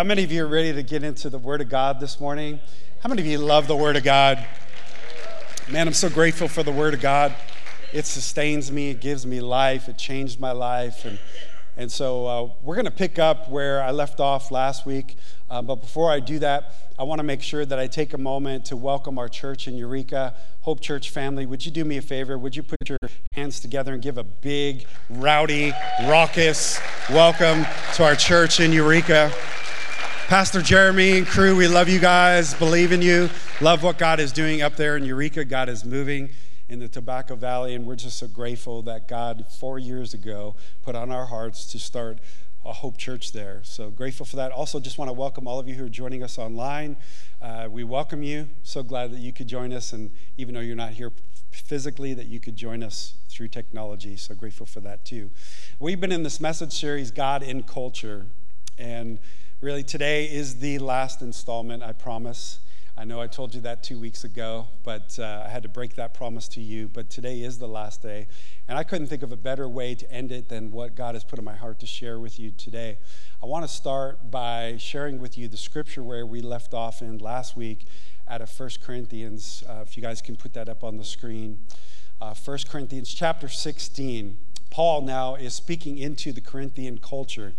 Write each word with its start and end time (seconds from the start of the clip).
How 0.00 0.04
many 0.04 0.24
of 0.24 0.32
you 0.32 0.44
are 0.44 0.48
ready 0.48 0.72
to 0.72 0.82
get 0.82 1.04
into 1.04 1.28
the 1.28 1.36
Word 1.36 1.60
of 1.60 1.68
God 1.68 2.00
this 2.00 2.18
morning? 2.20 2.58
How 3.02 3.10
many 3.10 3.20
of 3.20 3.28
you 3.28 3.36
love 3.36 3.66
the 3.66 3.76
Word 3.76 3.96
of 3.96 4.02
God? 4.02 4.42
Man, 5.68 5.86
I'm 5.86 5.92
so 5.92 6.08
grateful 6.08 6.48
for 6.48 6.62
the 6.62 6.72
Word 6.72 6.94
of 6.94 7.02
God. 7.02 7.34
It 7.92 8.06
sustains 8.06 8.72
me, 8.72 8.88
it 8.88 9.02
gives 9.02 9.26
me 9.26 9.42
life, 9.42 9.90
it 9.90 9.98
changed 9.98 10.40
my 10.40 10.52
life. 10.52 11.04
And, 11.04 11.18
and 11.76 11.92
so 11.92 12.26
uh, 12.26 12.50
we're 12.62 12.76
going 12.76 12.86
to 12.86 12.90
pick 12.90 13.18
up 13.18 13.50
where 13.50 13.82
I 13.82 13.90
left 13.90 14.20
off 14.20 14.50
last 14.50 14.86
week. 14.86 15.16
Uh, 15.50 15.60
but 15.60 15.82
before 15.82 16.10
I 16.10 16.18
do 16.18 16.38
that, 16.38 16.72
I 16.98 17.02
want 17.02 17.18
to 17.18 17.22
make 17.22 17.42
sure 17.42 17.66
that 17.66 17.78
I 17.78 17.86
take 17.86 18.14
a 18.14 18.18
moment 18.18 18.64
to 18.66 18.78
welcome 18.78 19.18
our 19.18 19.28
church 19.28 19.68
in 19.68 19.76
Eureka, 19.76 20.32
Hope 20.62 20.80
Church 20.80 21.10
family. 21.10 21.44
Would 21.44 21.66
you 21.66 21.70
do 21.70 21.84
me 21.84 21.98
a 21.98 22.02
favor? 22.02 22.38
Would 22.38 22.56
you 22.56 22.62
put 22.62 22.88
your 22.88 22.96
hands 23.34 23.60
together 23.60 23.92
and 23.92 24.00
give 24.00 24.16
a 24.16 24.24
big, 24.24 24.86
rowdy, 25.10 25.74
raucous 26.04 26.80
welcome 27.10 27.66
to 27.96 28.04
our 28.04 28.16
church 28.16 28.60
in 28.60 28.72
Eureka? 28.72 29.30
Pastor 30.30 30.62
Jeremy 30.62 31.18
and 31.18 31.26
crew, 31.26 31.56
we 31.56 31.66
love 31.66 31.88
you 31.88 31.98
guys, 31.98 32.54
believe 32.54 32.92
in 32.92 33.02
you, 33.02 33.28
love 33.60 33.82
what 33.82 33.98
God 33.98 34.20
is 34.20 34.30
doing 34.30 34.62
up 34.62 34.76
there 34.76 34.96
in 34.96 35.04
Eureka. 35.04 35.44
God 35.44 35.68
is 35.68 35.84
moving 35.84 36.28
in 36.68 36.78
the 36.78 36.86
Tobacco 36.86 37.34
Valley, 37.34 37.74
and 37.74 37.84
we're 37.84 37.96
just 37.96 38.16
so 38.16 38.28
grateful 38.28 38.80
that 38.82 39.08
God, 39.08 39.44
four 39.58 39.80
years 39.80 40.14
ago, 40.14 40.54
put 40.84 40.94
on 40.94 41.10
our 41.10 41.26
hearts 41.26 41.64
to 41.72 41.80
start 41.80 42.20
a 42.64 42.72
Hope 42.72 42.96
Church 42.96 43.32
there. 43.32 43.62
So 43.64 43.90
grateful 43.90 44.24
for 44.24 44.36
that. 44.36 44.52
Also, 44.52 44.78
just 44.78 44.98
want 44.98 45.08
to 45.08 45.12
welcome 45.12 45.48
all 45.48 45.58
of 45.58 45.66
you 45.66 45.74
who 45.74 45.86
are 45.86 45.88
joining 45.88 46.22
us 46.22 46.38
online. 46.38 46.96
Uh, 47.42 47.66
we 47.68 47.82
welcome 47.82 48.22
you. 48.22 48.46
So 48.62 48.84
glad 48.84 49.10
that 49.10 49.18
you 49.18 49.32
could 49.32 49.48
join 49.48 49.72
us, 49.72 49.92
and 49.92 50.12
even 50.36 50.54
though 50.54 50.60
you're 50.60 50.76
not 50.76 50.92
here 50.92 51.10
physically, 51.50 52.14
that 52.14 52.26
you 52.26 52.38
could 52.38 52.54
join 52.54 52.84
us 52.84 53.14
through 53.28 53.48
technology. 53.48 54.16
So 54.16 54.36
grateful 54.36 54.66
for 54.66 54.78
that 54.78 55.04
too. 55.04 55.32
We've 55.80 56.00
been 56.00 56.12
in 56.12 56.22
this 56.22 56.40
message 56.40 56.72
series, 56.78 57.10
God 57.10 57.42
in 57.42 57.64
Culture, 57.64 58.26
and 58.78 59.18
really 59.60 59.82
today 59.82 60.24
is 60.24 60.58
the 60.60 60.78
last 60.78 61.20
installment, 61.20 61.82
I 61.82 61.92
promise. 61.92 62.60
I 62.96 63.04
know 63.04 63.20
I 63.20 63.26
told 63.26 63.54
you 63.54 63.60
that 63.62 63.82
two 63.82 63.98
weeks 63.98 64.24
ago, 64.24 64.68
but 64.84 65.18
uh, 65.18 65.44
I 65.44 65.50
had 65.50 65.62
to 65.64 65.68
break 65.68 65.96
that 65.96 66.14
promise 66.14 66.48
to 66.48 66.62
you. 66.62 66.88
But 66.88 67.10
today 67.10 67.42
is 67.42 67.58
the 67.58 67.68
last 67.68 68.02
day. 68.02 68.26
And 68.68 68.78
I 68.78 68.84
couldn't 68.84 69.08
think 69.08 69.22
of 69.22 69.32
a 69.32 69.36
better 69.36 69.68
way 69.68 69.94
to 69.94 70.10
end 70.10 70.32
it 70.32 70.48
than 70.48 70.70
what 70.70 70.94
God 70.94 71.14
has 71.14 71.24
put 71.24 71.38
in 71.38 71.44
my 71.44 71.54
heart 71.54 71.78
to 71.80 71.86
share 71.86 72.18
with 72.18 72.40
you 72.40 72.50
today. 72.50 72.98
I 73.42 73.46
want 73.46 73.64
to 73.64 73.68
start 73.68 74.30
by 74.30 74.76
sharing 74.78 75.20
with 75.20 75.36
you 75.36 75.46
the 75.46 75.58
scripture 75.58 76.02
where 76.02 76.24
we 76.24 76.40
left 76.40 76.72
off 76.72 77.02
in 77.02 77.18
last 77.18 77.54
week 77.54 77.86
out 78.28 78.40
of 78.40 78.50
1 78.58 78.70
Corinthians. 78.82 79.62
Uh, 79.68 79.82
if 79.82 79.94
you 79.94 80.02
guys 80.02 80.22
can 80.22 80.36
put 80.36 80.54
that 80.54 80.70
up 80.70 80.82
on 80.82 80.96
the 80.96 81.04
screen. 81.04 81.58
Uh, 82.20 82.34
1 82.34 82.58
Corinthians 82.70 83.12
chapter 83.12 83.48
16. 83.48 84.38
Paul 84.70 85.02
now 85.02 85.34
is 85.34 85.52
speaking 85.52 85.98
into 85.98 86.32
the 86.32 86.40
Corinthian 86.40 86.96
culture. 86.96 87.52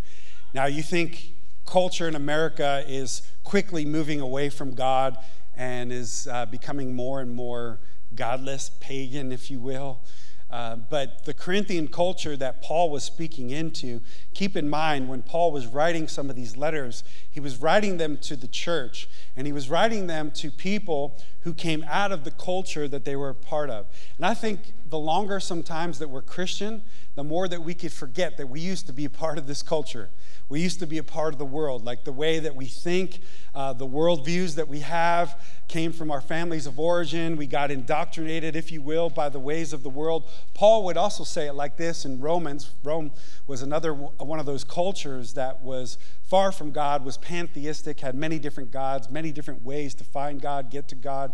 Now, 0.54 0.66
you 0.66 0.82
think 0.82 1.36
culture 1.72 2.06
in 2.06 2.16
America 2.16 2.84
is 2.86 3.22
quickly 3.46 3.86
moving 3.86 4.20
away 4.20 4.50
from 4.50 4.76
God 4.76 5.18
and 5.56 5.90
is 5.90 6.28
uh, 6.30 6.46
becoming 6.46 6.94
more 6.94 7.22
and 7.22 7.34
more 7.34 7.80
godless, 8.14 8.72
pagan, 8.82 9.32
if 9.32 9.50
you 9.50 9.58
will. 9.58 10.02
Uh, 10.50 10.76
but 10.76 11.24
the 11.24 11.34
Corinthian 11.34 11.88
culture 11.88 12.36
that 12.36 12.62
Paul 12.62 12.90
was 12.90 13.06
speaking 13.06 13.52
into, 13.52 14.02
keep 14.34 14.58
in 14.58 14.70
mind 14.70 15.08
when 15.08 15.24
Paul 15.24 15.54
was 15.54 15.66
writing 15.66 16.10
some 16.10 16.30
of 16.30 16.36
these 16.36 16.58
letters, 16.58 17.06
he 17.30 17.40
was 17.40 17.62
writing 17.62 17.96
them 17.96 18.18
to 18.18 18.36
the 18.36 18.50
church 18.50 19.08
and 19.38 19.48
he 19.48 19.54
was 19.54 19.70
writing 19.70 20.08
them 20.08 20.30
to 20.32 20.52
people 20.52 21.18
who 21.44 21.54
came 21.54 21.86
out 21.88 22.12
of 22.12 22.26
the 22.26 22.32
culture 22.32 22.90
that 22.90 23.06
they 23.06 23.16
were 23.16 23.30
a 23.30 23.36
part 23.36 23.70
of. 23.70 23.86
And 24.18 24.26
I 24.26 24.34
think 24.34 24.74
the 24.92 25.00
longer 25.00 25.40
sometimes 25.40 26.00
that 26.00 26.10
we're 26.10 26.22
Christian, 26.22 26.84
the 27.16 27.24
more 27.24 27.48
that 27.48 27.64
we 27.64 27.74
could 27.74 27.94
forget 27.94 28.38
that 28.38 28.48
we 28.48 28.60
used 28.60 28.88
to 28.88 28.94
be 28.94 29.06
a 29.06 29.10
part 29.10 29.38
of 29.38 29.48
this 29.48 29.64
culture. 29.64 30.10
We 30.50 30.60
used 30.60 30.80
to 30.80 30.86
be 30.86 30.98
a 30.98 31.04
part 31.04 31.34
of 31.34 31.40
the 31.40 31.46
world, 31.46 31.86
like 31.86 32.04
the 32.04 32.12
way 32.12 32.40
that 32.40 32.54
we 32.54 32.66
think, 32.66 33.22
uh, 33.56 33.72
the 33.72 33.88
worldviews 33.88 34.56
that 34.56 34.68
we 34.68 34.80
have 34.80 35.42
came 35.70 35.94
from 35.94 36.12
our 36.12 36.20
families 36.20 36.68
of 36.68 36.78
origin. 36.78 37.38
We 37.38 37.48
got 37.48 37.72
indoctrinated, 37.72 38.58
if 38.58 38.70
you 38.70 38.82
will, 38.82 39.10
by 39.10 39.30
the 39.30 39.40
ways 39.40 39.72
of 39.72 39.82
the 39.82 39.90
world. 39.90 40.30
Paul 40.54 40.84
would 40.84 40.98
also 40.98 41.24
say 41.24 41.48
it 41.48 41.54
like 41.54 41.78
this 41.78 42.04
in 42.04 42.20
Romans. 42.20 42.72
Rome 42.84 43.12
was 43.48 43.62
another 43.62 43.94
one 43.94 44.42
of 44.42 44.46
those 44.46 44.66
cultures 44.66 45.34
that 45.36 45.62
was 45.62 45.98
far 46.24 46.52
from 46.52 46.72
God, 46.72 47.06
was 47.06 47.18
pantheistic, 47.18 48.02
had 48.02 48.16
many 48.16 48.38
different 48.38 48.72
gods, 48.72 49.10
many 49.10 49.32
different 49.32 49.64
ways 49.64 49.94
to 49.96 50.04
find 50.04 50.42
God, 50.42 50.70
get 50.70 50.90
to 50.90 50.96
God. 50.96 51.34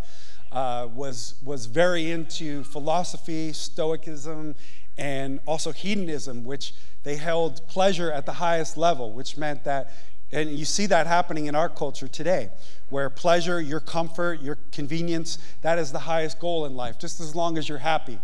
Uh, 0.52 0.88
was 0.94 1.36
was 1.44 1.66
very 1.66 2.10
into 2.10 2.64
philosophy, 2.64 3.52
Stoicism, 3.52 4.56
and 4.98 5.40
also 5.46 5.72
hedonism, 5.72 6.44
which 6.44 6.74
they 7.04 7.16
held 7.16 7.66
pleasure 7.68 8.12
at 8.12 8.26
the 8.26 8.34
highest 8.34 8.78
level, 8.78 9.12
which 9.12 9.38
meant 9.38 9.64
that, 9.64 9.92
and 10.32 10.50
you 10.50 10.66
see 10.66 10.86
that 10.88 11.08
happening 11.08 11.46
in 11.46 11.56
our 11.56 11.70
culture 11.70 12.08
today, 12.08 12.50
where 12.90 13.10
pleasure, 13.10 13.62
your 13.62 13.80
comfort, 13.80 14.42
your 14.42 14.58
convenience, 14.72 15.38
that 15.62 15.78
is 15.78 15.92
the 15.92 16.00
highest 16.00 16.40
goal 16.40 16.66
in 16.66 16.76
life, 16.76 16.98
just 16.98 17.20
as 17.20 17.36
long 17.36 17.58
as 17.58 17.70
you're 17.70 17.78
happy. 17.78 18.20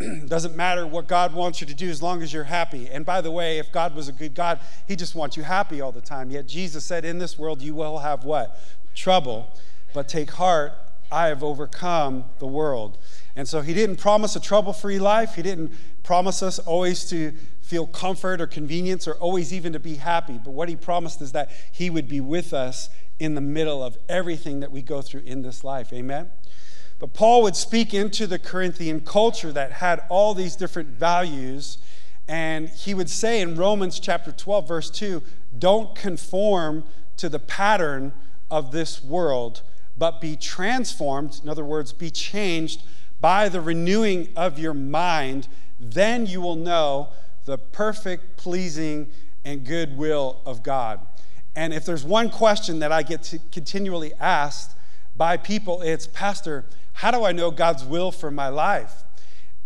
Doesn't 0.26 0.56
matter 0.56 0.86
what 0.86 1.06
God 1.06 1.34
wants 1.34 1.60
you 1.60 1.66
to 1.66 1.74
do 1.74 1.88
as 1.90 2.02
long 2.02 2.22
as 2.22 2.32
you're 2.32 2.44
happy. 2.44 2.88
And 2.88 3.04
by 3.04 3.20
the 3.20 3.30
way, 3.30 3.58
if 3.58 3.70
God 3.70 3.94
was 3.94 4.08
a 4.08 4.12
good 4.12 4.34
God, 4.34 4.58
He 4.88 4.96
just 4.96 5.14
wants 5.14 5.36
you 5.36 5.42
happy 5.42 5.80
all 5.80 5.92
the 5.92 6.00
time. 6.00 6.30
Yet 6.30 6.48
Jesus 6.48 6.84
said, 6.84 7.04
In 7.04 7.18
this 7.18 7.38
world 7.38 7.62
you 7.62 7.74
will 7.74 7.98
have 7.98 8.24
what? 8.24 8.58
Trouble. 8.94 9.50
But 9.94 10.08
take 10.08 10.30
heart, 10.30 10.72
I 11.12 11.28
have 11.28 11.44
overcome 11.44 12.24
the 12.38 12.46
world. 12.46 12.98
And 13.36 13.46
so 13.46 13.60
He 13.60 13.74
didn't 13.74 13.96
promise 13.96 14.34
a 14.34 14.40
trouble 14.40 14.72
free 14.72 14.98
life. 14.98 15.34
He 15.34 15.42
didn't 15.42 15.72
promise 16.02 16.42
us 16.42 16.58
always 16.58 17.04
to 17.10 17.32
feel 17.60 17.86
comfort 17.86 18.40
or 18.40 18.46
convenience 18.46 19.06
or 19.08 19.14
always 19.14 19.52
even 19.52 19.72
to 19.72 19.80
be 19.80 19.94
happy. 19.94 20.38
But 20.42 20.50
what 20.50 20.68
he 20.68 20.76
promised 20.76 21.22
is 21.22 21.32
that 21.32 21.50
he 21.72 21.88
would 21.88 22.08
be 22.08 22.20
with 22.20 22.52
us 22.52 22.90
in 23.18 23.34
the 23.34 23.40
middle 23.40 23.82
of 23.82 23.96
everything 24.08 24.60
that 24.60 24.70
we 24.70 24.82
go 24.82 25.00
through 25.00 25.22
in 25.22 25.42
this 25.42 25.64
life. 25.64 25.92
Amen? 25.92 26.30
But 26.98 27.14
Paul 27.14 27.42
would 27.42 27.56
speak 27.56 27.94
into 27.94 28.26
the 28.26 28.38
Corinthian 28.38 29.00
culture 29.00 29.52
that 29.52 29.72
had 29.72 30.02
all 30.08 30.34
these 30.34 30.54
different 30.54 30.88
values. 30.90 31.78
And 32.28 32.68
he 32.68 32.94
would 32.94 33.08
say 33.08 33.40
in 33.40 33.56
Romans 33.56 33.98
chapter 33.98 34.32
12, 34.32 34.68
verse 34.68 34.90
2, 34.90 35.22
don't 35.58 35.94
conform 35.94 36.84
to 37.16 37.28
the 37.28 37.38
pattern 37.38 38.12
of 38.50 38.70
this 38.70 39.02
world, 39.02 39.62
but 40.02 40.20
be 40.20 40.34
transformed. 40.34 41.40
In 41.44 41.48
other 41.48 41.64
words, 41.64 41.92
be 41.92 42.10
changed 42.10 42.82
by 43.20 43.48
the 43.48 43.60
renewing 43.60 44.28
of 44.34 44.58
your 44.58 44.74
mind. 44.74 45.46
Then 45.78 46.26
you 46.26 46.40
will 46.40 46.56
know 46.56 47.10
the 47.44 47.56
perfect, 47.56 48.36
pleasing, 48.36 49.12
and 49.44 49.64
good 49.64 49.96
will 49.96 50.40
of 50.44 50.64
God. 50.64 50.98
And 51.54 51.72
if 51.72 51.86
there's 51.86 52.02
one 52.02 52.30
question 52.30 52.80
that 52.80 52.90
I 52.90 53.04
get 53.04 53.32
continually 53.52 54.12
asked 54.14 54.76
by 55.16 55.36
people, 55.36 55.82
it's, 55.82 56.08
Pastor, 56.08 56.64
how 56.94 57.12
do 57.12 57.22
I 57.22 57.30
know 57.30 57.52
God's 57.52 57.84
will 57.84 58.10
for 58.10 58.32
my 58.32 58.48
life? 58.48 59.04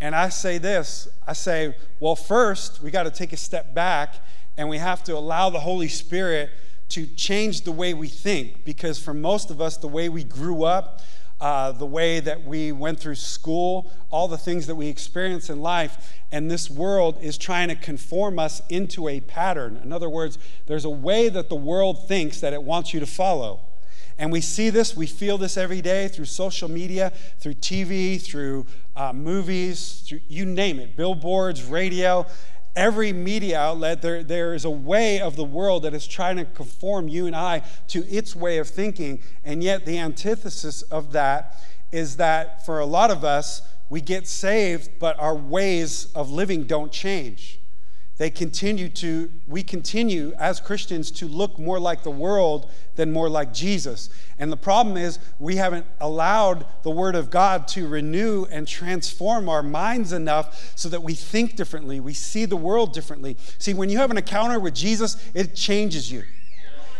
And 0.03 0.15
I 0.15 0.29
say 0.29 0.59
this 0.59 1.09
I 1.27 1.33
say, 1.33 1.75
well, 1.99 2.15
first, 2.15 2.83
we 2.83 2.91
got 2.91 3.05
to 3.05 3.11
take 3.11 3.33
a 3.33 3.39
step 3.39 3.73
back 3.73 4.17
and 4.59 4.69
we 4.69 4.77
have 4.77 5.03
to 5.05 5.17
allow 5.17 5.49
the 5.49 5.61
Holy 5.61 5.89
Spirit 5.89 6.51
to 6.91 7.07
change 7.07 7.63
the 7.63 7.73
way 7.73 7.95
we 7.95 8.09
think 8.09 8.65
because 8.65 8.99
for 8.99 9.15
most 9.15 9.51
of 9.51 9.61
us, 9.61 9.77
the 9.77 9.89
way 9.89 10.09
we 10.09 10.25
grew 10.25 10.65
up, 10.65 11.01
uh, 11.41 11.73
the 11.73 11.87
way 11.87 12.21
that 12.21 12.45
we 12.45 12.73
went 12.73 12.99
through 12.99 13.15
school, 13.15 13.93
all 14.11 14.29
the 14.29 14.39
things 14.39 14.67
that 14.67 14.75
we 14.75 14.89
experience 14.89 15.51
in 15.51 15.61
life. 15.61 16.15
And 16.33 16.51
this 16.51 16.71
world 16.71 17.19
is 17.21 17.37
trying 17.37 17.69
to 17.69 17.75
conform 17.75 18.39
us 18.39 18.63
into 18.69 19.09
a 19.09 19.21
pattern. 19.21 19.79
In 19.83 19.93
other 19.93 20.09
words, 20.09 20.39
there's 20.67 20.85
a 20.85 20.91
way 20.91 21.29
that 21.29 21.49
the 21.49 21.57
world 21.57 22.09
thinks 22.09 22.41
that 22.41 22.53
it 22.53 22.63
wants 22.63 22.95
you 22.95 23.01
to 23.01 23.07
follow. 23.07 23.61
And 24.19 24.33
we 24.33 24.41
see 24.41 24.71
this, 24.71 24.97
we 24.97 25.07
feel 25.07 25.37
this 25.37 25.59
every 25.59 25.83
day 25.83 26.09
through 26.09 26.25
social 26.25 26.71
media, 26.71 27.13
through 27.39 27.55
TV, 27.55 28.21
through 28.21 28.65
uh, 28.95 29.13
movies, 29.13 30.05
through, 30.07 30.21
you 30.27 30.47
name 30.47 30.79
it, 30.79 30.97
billboards, 30.97 31.63
radio 31.65 32.27
every 32.77 33.13
media 33.13 33.59
outlet, 33.59 34.03
there, 34.03 34.23
there 34.23 34.55
is 34.55 34.65
a 34.65 34.71
way 34.71 35.21
of 35.21 35.35
the 35.35 35.45
world 35.45 35.83
that 35.85 35.95
is 35.95 36.07
trying 36.07 36.37
to 36.37 36.45
conform 36.45 37.09
you 37.09 37.27
and 37.27 37.35
I 37.35 37.63
to 37.89 38.07
its 38.07 38.37
way 38.37 38.59
of 38.59 38.69
thinking. 38.69 39.21
And 39.43 39.63
yet, 39.63 39.87
the 39.87 39.99
antithesis 39.99 40.83
of 40.83 41.13
that 41.13 41.57
is 41.91 42.17
that 42.17 42.65
for 42.67 42.79
a 42.79 42.87
lot 42.87 43.11
of 43.11 43.25
us, 43.25 43.63
we 43.89 44.01
get 44.01 44.29
saved, 44.29 44.99
but 44.99 45.19
our 45.19 45.35
ways 45.35 46.13
of 46.15 46.31
living 46.31 46.65
don't 46.65 46.93
change 46.93 47.59
they 48.19 48.31
continue 48.31 48.89
to, 48.89 49.31
we 49.47 49.63
continue 49.63 50.33
as 50.39 50.59
Christians 50.59 51.11
to 51.13 51.29
look 51.29 51.59
more 51.59 51.79
like 51.79 52.03
the 52.03 52.11
world 52.11 52.71
than 52.95 53.13
more 53.13 53.29
like 53.29 53.53
Jesus. 53.53 54.09
And 54.39 54.51
the 54.51 54.57
problem 54.57 54.97
is, 54.97 55.19
we 55.39 55.57
haven't 55.57 55.85
allowed 56.01 56.65
the 56.83 56.91
Word 56.91 57.15
of 57.15 57.31
God 57.31 57.69
to 57.69 57.87
renew 57.87 58.47
and 58.51 58.67
transform 58.67 59.51
our 59.51 59.63
minds 59.63 60.13
enough 60.13 60.73
so 60.77 60.89
that 60.89 61.03
we 61.03 61.13
think 61.13 61.57
differently, 61.57 62.01
we 62.01 62.15
see 62.15 62.47
the 62.47 62.57
world 62.57 62.95
differently. 62.95 63.37
See, 63.59 63.75
when 63.75 63.91
you 63.91 63.99
have 63.99 64.11
an 64.11 64.17
encounter 64.17 64.59
with 64.59 64.75
Jesus, 64.75 65.23
it 65.35 65.55
changes 65.55 66.11
you, 66.11 66.23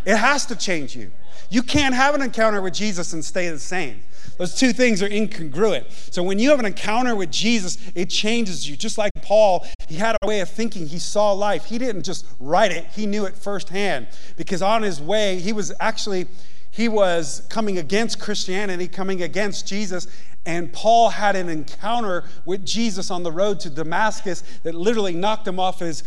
it 0.05 0.17
has 0.17 0.45
to 0.47 0.55
change 0.55 0.95
you. 0.95 1.11
You 1.49 1.63
can't 1.63 1.95
have 1.95 2.13
an 2.13 2.21
encounter 2.21 2.61
with 2.61 2.73
Jesus 2.73 3.13
and 3.13 3.23
stay 3.23 3.49
the 3.49 3.57
same. 3.57 4.01
Those 4.37 4.55
two 4.55 4.73
things 4.73 5.01
are 5.01 5.09
incongruent. 5.09 6.13
So 6.13 6.23
when 6.23 6.39
you 6.39 6.49
have 6.51 6.59
an 6.59 6.65
encounter 6.65 7.15
with 7.15 7.31
Jesus, 7.31 7.77
it 7.95 8.09
changes 8.09 8.69
you. 8.69 8.75
Just 8.75 8.97
like 8.97 9.11
Paul, 9.21 9.65
He 9.87 9.95
had 9.95 10.15
a 10.21 10.27
way 10.27 10.41
of 10.41 10.49
thinking. 10.49 10.87
He 10.87 10.99
saw 10.99 11.31
life. 11.31 11.65
He 11.65 11.77
didn't 11.77 12.03
just 12.03 12.25
write 12.39 12.71
it, 12.71 12.85
he 12.95 13.05
knew 13.05 13.25
it 13.25 13.35
firsthand. 13.35 14.07
Because 14.35 14.61
on 14.61 14.83
his 14.83 15.01
way, 15.01 15.39
he 15.39 15.53
was 15.53 15.73
actually 15.79 16.27
he 16.69 16.87
was 16.87 17.41
coming 17.49 17.79
against 17.79 18.19
Christianity, 18.19 18.87
coming 18.87 19.23
against 19.23 19.67
Jesus, 19.67 20.07
and 20.45 20.71
Paul 20.71 21.09
had 21.09 21.35
an 21.35 21.49
encounter 21.49 22.23
with 22.45 22.65
Jesus 22.65 23.09
on 23.09 23.23
the 23.23 23.31
road 23.31 23.59
to 23.61 23.69
Damascus 23.69 24.43
that 24.63 24.75
literally 24.75 25.13
knocked 25.13 25.47
him 25.47 25.59
off 25.59 25.79
his 25.79 26.03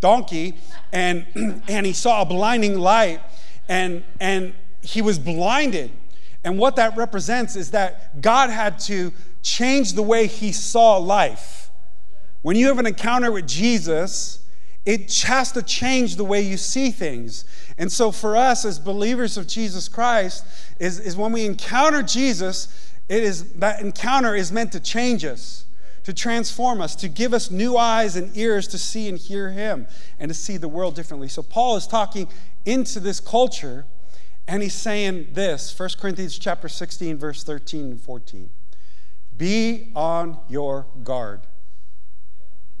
donkey 0.00 0.56
and 0.92 1.26
and 1.68 1.86
he 1.86 1.92
saw 1.92 2.22
a 2.22 2.24
blinding 2.24 2.78
light 2.78 3.20
and 3.68 4.04
and 4.20 4.54
he 4.82 5.02
was 5.02 5.18
blinded. 5.18 5.90
And 6.44 6.58
what 6.58 6.76
that 6.76 6.96
represents 6.96 7.56
is 7.56 7.72
that 7.72 8.20
God 8.20 8.50
had 8.50 8.78
to 8.80 9.12
change 9.42 9.94
the 9.94 10.02
way 10.02 10.26
he 10.26 10.52
saw 10.52 10.96
life. 10.96 11.70
When 12.42 12.56
you 12.56 12.68
have 12.68 12.78
an 12.78 12.86
encounter 12.86 13.32
with 13.32 13.46
Jesus, 13.46 14.44
it 14.86 15.12
has 15.22 15.52
to 15.52 15.62
change 15.62 16.16
the 16.16 16.24
way 16.24 16.40
you 16.40 16.56
see 16.56 16.90
things. 16.90 17.44
And 17.76 17.90
so 17.90 18.10
for 18.10 18.36
us 18.36 18.64
as 18.64 18.78
believers 18.78 19.36
of 19.36 19.46
Jesus 19.46 19.88
Christ, 19.88 20.46
is, 20.78 20.98
is 21.00 21.16
when 21.16 21.32
we 21.32 21.44
encounter 21.44 22.02
Jesus, 22.02 22.92
it 23.08 23.22
is 23.22 23.52
that 23.54 23.80
encounter 23.80 24.34
is 24.34 24.52
meant 24.52 24.72
to 24.72 24.80
change 24.80 25.24
us, 25.24 25.66
to 26.04 26.12
transform 26.14 26.80
us, 26.80 26.94
to 26.96 27.08
give 27.08 27.34
us 27.34 27.50
new 27.50 27.76
eyes 27.76 28.16
and 28.16 28.34
ears 28.36 28.66
to 28.68 28.78
see 28.78 29.08
and 29.08 29.18
hear 29.18 29.50
him 29.50 29.86
and 30.18 30.28
to 30.30 30.34
see 30.34 30.56
the 30.56 30.68
world 30.68 30.94
differently. 30.94 31.28
So 31.28 31.42
Paul 31.42 31.76
is 31.76 31.86
talking 31.86 32.28
into 32.64 33.00
this 33.00 33.20
culture 33.20 33.84
and 34.48 34.62
he's 34.62 34.74
saying 34.74 35.28
this 35.32 35.78
1 35.78 35.90
corinthians 36.00 36.38
chapter 36.38 36.68
16 36.68 37.18
verse 37.18 37.44
13 37.44 37.84
and 37.84 38.00
14 38.00 38.50
be 39.36 39.92
on 39.94 40.36
your 40.48 40.86
guard. 41.04 41.42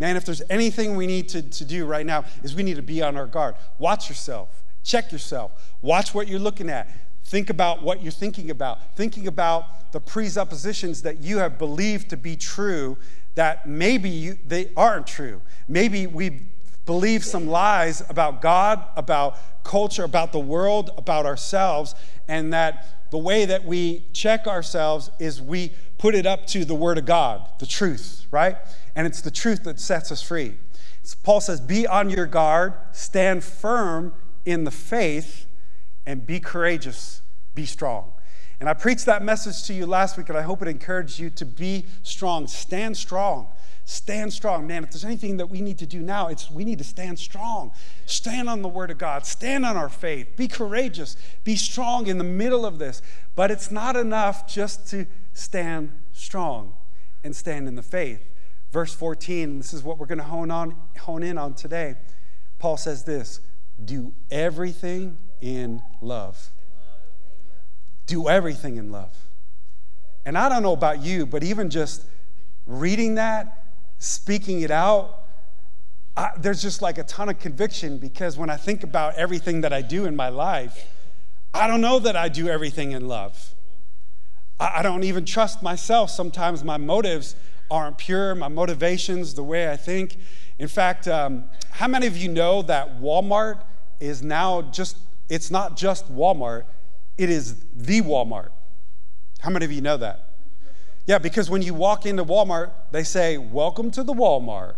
Man 0.00 0.16
if 0.16 0.24
there's 0.24 0.42
anything 0.50 0.96
we 0.96 1.06
need 1.06 1.28
to, 1.30 1.42
to 1.42 1.64
do 1.64 1.86
right 1.86 2.04
now 2.04 2.24
is 2.42 2.54
we 2.54 2.64
need 2.64 2.76
to 2.76 2.82
be 2.82 3.00
on 3.00 3.16
our 3.16 3.26
guard. 3.26 3.54
Watch 3.78 4.08
yourself. 4.08 4.64
Check 4.82 5.12
yourself. 5.12 5.72
Watch 5.82 6.14
what 6.14 6.26
you're 6.26 6.40
looking 6.40 6.68
at. 6.68 6.88
Think 7.24 7.50
about 7.50 7.82
what 7.82 8.02
you're 8.02 8.10
thinking 8.10 8.50
about. 8.50 8.96
Thinking 8.96 9.28
about 9.28 9.92
the 9.92 10.00
presuppositions 10.00 11.02
that 11.02 11.18
you 11.18 11.38
have 11.38 11.58
believed 11.58 12.10
to 12.10 12.16
be 12.16 12.36
true 12.36 12.96
that 13.34 13.68
maybe 13.68 14.08
you, 14.08 14.38
they 14.46 14.70
aren't 14.76 15.06
true. 15.06 15.40
Maybe 15.68 16.06
we 16.06 16.46
believe 16.88 17.22
some 17.22 17.46
lies 17.46 18.02
about 18.08 18.40
god 18.40 18.82
about 18.96 19.36
culture, 19.68 20.04
about 20.04 20.32
the 20.32 20.40
world, 20.40 20.90
about 20.96 21.26
ourselves, 21.26 21.94
and 22.26 22.52
that 22.54 23.10
the 23.10 23.18
way 23.18 23.44
that 23.44 23.64
we 23.64 24.02
check 24.14 24.46
ourselves 24.46 25.10
is 25.18 25.42
we 25.42 25.70
put 25.98 26.14
it 26.14 26.24
up 26.24 26.46
to 26.46 26.64
the 26.64 26.74
Word 26.74 26.96
of 26.96 27.04
God, 27.04 27.46
the 27.58 27.66
truth, 27.66 28.24
right? 28.30 28.56
And 28.96 29.06
it's 29.06 29.20
the 29.20 29.30
truth 29.30 29.64
that 29.64 29.78
sets 29.78 30.10
us 30.10 30.22
free. 30.22 30.54
Paul 31.22 31.42
says, 31.42 31.60
Be 31.60 31.86
on 31.86 32.08
your 32.08 32.26
guard, 32.26 32.72
stand 32.92 33.44
firm 33.44 34.14
in 34.46 34.64
the 34.64 34.70
faith, 34.70 35.46
and 36.06 36.26
be 36.26 36.40
courageous, 36.40 37.20
be 37.54 37.66
strong. 37.66 38.12
And 38.60 38.68
I 38.68 38.72
preached 38.72 39.04
that 39.04 39.22
message 39.22 39.66
to 39.66 39.74
you 39.74 39.84
last 39.84 40.16
week, 40.16 40.30
and 40.30 40.38
I 40.38 40.42
hope 40.42 40.62
it 40.62 40.68
encouraged 40.68 41.18
you 41.18 41.28
to 41.30 41.44
be 41.44 41.84
strong. 42.02 42.46
Stand 42.46 42.96
strong. 42.96 43.48
Stand 43.90 44.34
strong. 44.34 44.66
Man, 44.66 44.84
if 44.84 44.90
there's 44.90 45.06
anything 45.06 45.38
that 45.38 45.46
we 45.46 45.62
need 45.62 45.78
to 45.78 45.86
do 45.86 46.00
now, 46.00 46.26
it's 46.28 46.50
we 46.50 46.62
need 46.62 46.76
to 46.76 46.84
stand 46.84 47.18
strong. 47.18 47.72
Stand 48.04 48.46
on 48.46 48.60
the 48.60 48.68
word 48.68 48.90
of 48.90 48.98
God. 48.98 49.24
Stand 49.24 49.64
on 49.64 49.78
our 49.78 49.88
faith. 49.88 50.36
Be 50.36 50.46
courageous. 50.46 51.16
Be 51.42 51.56
strong 51.56 52.06
in 52.06 52.18
the 52.18 52.24
middle 52.24 52.66
of 52.66 52.78
this. 52.78 53.00
But 53.34 53.50
it's 53.50 53.70
not 53.70 53.96
enough 53.96 54.46
just 54.46 54.86
to 54.90 55.06
stand 55.32 55.90
strong 56.12 56.74
and 57.24 57.34
stand 57.34 57.66
in 57.66 57.76
the 57.76 57.82
faith. 57.82 58.28
Verse 58.72 58.92
14, 58.92 59.56
this 59.56 59.72
is 59.72 59.82
what 59.82 59.96
we're 59.96 60.04
going 60.04 60.18
to 60.18 60.24
hone 60.24 60.50
on 60.50 60.76
hone 60.98 61.22
in 61.22 61.38
on 61.38 61.54
today. 61.54 61.94
Paul 62.58 62.76
says 62.76 63.04
this, 63.04 63.40
do 63.82 64.12
everything 64.30 65.16
in 65.40 65.80
love. 66.02 66.50
Do 68.04 68.28
everything 68.28 68.76
in 68.76 68.92
love. 68.92 69.16
And 70.26 70.36
I 70.36 70.50
don't 70.50 70.62
know 70.62 70.74
about 70.74 71.00
you, 71.00 71.24
but 71.24 71.42
even 71.42 71.70
just 71.70 72.04
reading 72.66 73.14
that 73.14 73.57
speaking 73.98 74.60
it 74.62 74.70
out, 74.70 75.24
I, 76.16 76.30
there's 76.36 76.60
just 76.60 76.82
like 76.82 76.98
a 76.98 77.04
ton 77.04 77.28
of 77.28 77.38
conviction 77.38 77.98
because 77.98 78.36
when 78.36 78.50
I 78.50 78.56
think 78.56 78.82
about 78.82 79.14
everything 79.14 79.60
that 79.60 79.72
I 79.72 79.82
do 79.82 80.04
in 80.04 80.16
my 80.16 80.28
life, 80.28 80.88
I 81.54 81.66
don't 81.66 81.80
know 81.80 81.98
that 82.00 82.16
I 82.16 82.28
do 82.28 82.48
everything 82.48 82.92
in 82.92 83.08
love. 83.08 83.54
I, 84.58 84.78
I 84.78 84.82
don't 84.82 85.04
even 85.04 85.24
trust 85.24 85.62
myself. 85.62 86.10
Sometimes 86.10 86.64
my 86.64 86.76
motives 86.76 87.36
aren't 87.70 87.98
pure, 87.98 88.34
my 88.34 88.48
motivations, 88.48 89.34
the 89.34 89.42
way 89.42 89.70
I 89.70 89.76
think. 89.76 90.16
In 90.58 90.68
fact, 90.68 91.06
um, 91.06 91.44
how 91.70 91.86
many 91.86 92.06
of 92.06 92.16
you 92.16 92.28
know 92.28 92.62
that 92.62 93.00
Walmart 93.00 93.62
is 94.00 94.22
now 94.22 94.62
just, 94.62 94.96
it's 95.28 95.50
not 95.50 95.76
just 95.76 96.12
Walmart, 96.12 96.64
it 97.16 97.30
is 97.30 97.56
the 97.74 98.00
Walmart? 98.00 98.50
How 99.40 99.50
many 99.50 99.64
of 99.64 99.72
you 99.72 99.80
know 99.80 99.96
that? 99.98 100.27
Yeah, 101.08 101.16
because 101.16 101.48
when 101.48 101.62
you 101.62 101.72
walk 101.72 102.04
into 102.04 102.22
Walmart, 102.22 102.70
they 102.90 103.02
say, 103.02 103.38
Welcome 103.38 103.90
to 103.92 104.02
the 104.02 104.12
Walmart. 104.12 104.74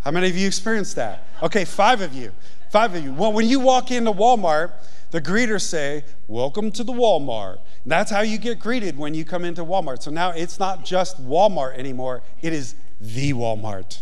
How 0.00 0.10
many 0.10 0.28
of 0.28 0.36
you 0.36 0.44
experienced 0.44 0.96
that? 0.96 1.22
Okay, 1.40 1.64
five 1.64 2.00
of 2.00 2.12
you. 2.12 2.32
Five 2.72 2.96
of 2.96 3.04
you. 3.04 3.12
Well, 3.12 3.32
when 3.32 3.48
you 3.48 3.60
walk 3.60 3.92
into 3.92 4.10
Walmart, 4.10 4.72
the 5.12 5.20
greeters 5.20 5.62
say, 5.62 6.02
Welcome 6.26 6.72
to 6.72 6.82
the 6.82 6.92
Walmart. 6.92 7.60
And 7.84 7.92
that's 7.92 8.10
how 8.10 8.22
you 8.22 8.38
get 8.38 8.58
greeted 8.58 8.98
when 8.98 9.14
you 9.14 9.24
come 9.24 9.44
into 9.44 9.64
Walmart. 9.64 10.02
So 10.02 10.10
now 10.10 10.30
it's 10.30 10.58
not 10.58 10.84
just 10.84 11.24
Walmart 11.24 11.78
anymore, 11.78 12.24
it 12.42 12.52
is 12.52 12.74
the 13.00 13.32
Walmart. 13.32 14.00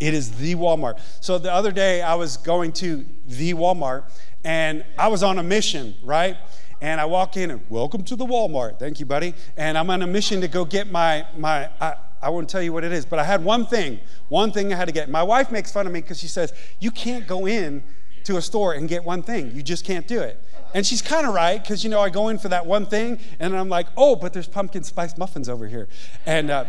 It 0.00 0.14
is 0.14 0.32
the 0.32 0.56
Walmart. 0.56 0.98
So 1.20 1.38
the 1.38 1.52
other 1.52 1.70
day 1.70 2.02
I 2.02 2.16
was 2.16 2.36
going 2.36 2.72
to 2.72 3.06
the 3.28 3.54
Walmart 3.54 4.02
and 4.42 4.84
I 4.98 5.06
was 5.06 5.22
on 5.22 5.38
a 5.38 5.44
mission, 5.44 5.94
right? 6.02 6.36
And 6.82 7.00
I 7.00 7.04
walk 7.04 7.36
in 7.36 7.52
and 7.52 7.62
welcome 7.70 8.02
to 8.02 8.16
the 8.16 8.26
Walmart. 8.26 8.80
Thank 8.80 8.98
you, 8.98 9.06
buddy. 9.06 9.34
And 9.56 9.78
I'm 9.78 9.88
on 9.88 10.02
a 10.02 10.06
mission 10.06 10.40
to 10.40 10.48
go 10.48 10.64
get 10.64 10.90
my 10.90 11.24
my. 11.38 11.70
I, 11.80 11.94
I 12.20 12.28
won't 12.28 12.48
tell 12.48 12.62
you 12.62 12.72
what 12.72 12.84
it 12.84 12.92
is, 12.92 13.06
but 13.06 13.18
I 13.18 13.24
had 13.24 13.42
one 13.44 13.66
thing. 13.66 14.00
One 14.28 14.52
thing 14.52 14.72
I 14.72 14.76
had 14.76 14.86
to 14.86 14.92
get. 14.92 15.08
My 15.08 15.22
wife 15.22 15.50
makes 15.50 15.72
fun 15.72 15.86
of 15.86 15.92
me 15.92 16.00
because 16.00 16.18
she 16.18 16.26
says 16.26 16.52
you 16.80 16.90
can't 16.90 17.26
go 17.26 17.46
in 17.46 17.82
to 18.24 18.36
a 18.36 18.42
store 18.42 18.74
and 18.74 18.88
get 18.88 19.04
one 19.04 19.22
thing. 19.22 19.54
You 19.54 19.62
just 19.62 19.84
can't 19.84 20.06
do 20.06 20.20
it. 20.20 20.44
And 20.74 20.84
she's 20.84 21.02
kind 21.02 21.26
of 21.26 21.34
right 21.34 21.62
because 21.62 21.84
you 21.84 21.90
know 21.90 22.00
I 22.00 22.10
go 22.10 22.28
in 22.28 22.38
for 22.38 22.48
that 22.48 22.66
one 22.66 22.86
thing 22.86 23.20
and 23.38 23.56
I'm 23.56 23.68
like, 23.68 23.86
oh, 23.96 24.16
but 24.16 24.32
there's 24.32 24.48
pumpkin 24.48 24.82
spice 24.82 25.16
muffins 25.16 25.48
over 25.48 25.68
here, 25.68 25.88
and. 26.26 26.50
Uh, 26.50 26.64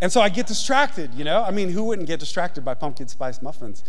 and 0.00 0.12
so 0.12 0.20
I 0.20 0.28
get 0.28 0.46
distracted, 0.46 1.12
you 1.14 1.24
know? 1.24 1.42
I 1.42 1.50
mean, 1.50 1.70
who 1.70 1.82
wouldn't 1.82 2.06
get 2.06 2.20
distracted 2.20 2.64
by 2.64 2.74
pumpkin 2.74 3.08
spice 3.08 3.42
muffins? 3.42 3.82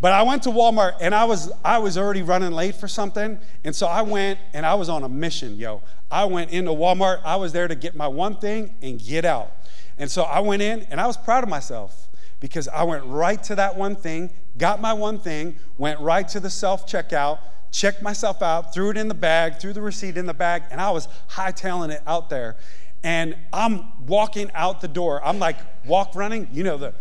But 0.00 0.12
I 0.12 0.22
went 0.22 0.42
to 0.42 0.50
Walmart 0.50 0.96
and 1.00 1.14
I 1.14 1.24
was 1.24 1.50
I 1.64 1.78
was 1.78 1.96
already 1.96 2.22
running 2.22 2.52
late 2.52 2.74
for 2.74 2.88
something, 2.88 3.38
and 3.64 3.74
so 3.74 3.86
I 3.86 4.02
went 4.02 4.38
and 4.52 4.66
I 4.66 4.74
was 4.74 4.88
on 4.88 5.02
a 5.02 5.08
mission, 5.08 5.56
yo. 5.56 5.82
I 6.10 6.24
went 6.26 6.50
into 6.50 6.72
Walmart. 6.72 7.20
I 7.24 7.36
was 7.36 7.52
there 7.52 7.68
to 7.68 7.74
get 7.74 7.96
my 7.96 8.08
one 8.08 8.36
thing 8.36 8.74
and 8.82 9.02
get 9.02 9.24
out. 9.24 9.52
And 9.98 10.10
so 10.10 10.22
I 10.22 10.40
went 10.40 10.62
in 10.62 10.82
and 10.90 11.00
I 11.00 11.06
was 11.06 11.16
proud 11.16 11.44
of 11.44 11.50
myself 11.50 12.08
because 12.40 12.68
I 12.68 12.82
went 12.82 13.04
right 13.04 13.42
to 13.44 13.54
that 13.54 13.76
one 13.76 13.96
thing, 13.96 14.30
got 14.58 14.80
my 14.80 14.92
one 14.92 15.18
thing, 15.18 15.56
went 15.78 16.00
right 16.00 16.26
to 16.28 16.40
the 16.40 16.50
self 16.50 16.86
checkout, 16.86 17.38
checked 17.70 18.02
myself 18.02 18.42
out, 18.42 18.74
threw 18.74 18.90
it 18.90 18.96
in 18.96 19.08
the 19.08 19.14
bag, 19.14 19.58
threw 19.58 19.72
the 19.72 19.80
receipt 19.82 20.16
in 20.16 20.26
the 20.26 20.34
bag, 20.34 20.64
and 20.70 20.80
I 20.80 20.90
was 20.90 21.08
hightailing 21.30 21.90
it 21.90 22.02
out 22.06 22.28
there. 22.28 22.56
And 23.02 23.36
I'm 23.52 24.06
walking 24.06 24.50
out 24.54 24.80
the 24.80 24.88
door. 24.88 25.24
I'm 25.24 25.38
like 25.38 25.56
walk 25.86 26.14
running, 26.14 26.48
you 26.52 26.64
know 26.64 26.76
the 26.76 26.94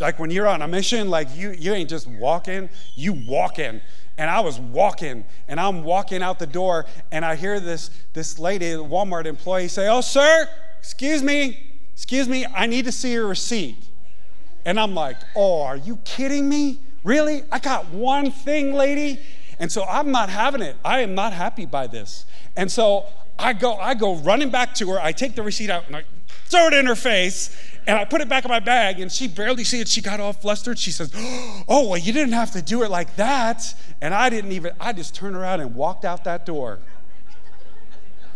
like 0.00 0.18
when 0.18 0.30
you're 0.30 0.46
on 0.46 0.62
a 0.62 0.68
mission, 0.68 1.10
like 1.10 1.34
you, 1.36 1.50
you 1.52 1.72
ain't 1.74 1.90
just 1.90 2.06
walking, 2.06 2.68
you 2.94 3.12
walking. 3.26 3.80
And 4.16 4.28
I 4.28 4.40
was 4.40 4.58
walking, 4.58 5.24
and 5.46 5.60
I'm 5.60 5.84
walking 5.84 6.22
out 6.22 6.38
the 6.38 6.46
door, 6.46 6.86
and 7.12 7.24
I 7.24 7.36
hear 7.36 7.60
this, 7.60 7.90
this 8.14 8.38
lady, 8.38 8.66
Walmart 8.72 9.26
employee, 9.26 9.68
say, 9.68 9.88
Oh, 9.88 10.00
sir, 10.00 10.48
excuse 10.78 11.22
me, 11.22 11.58
excuse 11.94 12.28
me, 12.28 12.44
I 12.54 12.66
need 12.66 12.84
to 12.86 12.92
see 12.92 13.12
your 13.12 13.28
receipt. 13.28 13.76
And 14.64 14.78
I'm 14.78 14.94
like, 14.94 15.16
Oh, 15.36 15.62
are 15.62 15.76
you 15.76 15.96
kidding 16.04 16.48
me? 16.48 16.80
Really? 17.04 17.42
I 17.52 17.58
got 17.58 17.88
one 17.90 18.30
thing, 18.30 18.74
lady. 18.74 19.20
And 19.60 19.70
so 19.70 19.84
I'm 19.84 20.10
not 20.10 20.30
having 20.30 20.62
it. 20.62 20.76
I 20.84 21.00
am 21.00 21.14
not 21.14 21.32
happy 21.32 21.66
by 21.66 21.86
this. 21.86 22.26
And 22.56 22.70
so 22.70 23.06
I 23.38 23.52
go, 23.52 23.74
I 23.76 23.94
go 23.94 24.16
running 24.16 24.50
back 24.50 24.74
to 24.76 24.90
her. 24.90 25.00
I 25.00 25.12
take 25.12 25.34
the 25.34 25.42
receipt 25.42 25.70
out 25.70 25.86
and 25.86 25.96
I 25.96 26.04
throw 26.46 26.66
it 26.66 26.74
in 26.74 26.86
her 26.86 26.94
face. 26.94 27.56
And 27.88 27.96
I 27.98 28.04
put 28.04 28.20
it 28.20 28.28
back 28.28 28.44
in 28.44 28.50
my 28.50 28.60
bag, 28.60 29.00
and 29.00 29.10
she 29.10 29.26
barely 29.26 29.64
see 29.64 29.80
it. 29.80 29.88
She 29.88 30.02
got 30.02 30.20
all 30.20 30.34
flustered. 30.34 30.78
She 30.78 30.90
says, 30.90 31.10
Oh, 31.66 31.88
well, 31.88 31.96
you 31.96 32.12
didn't 32.12 32.34
have 32.34 32.50
to 32.52 32.60
do 32.60 32.82
it 32.82 32.90
like 32.90 33.16
that. 33.16 33.74
And 34.02 34.12
I 34.12 34.28
didn't 34.28 34.52
even, 34.52 34.72
I 34.78 34.92
just 34.92 35.14
turned 35.14 35.34
around 35.34 35.60
and 35.60 35.74
walked 35.74 36.04
out 36.04 36.24
that 36.24 36.44
door. 36.44 36.80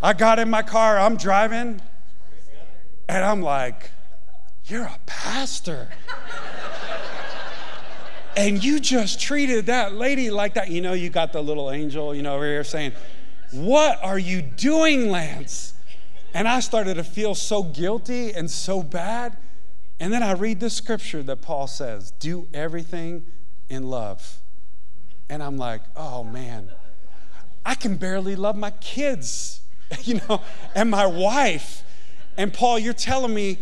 I 0.03 0.15
got 0.15 0.39
in 0.39 0.49
my 0.49 0.63
car, 0.63 0.99
I'm 0.99 1.19
driving, 1.19 1.83
and 3.11 3.25
I'm 3.25 3.43
like, 3.43 3.91
You're 4.65 4.85
a 4.85 4.99
pastor. 5.05 5.91
and 8.37 8.65
you 8.65 8.81
just 8.81 9.21
treated 9.21 9.67
that 9.67 9.93
lady 9.93 10.31
like 10.31 10.55
that. 10.55 10.71
You 10.71 10.81
know, 10.81 10.95
you 10.95 11.11
got 11.11 11.35
the 11.35 11.43
little 11.43 11.71
angel, 11.71 12.15
you 12.15 12.23
know, 12.23 12.37
over 12.37 12.47
here 12.47 12.65
saying, 12.65 12.93
What 13.51 14.03
are 14.03 14.19
you 14.19 14.41
doing, 14.41 15.11
Lance? 15.11 15.75
And 16.33 16.49
I 16.49 16.61
started 16.61 16.95
to 16.95 17.05
feel 17.05 17.35
so 17.35 17.63
guilty 17.63 18.33
and 18.33 18.51
so 18.51 18.83
bad. 18.83 19.37
And 20.03 20.13
then 20.13 20.25
I 20.25 20.33
read 20.33 20.59
this 20.59 20.75
scripture 20.75 21.23
that 21.23 21.43
Paul 21.43 21.69
says, 21.69 22.11
do 22.19 22.49
everything 22.53 23.25
in 23.69 23.85
love. 23.85 24.41
And 25.29 25.41
I'm 25.41 25.57
like, 25.57 25.81
oh 25.97 26.25
man, 26.25 26.73
I 27.65 27.77
can 27.77 27.95
barely 27.95 28.35
love 28.35 28.57
my 28.57 28.73
kids, 28.73 29.61
you 30.03 30.21
know, 30.29 30.43
and 30.75 30.91
my 30.91 31.07
wife. 31.07 31.85
And 32.37 32.53
Paul, 32.53 32.81
you're 32.81 32.95
telling 32.95 33.33
me 33.33 33.59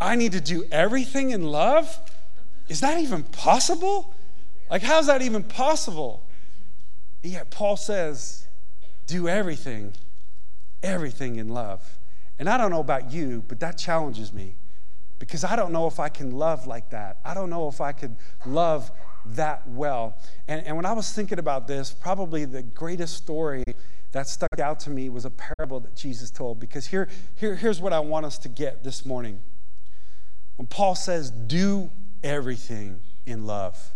I 0.00 0.16
need 0.16 0.32
to 0.32 0.40
do 0.40 0.66
everything 0.72 1.30
in 1.30 1.44
love? 1.44 1.96
Is 2.68 2.80
that 2.80 2.98
even 2.98 3.22
possible? 3.22 4.16
Like, 4.68 4.82
how's 4.82 5.06
that 5.06 5.22
even 5.22 5.44
possible? 5.44 6.26
Yet 7.22 7.52
Paul 7.52 7.76
says, 7.76 8.48
do 9.06 9.28
everything, 9.28 9.92
everything 10.82 11.36
in 11.36 11.50
love. 11.50 11.98
And 12.40 12.48
I 12.48 12.58
don't 12.58 12.72
know 12.72 12.80
about 12.80 13.12
you, 13.12 13.44
but 13.46 13.60
that 13.60 13.78
challenges 13.78 14.32
me 14.32 14.56
because 15.18 15.44
I 15.44 15.56
don't 15.56 15.72
know 15.72 15.86
if 15.86 16.00
I 16.00 16.08
can 16.08 16.32
love 16.32 16.66
like 16.66 16.90
that. 16.90 17.18
I 17.24 17.34
don't 17.34 17.50
know 17.50 17.68
if 17.68 17.80
I 17.80 17.92
could 17.92 18.16
love 18.44 18.90
that 19.26 19.68
well. 19.68 20.16
And, 20.48 20.66
and 20.66 20.76
when 20.76 20.86
I 20.86 20.92
was 20.92 21.12
thinking 21.12 21.38
about 21.38 21.66
this, 21.66 21.92
probably 21.92 22.44
the 22.44 22.62
greatest 22.62 23.16
story 23.16 23.64
that 24.12 24.28
stuck 24.28 24.60
out 24.60 24.78
to 24.80 24.90
me 24.90 25.08
was 25.08 25.24
a 25.24 25.30
parable 25.30 25.80
that 25.80 25.96
Jesus 25.96 26.30
told 26.30 26.60
because 26.60 26.86
here, 26.86 27.08
here, 27.34 27.56
here's 27.56 27.80
what 27.80 27.92
I 27.92 28.00
want 28.00 28.26
us 28.26 28.38
to 28.38 28.48
get 28.48 28.84
this 28.84 29.04
morning. 29.04 29.40
When 30.56 30.66
Paul 30.66 30.94
says, 30.94 31.30
do 31.30 31.90
everything 32.22 33.00
in 33.26 33.44
love, 33.44 33.92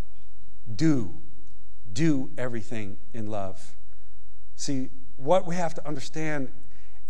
do, 0.74 1.14
do 1.92 2.30
everything 2.36 2.96
in 3.14 3.28
love. 3.28 3.76
See, 4.56 4.88
what 5.16 5.46
we 5.46 5.54
have 5.54 5.74
to 5.74 5.86
understand 5.86 6.48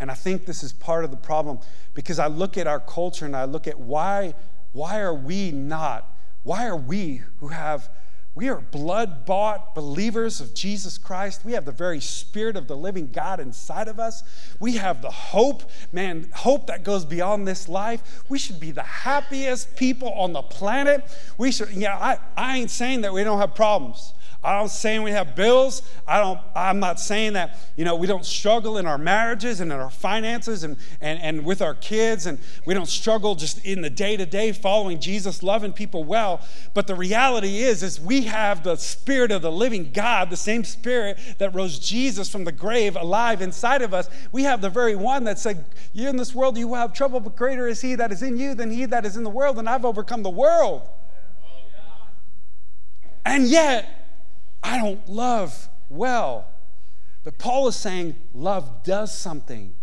and 0.01 0.11
I 0.11 0.15
think 0.15 0.47
this 0.47 0.63
is 0.63 0.73
part 0.73 1.05
of 1.05 1.11
the 1.11 1.17
problem 1.17 1.59
because 1.95 2.19
I 2.19 2.29
look 2.29 2.57
at 2.57 2.67
our 2.67 2.81
culture 2.81 3.27
and 3.27 3.37
I 3.37 3.45
look 3.45 3.67
at 3.67 3.79
why, 3.79 4.35
why 4.73 5.01
are 5.01 5.15
we 5.15 5.51
not, 5.51 6.17
why 6.45 6.67
are 6.67 6.77
we 6.77 7.23
who 7.41 7.49
have, 7.49 7.89
we 8.37 8.49
are 8.49 8.61
blood 8.61 9.27
bought 9.27 9.75
believers 9.75 10.41
of 10.41 10.55
Jesus 10.55 10.97
Christ. 10.97 11.45
We 11.45 11.53
have 11.55 11.65
the 11.65 11.73
very 11.73 11.99
spirit 12.01 12.57
of 12.57 12.69
the 12.69 12.77
living 12.77 13.11
God 13.11 13.41
inside 13.41 13.89
of 13.89 13.99
us. 13.99 14.23
We 14.61 14.77
have 14.77 15.03
the 15.03 15.11
hope, 15.11 15.69
man, 15.93 16.31
hope 16.33 16.69
that 16.69 16.85
goes 16.85 17.05
beyond 17.05 17.49
this 17.49 17.69
life. 17.69 18.23
We 18.29 18.39
should 18.39 18.61
be 18.61 18.71
the 18.71 18.85
happiest 18.85 19.75
people 19.75 20.13
on 20.13 20.33
the 20.33 20.43
planet. 20.43 21.05
We 21.37 21.51
should, 21.51 21.71
yeah, 21.71 21.99
I, 21.99 22.19
I 22.37 22.59
ain't 22.59 22.71
saying 22.71 23.01
that 23.01 23.13
we 23.13 23.25
don't 23.25 23.41
have 23.41 23.57
problems. 23.57 24.13
I'm 24.43 24.69
saying 24.69 25.03
we 25.03 25.11
have 25.11 25.35
bills. 25.35 25.83
I 26.07 26.21
don't, 26.21 26.39
I'm 26.55 26.79
not 26.79 27.01
saying 27.01 27.33
that, 27.33 27.59
you 27.77 27.85
know, 27.85 27.97
we 27.97 28.07
don't 28.07 28.25
struggle 28.25 28.79
in 28.79 28.87
our 28.87 28.97
marriages 28.97 29.59
and 29.61 29.73
in 29.73 29.79
our 29.79 29.91
finances 29.91 30.63
and, 30.63 30.77
and, 31.01 31.21
and 31.21 31.45
with 31.45 31.61
our 31.61 31.75
kids 31.75 32.25
and 32.27 32.39
we 32.65 32.73
don't 32.73 32.89
struggle 32.89 33.35
just 33.35 33.65
in 33.65 33.83
the 33.83 33.91
day 33.91 34.17
to 34.17 34.25
day 34.25 34.53
following 34.53 35.01
Jesus, 35.01 35.43
loving 35.43 35.73
people 35.73 36.05
well. 36.05 36.41
But 36.73 36.87
the 36.87 36.95
reality 36.95 37.59
is, 37.59 37.83
is 37.83 38.01
we 38.01 38.23
have 38.23 38.63
the 38.63 38.77
spirit 38.77 39.33
of 39.33 39.43
the 39.43 39.51
living 39.51 39.91
God, 39.93 40.31
the 40.31 40.37
same 40.37 40.63
spirit 40.63 41.19
that 41.39 41.53
rose 41.53 41.81
Jesus 41.81 42.29
from 42.29 42.45
the 42.45 42.53
grave 42.53 42.95
alive 42.95 43.43
inside 43.43 43.83
of 43.83 43.93
us. 43.93 44.09
We 44.31 44.45
have 44.45 44.61
the 44.61 44.71
very 44.71 44.95
one 44.95 45.25
that 45.25 45.41
said, 45.41 45.65
"You're 45.93 46.11
in 46.11 46.17
this 46.17 46.33
world 46.35 46.57
you 46.57 46.69
will 46.69 46.77
have 46.77 46.93
trouble, 46.93 47.19
but 47.19 47.35
greater 47.35 47.67
is 47.67 47.81
he 47.81 47.97
that 47.97 48.13
is 48.13 48.23
in 48.23 48.37
you 48.37 48.55
than 48.55 48.71
he 48.71 48.85
that 48.87 49.05
is 49.05 49.17
in 49.17 49.25
the 49.25 49.31
world. 49.31 49.59
And 49.59 49.69
I've 49.69 49.85
overcome 49.85 50.23
the 50.23 50.31
world. 50.31 50.89
And 53.27 53.47
yet, 53.47 53.98
I 54.69 54.77
don't 54.77 55.09
love 55.09 55.71
well. 55.89 56.47
But 57.25 57.39
Paul 57.39 57.69
is 57.69 57.77
saying 57.77 58.17
love 58.35 58.85
does 58.85 59.17
something. 59.17 59.75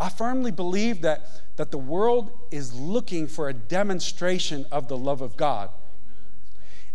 I 0.00 0.08
firmly 0.08 0.50
believe 0.50 1.02
that, 1.02 1.28
that 1.54 1.70
the 1.70 1.78
world 1.78 2.32
is 2.50 2.74
looking 2.74 3.28
for 3.28 3.48
a 3.48 3.54
demonstration 3.54 4.66
of 4.72 4.88
the 4.88 4.96
love 4.96 5.20
of 5.20 5.36
God. 5.36 5.70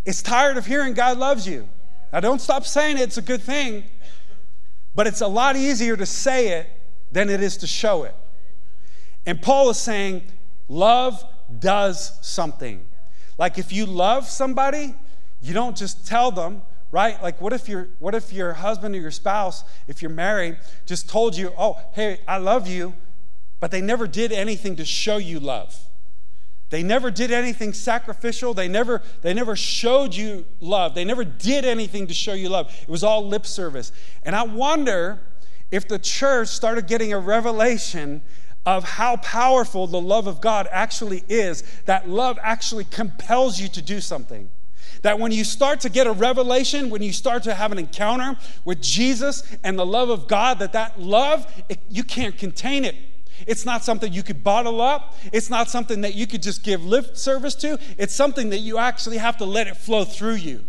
It's 0.05 0.22
tired 0.22 0.58
of 0.58 0.65
hearing 0.65 0.93
God 0.93 1.17
loves 1.17 1.48
you. 1.48 1.69
Now, 2.12 2.19
don't 2.19 2.41
stop 2.41 2.65
saying 2.65 2.98
it, 2.98 3.03
it's 3.03 3.17
a 3.17 3.22
good 3.22 3.41
thing, 3.41 3.86
but 4.93 5.08
it's 5.08 5.22
a 5.22 5.27
lot 5.27 5.55
easier 5.55 5.96
to 5.96 6.05
say 6.05 6.60
it 6.60 6.67
than 7.10 7.29
it 7.29 7.41
is 7.41 7.55
to 7.58 7.67
show 7.67 8.03
it. 8.03 8.15
And 9.25 9.41
Paul 9.41 9.69
is 9.69 9.77
saying 9.77 10.24
love 10.67 11.24
does 11.58 12.19
something. 12.22 12.86
Like 13.38 13.58
if 13.58 13.72
you 13.72 13.86
love 13.86 14.27
somebody, 14.27 14.93
you 15.41 15.53
don't 15.53 15.77
just 15.77 16.05
tell 16.05 16.31
them, 16.31 16.63
right? 16.91 17.22
Like, 17.22 17.39
what 17.41 17.53
if 17.53 17.69
your 17.69 17.89
what 18.00 18.15
if 18.15 18.34
your 18.34 18.53
husband 18.53 18.96
or 18.96 19.00
your 19.00 19.12
spouse, 19.12 19.63
if 19.88 20.01
you're 20.01 20.12
married, 20.12 20.58
just 20.86 21.10
told 21.10 21.36
you, 21.36 21.53
"Oh, 21.58 21.79
hey, 21.93 22.19
I 22.27 22.38
love 22.38 22.67
you," 22.67 22.93
but 23.60 23.72
they 23.72 23.81
never 23.81 24.08
did 24.08 24.31
anything 24.31 24.75
to 24.77 24.86
show 24.86 25.17
you 25.17 25.39
love. 25.39 25.77
They 26.69 26.84
never 26.84 27.10
did 27.10 27.31
anything 27.31 27.74
sacrificial. 27.74 28.53
They 28.53 28.67
never 28.67 29.01
they 29.22 29.34
never 29.34 29.55
showed 29.55 30.13
you 30.13 30.46
love. 30.60 30.93
They 30.93 31.05
never 31.05 31.24
did 31.24 31.65
anything 31.65 32.08
to 32.08 32.13
show 32.13 32.34
you 32.34 32.50
love. 32.50 32.72
It 32.81 32.89
was 32.89 33.03
all 33.03 33.27
lip 33.27 33.46
service. 33.46 33.91
And 34.24 34.36
I 34.36 34.43
wonder 34.43 35.19
if 35.72 35.88
the 35.88 36.00
church 36.00 36.50
started 36.50 36.88
getting 36.88 37.13
a 37.13 37.19
revelation 37.19 38.22
of 38.65 38.84
how 38.84 39.17
powerful 39.17 39.88
the 39.88 40.01
love 40.01 40.27
of 40.27 40.41
God 40.41 40.67
actually 40.72 41.24
is, 41.27 41.63
that 41.86 42.10
love 42.10 42.38
actually 42.43 42.84
compels 42.84 43.60
you 43.60 43.67
to 43.69 43.81
do 43.81 44.01
something. 44.01 44.50
That 45.01 45.20
when 45.20 45.32
you 45.32 45.44
start 45.44 45.79
to 45.82 45.89
get 45.89 46.08
a 46.08 46.12
revelation, 46.12 46.89
when 46.89 47.01
you 47.01 47.13
start 47.13 47.44
to 47.44 47.53
have 47.53 47.72
an 47.72 47.79
encounter 47.79 48.38
with 48.65 48.82
Jesus 48.82 49.44
and 49.63 49.79
the 49.79 49.86
love 49.86 50.10
of 50.10 50.27
God, 50.27 50.60
that 50.60 50.74
that 50.74 51.00
love, 51.00 51.51
it, 51.70 51.79
you 51.89 52.03
can't 52.03 52.38
contain 52.38 52.84
it. 52.84 52.96
It's 53.48 53.65
not 53.65 53.86
something 53.86 54.12
you 54.12 54.24
could 54.24 54.44
bottle 54.44 54.82
up. 54.82 55.15
It's 55.32 55.50
not 55.50 55.70
something 55.70 56.01
that 56.01 56.15
you 56.15 56.27
could 56.27 56.44
just 56.44 56.63
give 56.63 56.84
lip 56.86 57.15
service 57.15 57.56
to. 57.56 57.79
It's 57.98 58.13
something 58.13 58.50
that 58.50 58.60
you 58.60 58.77
actually 58.77 59.18
have 59.18 59.38
to 59.38 59.46
let 59.46 59.68
it 59.68 59.77
flow 59.77 60.03
through 60.03 60.36
you. 60.36 60.65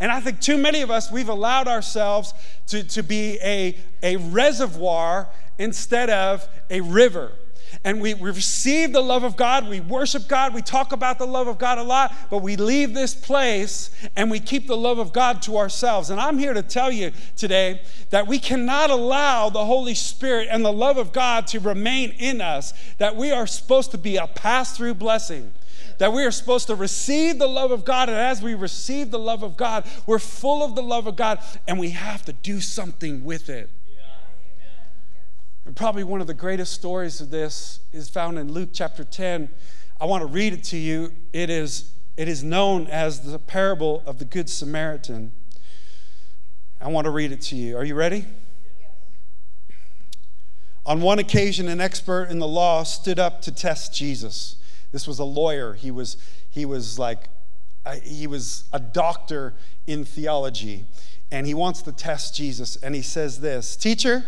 And 0.00 0.10
I 0.10 0.20
think 0.20 0.40
too 0.40 0.56
many 0.56 0.80
of 0.80 0.90
us, 0.90 1.12
we've 1.12 1.28
allowed 1.28 1.68
ourselves 1.68 2.32
to, 2.68 2.82
to 2.84 3.02
be 3.02 3.38
a, 3.42 3.76
a 4.02 4.16
reservoir 4.16 5.28
instead 5.58 6.08
of 6.08 6.48
a 6.70 6.80
river 6.80 7.32
and 7.84 8.00
we, 8.00 8.14
receive 8.14 8.92
the 8.92 9.00
love 9.00 9.24
of 9.24 9.36
God, 9.36 9.68
we 9.68 9.80
worship 9.80 10.28
God, 10.28 10.54
we 10.54 10.62
talk 10.62 10.92
about 10.92 11.18
the 11.18 11.26
love 11.26 11.48
of 11.48 11.58
God 11.58 11.78
a 11.78 11.82
lot, 11.82 12.14
but 12.30 12.38
we 12.38 12.56
leave 12.56 12.94
this 12.94 13.14
place 13.14 13.90
and 14.16 14.30
we 14.30 14.40
keep 14.40 14.66
the 14.66 14.76
love 14.76 14.98
of 14.98 15.12
God 15.12 15.42
to 15.42 15.56
ourselves. 15.56 16.10
And 16.10 16.20
I'm 16.20 16.38
here 16.38 16.54
to 16.54 16.62
tell 16.62 16.92
you 16.92 17.12
today 17.36 17.80
that 18.10 18.26
we 18.26 18.38
cannot 18.38 18.90
allow 18.90 19.50
the 19.50 19.64
Holy 19.64 19.94
Spirit 19.94 20.48
and 20.50 20.64
the 20.64 20.72
love 20.72 20.98
of 20.98 21.12
God 21.12 21.46
to 21.48 21.60
remain 21.60 22.10
in 22.18 22.40
us, 22.40 22.72
that 22.98 23.16
we 23.16 23.32
are 23.32 23.46
supposed 23.46 23.90
to 23.92 23.98
be 23.98 24.16
a 24.16 24.26
pass 24.26 24.76
through 24.76 24.94
blessing 24.94 25.52
that 25.98 26.12
we 26.12 26.24
are 26.24 26.30
supposed 26.30 26.66
to 26.66 26.74
receive 26.74 27.38
the 27.38 27.46
love 27.46 27.70
of 27.70 27.84
God. 27.84 28.08
And 28.08 28.18
as 28.18 28.42
we 28.42 28.54
receive 28.54 29.10
the 29.10 29.18
love 29.18 29.42
of 29.42 29.56
God, 29.56 29.86
we're 30.06 30.18
full 30.18 30.64
of 30.64 30.74
the 30.74 30.82
love 30.82 31.06
of 31.06 31.16
God 31.16 31.38
and 31.68 31.78
we 31.78 31.90
have 31.90 32.24
to 32.24 32.32
do 32.32 32.60
something 32.60 33.24
with 33.24 33.48
it. 33.48 33.70
And 35.66 35.74
probably 35.74 36.04
one 36.04 36.20
of 36.20 36.26
the 36.26 36.34
greatest 36.34 36.74
stories 36.74 37.20
of 37.20 37.30
this 37.30 37.80
is 37.92 38.10
found 38.10 38.38
in 38.38 38.52
Luke 38.52 38.68
chapter 38.72 39.02
10. 39.02 39.48
I 39.98 40.04
want 40.04 40.20
to 40.20 40.26
read 40.26 40.52
it 40.52 40.62
to 40.64 40.76
you. 40.76 41.12
It 41.32 41.48
is, 41.48 41.92
it 42.18 42.28
is 42.28 42.44
known 42.44 42.86
as 42.88 43.20
the 43.20 43.38
parable 43.38 44.02
of 44.04 44.18
the 44.18 44.26
Good 44.26 44.50
Samaritan. 44.50 45.32
I 46.80 46.88
want 46.88 47.06
to 47.06 47.10
read 47.10 47.32
it 47.32 47.40
to 47.42 47.56
you. 47.56 47.78
Are 47.78 47.84
you 47.84 47.94
ready? 47.94 48.26
On 50.84 51.00
one 51.00 51.18
occasion, 51.18 51.66
an 51.68 51.80
expert 51.80 52.24
in 52.24 52.40
the 52.40 52.48
law 52.48 52.82
stood 52.82 53.18
up 53.18 53.40
to 53.42 53.50
test 53.50 53.94
Jesus. 53.94 54.56
This 54.92 55.06
was 55.06 55.18
a 55.18 55.24
lawyer. 55.24 55.72
He 55.72 55.90
was, 55.90 56.18
he 56.50 56.66
was 56.66 56.98
like, 56.98 57.30
he 58.02 58.26
was 58.26 58.64
a 58.70 58.78
doctor 58.78 59.54
in 59.86 60.04
theology. 60.04 60.84
And 61.30 61.46
he 61.46 61.54
wants 61.54 61.80
to 61.82 61.92
test 61.92 62.34
Jesus. 62.34 62.76
And 62.76 62.94
he 62.94 63.00
says 63.00 63.40
this 63.40 63.76
Teacher, 63.76 64.24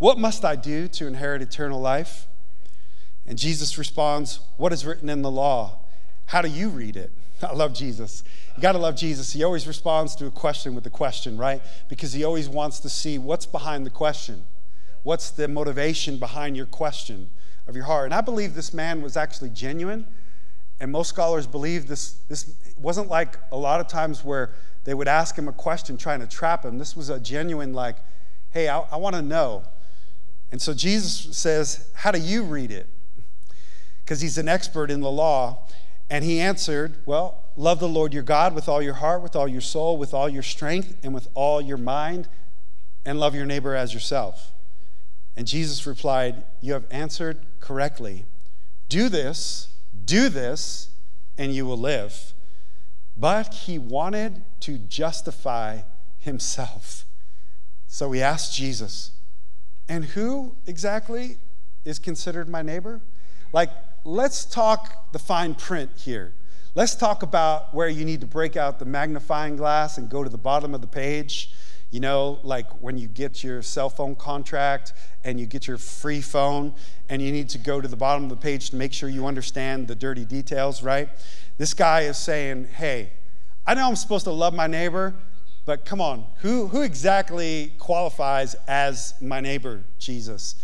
what 0.00 0.18
must 0.18 0.46
I 0.46 0.56
do 0.56 0.88
to 0.88 1.06
inherit 1.06 1.42
eternal 1.42 1.78
life? 1.78 2.26
And 3.26 3.38
Jesus 3.38 3.76
responds, 3.76 4.40
What 4.56 4.72
is 4.72 4.86
written 4.86 5.10
in 5.10 5.20
the 5.20 5.30
law? 5.30 5.80
How 6.24 6.40
do 6.40 6.48
you 6.48 6.70
read 6.70 6.96
it? 6.96 7.12
I 7.42 7.52
love 7.52 7.74
Jesus. 7.74 8.24
You 8.56 8.62
got 8.62 8.72
to 8.72 8.78
love 8.78 8.96
Jesus. 8.96 9.34
He 9.34 9.44
always 9.44 9.68
responds 9.68 10.16
to 10.16 10.26
a 10.26 10.30
question 10.30 10.74
with 10.74 10.86
a 10.86 10.90
question, 10.90 11.36
right? 11.36 11.60
Because 11.90 12.14
he 12.14 12.24
always 12.24 12.48
wants 12.48 12.80
to 12.80 12.88
see 12.88 13.18
what's 13.18 13.44
behind 13.44 13.84
the 13.84 13.90
question. 13.90 14.44
What's 15.02 15.30
the 15.30 15.48
motivation 15.48 16.16
behind 16.16 16.56
your 16.56 16.64
question 16.64 17.28
of 17.66 17.76
your 17.76 17.84
heart? 17.84 18.06
And 18.06 18.14
I 18.14 18.22
believe 18.22 18.54
this 18.54 18.72
man 18.72 19.02
was 19.02 19.18
actually 19.18 19.50
genuine. 19.50 20.06
And 20.80 20.90
most 20.90 21.10
scholars 21.10 21.46
believe 21.46 21.88
this, 21.88 22.12
this 22.26 22.54
wasn't 22.78 23.08
like 23.08 23.36
a 23.52 23.56
lot 23.56 23.80
of 23.80 23.86
times 23.86 24.24
where 24.24 24.52
they 24.84 24.94
would 24.94 25.08
ask 25.08 25.36
him 25.36 25.46
a 25.46 25.52
question 25.52 25.98
trying 25.98 26.20
to 26.20 26.26
trap 26.26 26.64
him. 26.64 26.78
This 26.78 26.96
was 26.96 27.10
a 27.10 27.20
genuine, 27.20 27.74
like, 27.74 27.96
hey, 28.48 28.66
I, 28.70 28.78
I 28.90 28.96
want 28.96 29.14
to 29.14 29.20
know. 29.20 29.64
And 30.52 30.60
so 30.60 30.74
Jesus 30.74 31.36
says, 31.36 31.90
How 31.94 32.10
do 32.10 32.18
you 32.18 32.42
read 32.42 32.70
it? 32.70 32.88
Because 34.04 34.20
he's 34.20 34.38
an 34.38 34.48
expert 34.48 34.90
in 34.90 35.00
the 35.00 35.10
law. 35.10 35.66
And 36.08 36.24
he 36.24 36.40
answered, 36.40 36.96
Well, 37.06 37.44
love 37.56 37.78
the 37.78 37.88
Lord 37.88 38.12
your 38.12 38.24
God 38.24 38.54
with 38.54 38.68
all 38.68 38.82
your 38.82 38.94
heart, 38.94 39.22
with 39.22 39.36
all 39.36 39.46
your 39.46 39.60
soul, 39.60 39.96
with 39.96 40.12
all 40.12 40.28
your 40.28 40.42
strength, 40.42 40.96
and 41.02 41.14
with 41.14 41.28
all 41.34 41.60
your 41.60 41.76
mind, 41.76 42.28
and 43.04 43.20
love 43.20 43.34
your 43.34 43.46
neighbor 43.46 43.74
as 43.74 43.94
yourself. 43.94 44.52
And 45.36 45.46
Jesus 45.46 45.86
replied, 45.86 46.42
You 46.60 46.72
have 46.72 46.86
answered 46.90 47.38
correctly. 47.60 48.24
Do 48.88 49.08
this, 49.08 49.68
do 50.04 50.28
this, 50.28 50.90
and 51.38 51.54
you 51.54 51.64
will 51.64 51.78
live. 51.78 52.32
But 53.16 53.54
he 53.54 53.78
wanted 53.78 54.42
to 54.60 54.78
justify 54.78 55.82
himself. 56.18 57.04
So 57.86 58.10
he 58.12 58.20
asked 58.22 58.54
Jesus, 58.54 59.12
And 59.90 60.04
who 60.04 60.54
exactly 60.68 61.36
is 61.84 61.98
considered 61.98 62.48
my 62.48 62.62
neighbor? 62.62 63.00
Like, 63.52 63.70
let's 64.04 64.44
talk 64.44 65.10
the 65.10 65.18
fine 65.18 65.56
print 65.56 65.90
here. 65.96 66.32
Let's 66.76 66.94
talk 66.94 67.24
about 67.24 67.74
where 67.74 67.88
you 67.88 68.04
need 68.04 68.20
to 68.20 68.26
break 68.28 68.56
out 68.56 68.78
the 68.78 68.84
magnifying 68.84 69.56
glass 69.56 69.98
and 69.98 70.08
go 70.08 70.22
to 70.22 70.30
the 70.30 70.38
bottom 70.38 70.76
of 70.76 70.80
the 70.80 70.86
page. 70.86 71.50
You 71.90 71.98
know, 71.98 72.38
like 72.44 72.70
when 72.80 72.98
you 72.98 73.08
get 73.08 73.42
your 73.42 73.62
cell 73.62 73.90
phone 73.90 74.14
contract 74.14 74.92
and 75.24 75.40
you 75.40 75.46
get 75.46 75.66
your 75.66 75.76
free 75.76 76.20
phone 76.20 76.72
and 77.08 77.20
you 77.20 77.32
need 77.32 77.48
to 77.48 77.58
go 77.58 77.80
to 77.80 77.88
the 77.88 77.96
bottom 77.96 78.22
of 78.22 78.30
the 78.30 78.36
page 78.36 78.70
to 78.70 78.76
make 78.76 78.92
sure 78.92 79.08
you 79.08 79.26
understand 79.26 79.88
the 79.88 79.96
dirty 79.96 80.24
details, 80.24 80.84
right? 80.84 81.08
This 81.58 81.74
guy 81.74 82.02
is 82.02 82.16
saying, 82.16 82.68
hey, 82.76 83.10
I 83.66 83.74
know 83.74 83.88
I'm 83.88 83.96
supposed 83.96 84.24
to 84.26 84.30
love 84.30 84.54
my 84.54 84.68
neighbor, 84.68 85.16
but 85.70 85.84
come 85.84 86.00
on, 86.00 86.26
who, 86.38 86.66
who 86.66 86.82
exactly 86.82 87.72
qualifies 87.78 88.56
as 88.66 89.14
my 89.20 89.38
neighbor, 89.38 89.84
Jesus? 90.00 90.56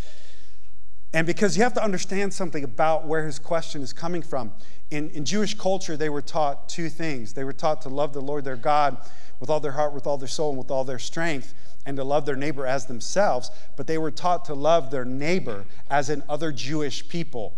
And 1.13 1.29
because 1.29 1.57
you 1.57 1.63
have 1.63 1.75
to 1.75 1.85
understand 1.85 2.35
something 2.35 2.65
about 2.65 3.07
where 3.07 3.25
his 3.25 3.39
question 3.39 3.83
is 3.83 3.93
coming 3.93 4.21
from. 4.21 4.53
In, 4.91 5.11
in 5.11 5.25
Jewish 5.25 5.55
culture, 5.55 5.97
they 5.97 6.09
were 6.09 6.23
taught 6.23 6.69
two 6.69 6.89
things. 6.89 7.35
They 7.35 7.45
were 7.45 7.53
taught 7.53 7.83
to 7.83 7.89
love 7.89 8.15
the 8.15 8.21
Lord 8.21 8.45
their 8.45 8.57
God 8.57 8.97
with 9.39 9.49
all 9.49 9.61
their 9.61 9.71
heart, 9.71 9.93
with 9.93 10.09
all 10.09 10.19
their 10.19 10.27
soul, 10.27 10.49
and 10.49 10.59
with 10.59 10.73
all 10.73 10.83
their 10.83 10.99
strength, 10.99 11.55
and 11.87 11.97
to 11.99 12.03
love 12.03 12.27
their 12.27 12.35
neighbor 12.35 12.67
as 12.67 12.87
themselves. 12.87 13.53
But 13.77 13.87
they 13.87 13.99
were 13.99 14.11
taught 14.11 14.45
to 14.47 14.55
love 14.55 14.91
their 14.91 15.05
neighbor 15.05 15.67
as 15.89 16.11
in 16.11 16.25
other 16.29 16.51
Jewish 16.51 17.09
people. 17.09 17.55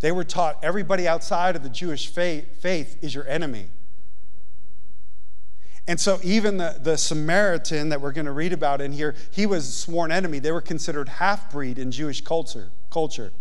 They 0.00 0.12
were 0.12 0.22
taught 0.22 0.58
everybody 0.62 1.08
outside 1.08 1.56
of 1.56 1.62
the 1.62 1.70
Jewish 1.70 2.08
faith, 2.08 2.60
faith 2.60 2.98
is 3.00 3.14
your 3.14 3.26
enemy. 3.26 3.68
And 5.88 5.98
so, 5.98 6.20
even 6.22 6.58
the, 6.58 6.78
the 6.80 6.96
Samaritan 6.98 7.88
that 7.88 8.00
we're 8.00 8.12
going 8.12 8.26
to 8.26 8.32
read 8.32 8.52
about 8.52 8.80
in 8.80 8.92
here, 8.92 9.16
he 9.30 9.46
was 9.46 9.66
a 9.66 9.72
sworn 9.72 10.12
enemy. 10.12 10.38
They 10.38 10.52
were 10.52 10.60
considered 10.60 11.08
half 11.08 11.50
breed 11.50 11.78
in 11.78 11.90
Jewish 11.90 12.20
culture. 12.20 12.70
culture. 12.90 13.32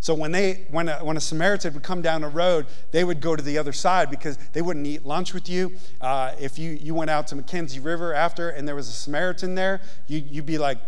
So 0.00 0.14
when 0.14 0.32
they 0.32 0.66
when 0.70 0.88
a, 0.88 1.04
when 1.04 1.16
a 1.16 1.20
Samaritan 1.20 1.74
would 1.74 1.84
come 1.84 2.02
down 2.02 2.24
a 2.24 2.28
road, 2.28 2.66
they 2.90 3.04
would 3.04 3.20
go 3.20 3.36
to 3.36 3.42
the 3.42 3.56
other 3.56 3.72
side 3.72 4.10
because 4.10 4.36
they 4.52 4.60
wouldn't 4.60 4.84
eat 4.84 5.06
lunch 5.06 5.32
with 5.32 5.48
you. 5.48 5.74
Uh, 6.00 6.32
if 6.40 6.58
you 6.58 6.72
you 6.72 6.92
went 6.92 7.08
out 7.08 7.28
to 7.28 7.36
Mackenzie 7.36 7.78
River 7.78 8.12
after 8.12 8.48
and 8.48 8.66
there 8.66 8.74
was 8.74 8.88
a 8.88 8.92
Samaritan 8.92 9.54
there, 9.54 9.80
you, 10.08 10.24
you'd 10.28 10.44
be 10.44 10.58
like, 10.58 10.78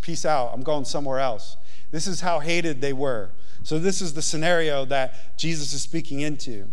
peace 0.00 0.26
out, 0.26 0.50
I'm 0.52 0.62
going 0.62 0.84
somewhere 0.86 1.20
else. 1.20 1.56
This 1.92 2.08
is 2.08 2.22
how 2.22 2.40
hated 2.40 2.80
they 2.80 2.92
were. 2.92 3.30
So 3.62 3.78
this 3.78 4.02
is 4.02 4.14
the 4.14 4.22
scenario 4.22 4.84
that 4.86 5.38
Jesus 5.38 5.72
is 5.72 5.80
speaking 5.80 6.20
into. 6.20 6.68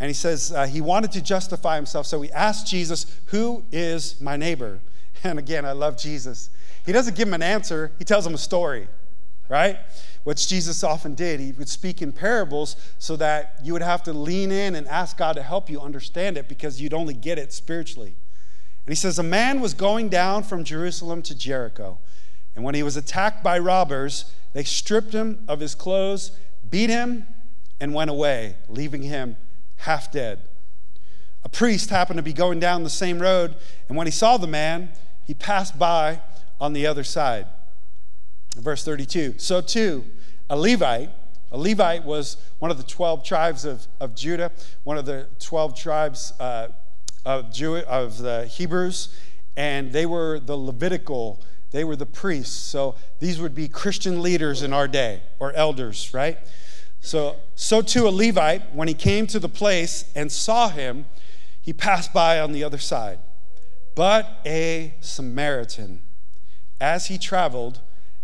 And 0.00 0.08
he 0.08 0.14
says 0.14 0.52
uh, 0.52 0.66
he 0.66 0.80
wanted 0.80 1.12
to 1.12 1.22
justify 1.22 1.76
himself, 1.76 2.06
so 2.06 2.20
he 2.22 2.30
asked 2.32 2.66
Jesus, 2.66 3.06
Who 3.26 3.64
is 3.72 4.20
my 4.20 4.36
neighbor? 4.36 4.80
And 5.24 5.36
again, 5.36 5.64
I 5.64 5.72
love 5.72 5.98
Jesus. 5.98 6.48
He 6.86 6.92
doesn't 6.92 7.16
give 7.16 7.26
him 7.26 7.34
an 7.34 7.42
answer, 7.42 7.90
he 7.98 8.04
tells 8.04 8.24
him 8.24 8.34
a 8.34 8.38
story, 8.38 8.86
right? 9.48 9.78
which 10.28 10.46
Jesus 10.46 10.84
often 10.84 11.14
did. 11.14 11.40
He 11.40 11.52
would 11.52 11.70
speak 11.70 12.02
in 12.02 12.12
parables 12.12 12.76
so 12.98 13.16
that 13.16 13.54
you 13.62 13.72
would 13.72 13.80
have 13.80 14.02
to 14.02 14.12
lean 14.12 14.52
in 14.52 14.74
and 14.74 14.86
ask 14.88 15.16
God 15.16 15.36
to 15.36 15.42
help 15.42 15.70
you 15.70 15.80
understand 15.80 16.36
it 16.36 16.50
because 16.50 16.82
you'd 16.82 16.92
only 16.92 17.14
get 17.14 17.38
it 17.38 17.54
spiritually. 17.54 18.14
And 18.84 18.90
he 18.90 18.94
says, 18.94 19.18
A 19.18 19.22
man 19.22 19.62
was 19.62 19.72
going 19.72 20.10
down 20.10 20.42
from 20.42 20.64
Jerusalem 20.64 21.22
to 21.22 21.34
Jericho. 21.34 21.98
And 22.54 22.62
when 22.62 22.74
he 22.74 22.82
was 22.82 22.94
attacked 22.94 23.42
by 23.42 23.58
robbers, 23.58 24.30
they 24.52 24.64
stripped 24.64 25.14
him 25.14 25.44
of 25.48 25.60
his 25.60 25.74
clothes, 25.74 26.32
beat 26.68 26.90
him, 26.90 27.26
and 27.80 27.94
went 27.94 28.10
away, 28.10 28.56
leaving 28.68 29.04
him 29.04 29.38
half 29.78 30.12
dead. 30.12 30.40
A 31.44 31.48
priest 31.48 31.90
happened 31.90 32.18
to 32.18 32.22
be 32.22 32.32
going 32.32 32.60
down 32.60 32.84
the 32.84 32.90
same 32.90 33.20
road, 33.20 33.56
and 33.88 33.96
when 33.96 34.06
he 34.06 34.10
saw 34.10 34.36
the 34.36 34.46
man, 34.46 34.90
he 35.24 35.34
passed 35.34 35.78
by 35.78 36.20
on 36.60 36.72
the 36.72 36.86
other 36.86 37.04
side. 37.04 37.46
Verse 38.56 38.84
32 38.84 39.34
So 39.38 39.60
too, 39.60 40.04
a 40.50 40.56
Levite, 40.56 41.10
a 41.50 41.58
Levite 41.58 42.04
was 42.04 42.36
one 42.58 42.70
of 42.70 42.76
the 42.76 42.82
12 42.82 43.24
tribes 43.24 43.64
of, 43.64 43.86
of 44.00 44.14
Judah, 44.14 44.50
one 44.84 44.98
of 44.98 45.06
the 45.06 45.28
12 45.40 45.74
tribes 45.78 46.32
uh, 46.40 46.68
of, 47.24 47.52
Jew, 47.52 47.76
of 47.76 48.18
the 48.18 48.46
Hebrews, 48.46 49.14
and 49.56 49.92
they 49.92 50.06
were 50.06 50.40
the 50.40 50.56
Levitical, 50.56 51.40
they 51.70 51.84
were 51.84 51.96
the 51.96 52.06
priests. 52.06 52.54
So 52.54 52.96
these 53.20 53.40
would 53.40 53.54
be 53.54 53.68
Christian 53.68 54.22
leaders 54.22 54.62
in 54.62 54.72
our 54.72 54.88
day, 54.88 55.22
or 55.38 55.52
elders, 55.52 56.12
right? 56.12 56.38
So, 57.00 57.36
so 57.54 57.82
too 57.82 58.08
a 58.08 58.10
Levite, 58.10 58.74
when 58.74 58.88
he 58.88 58.94
came 58.94 59.26
to 59.28 59.38
the 59.38 59.48
place 59.48 60.10
and 60.14 60.30
saw 60.30 60.68
him, 60.68 61.06
he 61.60 61.72
passed 61.72 62.12
by 62.12 62.40
on 62.40 62.52
the 62.52 62.64
other 62.64 62.78
side. 62.78 63.18
But 63.94 64.40
a 64.46 64.94
Samaritan, 65.00 66.02
as 66.80 67.06
he 67.06 67.18
traveled, 67.18 67.80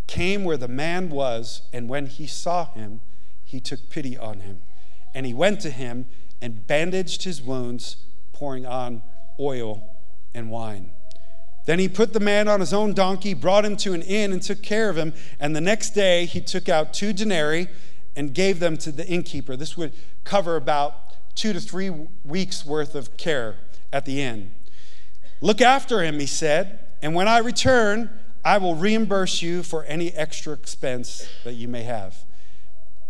came 0.07 0.45
where 0.45 0.57
the 0.57 0.69
man 0.69 1.11
was, 1.11 1.63
and 1.73 1.89
when 1.89 2.07
he 2.07 2.27
saw 2.27 2.67
him, 2.73 3.01
he 3.45 3.61
took 3.61 3.91
pity 3.91 4.17
on 4.17 4.41
him. 4.41 4.63
And 5.15 5.27
he 5.27 5.35
went 5.35 5.61
to 5.61 5.71
him 5.71 6.07
and 6.41 6.67
bandaged 6.67 7.25
his 7.25 7.41
wounds, 7.43 7.97
pouring 8.33 8.67
on 8.67 9.03
oil 9.39 9.97
and 10.35 10.51
wine. 10.51 10.91
Then 11.67 11.79
he 11.79 11.89
put 11.89 12.13
the 12.13 12.21
man 12.21 12.49
on 12.49 12.61
his 12.61 12.73
own 12.73 12.93
donkey, 12.93 13.33
brought 13.33 13.65
him 13.65 13.77
to 13.79 13.95
an 13.95 14.03
inn, 14.03 14.33
and 14.33 14.43
took 14.43 14.63
care 14.63 14.91
of 14.91 14.97
him. 14.97 15.15
And 15.41 15.57
the 15.57 15.61
next 15.61 15.91
day 15.91 16.27
he 16.27 16.41
took 16.41 16.69
out 16.69 16.93
two 16.93 17.13
denarii 17.13 17.69
and 18.17 18.35
gave 18.35 18.61
them 18.61 18.77
to 18.79 18.93
the 18.93 19.07
innkeeper. 19.07 19.57
This 19.57 19.77
would 19.77 19.93
cover 20.25 20.57
about 20.57 21.35
two 21.35 21.53
to 21.53 21.61
three 21.61 21.91
weeks' 22.25 22.65
worth 22.65 22.95
of 22.95 23.17
care 23.17 23.57
at 23.93 24.05
the 24.05 24.21
inn. 24.21 24.53
Look 25.41 25.61
after 25.61 26.03
him, 26.03 26.19
he 26.19 26.27
said, 26.27 26.81
and 27.03 27.15
when 27.15 27.29
I 27.29 27.39
return, 27.39 28.11
I 28.45 28.59
will 28.59 28.75
reimburse 28.75 29.43
you 29.43 29.63
for 29.63 29.85
any 29.85 30.13
extra 30.13 30.53
expense 30.53 31.29
that 31.45 31.55
you 31.55 31.69
may 31.69 31.83
have. 31.83 32.17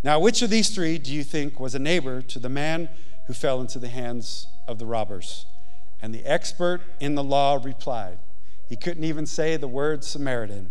Now, 0.02 0.20
which 0.20 0.42
of 0.42 0.50
these 0.50 0.70
three 0.70 0.98
do 0.98 1.12
you 1.12 1.24
think 1.24 1.58
was 1.58 1.74
a 1.74 1.78
neighbor 1.78 2.22
to 2.22 2.38
the 2.38 2.48
man 2.48 2.88
who 3.26 3.32
fell 3.32 3.60
into 3.60 3.78
the 3.78 3.88
hands 3.88 4.46
of 4.68 4.78
the 4.78 4.86
robbers? 4.86 5.46
And 6.00 6.14
the 6.14 6.24
expert 6.24 6.82
in 7.00 7.14
the 7.14 7.24
law 7.24 7.58
replied, 7.62 8.18
He 8.68 8.76
couldn't 8.76 9.04
even 9.04 9.26
say 9.26 9.56
the 9.56 9.68
word 9.68 10.04
Samaritan. 10.04 10.70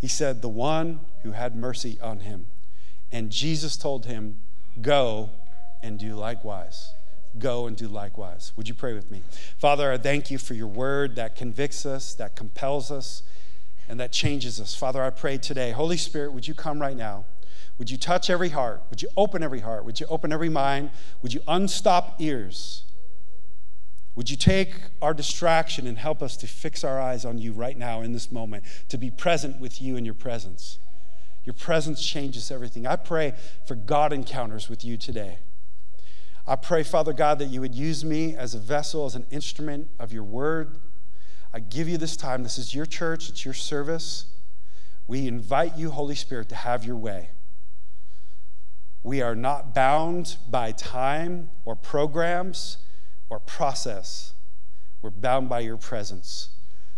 He 0.00 0.08
said, 0.08 0.40
The 0.40 0.48
one 0.48 1.00
who 1.22 1.32
had 1.32 1.56
mercy 1.56 1.98
on 2.00 2.20
him. 2.20 2.46
And 3.12 3.30
Jesus 3.30 3.76
told 3.76 4.06
him, 4.06 4.40
Go 4.80 5.30
and 5.82 5.98
do 5.98 6.14
likewise. 6.14 6.92
Go 7.38 7.66
and 7.66 7.76
do 7.76 7.88
likewise. 7.88 8.52
Would 8.56 8.68
you 8.68 8.74
pray 8.74 8.94
with 8.94 9.10
me? 9.10 9.22
Father, 9.58 9.92
I 9.92 9.98
thank 9.98 10.30
you 10.30 10.38
for 10.38 10.54
your 10.54 10.66
word 10.66 11.16
that 11.16 11.36
convicts 11.36 11.84
us, 11.84 12.14
that 12.14 12.36
compels 12.36 12.90
us 12.90 13.22
and 13.88 13.98
that 14.00 14.12
changes 14.12 14.60
us. 14.60 14.74
Father, 14.74 15.02
I 15.02 15.10
pray 15.10 15.38
today, 15.38 15.70
Holy 15.70 15.96
Spirit, 15.96 16.32
would 16.32 16.46
you 16.46 16.54
come 16.54 16.80
right 16.80 16.96
now? 16.96 17.24
Would 17.78 17.90
you 17.90 17.96
touch 17.96 18.28
every 18.28 18.50
heart? 18.50 18.82
Would 18.90 19.02
you 19.02 19.08
open 19.16 19.42
every 19.42 19.60
heart? 19.60 19.84
Would 19.84 20.00
you 20.00 20.06
open 20.08 20.32
every 20.32 20.48
mind? 20.48 20.90
Would 21.22 21.32
you 21.32 21.40
unstop 21.46 22.20
ears? 22.20 22.82
Would 24.16 24.30
you 24.30 24.36
take 24.36 24.74
our 25.00 25.14
distraction 25.14 25.86
and 25.86 25.96
help 25.96 26.22
us 26.22 26.36
to 26.38 26.48
fix 26.48 26.82
our 26.82 27.00
eyes 27.00 27.24
on 27.24 27.38
you 27.38 27.52
right 27.52 27.78
now 27.78 28.00
in 28.00 28.12
this 28.12 28.32
moment, 28.32 28.64
to 28.88 28.98
be 28.98 29.12
present 29.12 29.60
with 29.60 29.80
you 29.80 29.96
in 29.96 30.04
your 30.04 30.14
presence? 30.14 30.78
Your 31.48 31.54
presence 31.54 32.06
changes 32.06 32.50
everything. 32.50 32.86
I 32.86 32.96
pray 32.96 33.32
for 33.66 33.74
God 33.74 34.12
encounters 34.12 34.68
with 34.68 34.84
you 34.84 34.98
today. 34.98 35.38
I 36.46 36.56
pray, 36.56 36.82
Father 36.82 37.14
God, 37.14 37.38
that 37.38 37.46
you 37.46 37.62
would 37.62 37.74
use 37.74 38.04
me 38.04 38.36
as 38.36 38.52
a 38.52 38.58
vessel, 38.58 39.06
as 39.06 39.14
an 39.14 39.24
instrument 39.30 39.88
of 39.98 40.12
your 40.12 40.24
word 40.24 40.76
I 41.52 41.60
give 41.60 41.88
you 41.88 41.96
this 41.96 42.16
time. 42.16 42.42
This 42.42 42.58
is 42.58 42.74
your 42.74 42.86
church, 42.86 43.30
it's 43.30 43.44
your 43.44 43.54
service. 43.54 44.26
We 45.06 45.26
invite 45.26 45.78
you, 45.78 45.90
Holy 45.90 46.14
Spirit, 46.14 46.50
to 46.50 46.54
have 46.54 46.84
your 46.84 46.96
way. 46.96 47.30
We 49.02 49.22
are 49.22 49.34
not 49.34 49.74
bound 49.74 50.36
by 50.50 50.72
time 50.72 51.48
or 51.64 51.74
programs 51.74 52.76
or 53.30 53.40
process. 53.40 54.34
We're 55.00 55.08
bound 55.08 55.48
by 55.48 55.60
your 55.60 55.78
presence. 55.78 56.50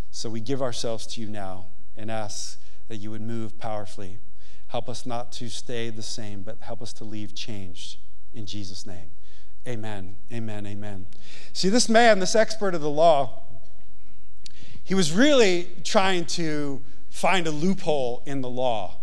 So 0.09 0.29
we 0.29 0.41
give 0.41 0.61
ourselves 0.61 1.07
to 1.07 1.21
you 1.21 1.29
now 1.29 1.67
and 1.95 2.11
ask 2.11 2.59
that 2.89 2.97
you 2.97 3.11
would 3.11 3.21
move 3.21 3.57
powerfully. 3.57 4.19
Help 4.71 4.87
us 4.87 5.05
not 5.05 5.33
to 5.33 5.49
stay 5.49 5.89
the 5.89 6.01
same, 6.01 6.43
but 6.43 6.57
help 6.61 6.81
us 6.81 6.93
to 6.93 7.03
leave 7.03 7.35
changed. 7.35 7.97
In 8.33 8.45
Jesus' 8.45 8.85
name. 8.85 9.11
Amen. 9.67 10.15
Amen. 10.31 10.65
Amen. 10.65 11.07
See, 11.51 11.67
this 11.67 11.89
man, 11.89 12.19
this 12.19 12.35
expert 12.35 12.73
of 12.73 12.79
the 12.79 12.89
law, 12.89 13.43
he 14.81 14.95
was 14.95 15.11
really 15.11 15.67
trying 15.83 16.25
to 16.27 16.81
find 17.09 17.47
a 17.47 17.51
loophole 17.51 18.23
in 18.25 18.39
the 18.39 18.49
law, 18.49 18.95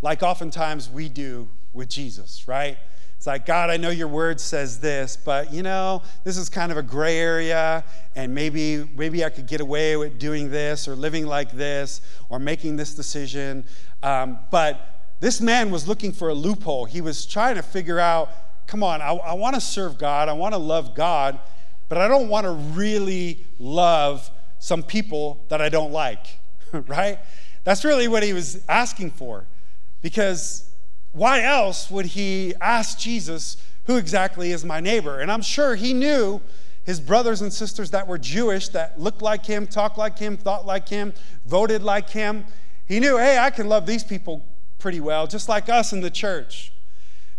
like 0.00 0.22
oftentimes 0.22 0.88
we 0.88 1.10
do 1.10 1.50
with 1.74 1.90
Jesus, 1.90 2.48
right? 2.48 2.78
It's 3.18 3.26
like, 3.26 3.44
God, 3.44 3.68
I 3.68 3.76
know 3.76 3.90
your 3.90 4.08
word 4.08 4.40
says 4.40 4.80
this, 4.80 5.18
but 5.22 5.52
you 5.52 5.62
know, 5.62 6.02
this 6.24 6.38
is 6.38 6.48
kind 6.48 6.72
of 6.72 6.78
a 6.78 6.82
gray 6.82 7.18
area, 7.18 7.84
and 8.16 8.34
maybe, 8.34 8.88
maybe 8.96 9.22
I 9.22 9.28
could 9.28 9.46
get 9.46 9.60
away 9.60 9.98
with 9.98 10.18
doing 10.18 10.50
this 10.50 10.88
or 10.88 10.96
living 10.96 11.26
like 11.26 11.52
this 11.52 12.00
or 12.30 12.38
making 12.38 12.76
this 12.76 12.94
decision. 12.94 13.66
Um, 14.02 14.38
but 14.50 14.99
this 15.20 15.40
man 15.40 15.70
was 15.70 15.86
looking 15.86 16.12
for 16.12 16.30
a 16.30 16.34
loophole. 16.34 16.86
He 16.86 17.00
was 17.00 17.26
trying 17.26 17.56
to 17.56 17.62
figure 17.62 18.00
out 18.00 18.30
come 18.70 18.84
on, 18.84 19.02
I, 19.02 19.10
I 19.10 19.32
want 19.34 19.56
to 19.56 19.60
serve 19.60 19.98
God, 19.98 20.28
I 20.28 20.32
want 20.32 20.54
to 20.54 20.58
love 20.58 20.94
God, 20.94 21.40
but 21.88 21.98
I 21.98 22.06
don't 22.06 22.28
want 22.28 22.44
to 22.44 22.52
really 22.52 23.44
love 23.58 24.30
some 24.60 24.84
people 24.84 25.44
that 25.48 25.60
I 25.60 25.68
don't 25.68 25.90
like, 25.90 26.38
right? 26.72 27.18
That's 27.64 27.84
really 27.84 28.06
what 28.06 28.22
he 28.22 28.32
was 28.32 28.62
asking 28.68 29.10
for. 29.10 29.44
Because 30.02 30.70
why 31.10 31.42
else 31.42 31.90
would 31.90 32.06
he 32.06 32.54
ask 32.60 32.96
Jesus, 32.96 33.56
who 33.86 33.96
exactly 33.96 34.52
is 34.52 34.64
my 34.64 34.78
neighbor? 34.78 35.18
And 35.18 35.32
I'm 35.32 35.42
sure 35.42 35.74
he 35.74 35.92
knew 35.92 36.40
his 36.84 37.00
brothers 37.00 37.42
and 37.42 37.52
sisters 37.52 37.90
that 37.90 38.06
were 38.06 38.18
Jewish, 38.18 38.68
that 38.68 39.00
looked 39.00 39.20
like 39.20 39.44
him, 39.44 39.66
talked 39.66 39.98
like 39.98 40.16
him, 40.16 40.36
thought 40.36 40.64
like 40.64 40.88
him, 40.88 41.12
voted 41.44 41.82
like 41.82 42.08
him. 42.08 42.46
He 42.86 43.00
knew, 43.00 43.16
hey, 43.16 43.36
I 43.36 43.50
can 43.50 43.68
love 43.68 43.84
these 43.84 44.04
people 44.04 44.44
pretty 44.80 45.00
well, 45.00 45.26
just 45.26 45.48
like 45.48 45.68
us 45.68 45.92
in 45.92 46.00
the 46.00 46.10
church. 46.10 46.72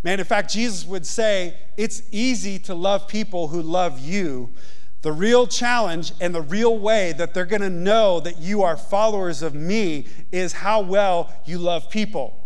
Man, 0.04 0.20
in 0.20 0.26
fact, 0.26 0.52
Jesus 0.52 0.86
would 0.86 1.06
say, 1.06 1.58
it's 1.78 2.04
easy 2.12 2.58
to 2.60 2.74
love 2.74 3.08
people 3.08 3.50
who 3.50 3.62
love 3.62 4.00
you. 4.00 4.50
The 5.02 5.12
real 5.12 5.48
challenge 5.48 6.14
and 6.22 6.34
the 6.34 6.42
real 6.42 6.78
way 6.78 7.14
that 7.14 7.34
they're 7.34 7.46
going 7.46 7.62
to 7.62 7.70
know 7.70 8.20
that 8.20 8.40
you 8.40 8.64
are 8.64 8.78
followers 8.78 9.42
of 9.42 9.54
me 9.54 10.06
is 10.32 10.54
how 10.54 10.82
well 10.82 11.32
you 11.46 11.58
love 11.58 11.90
people. 11.90 12.38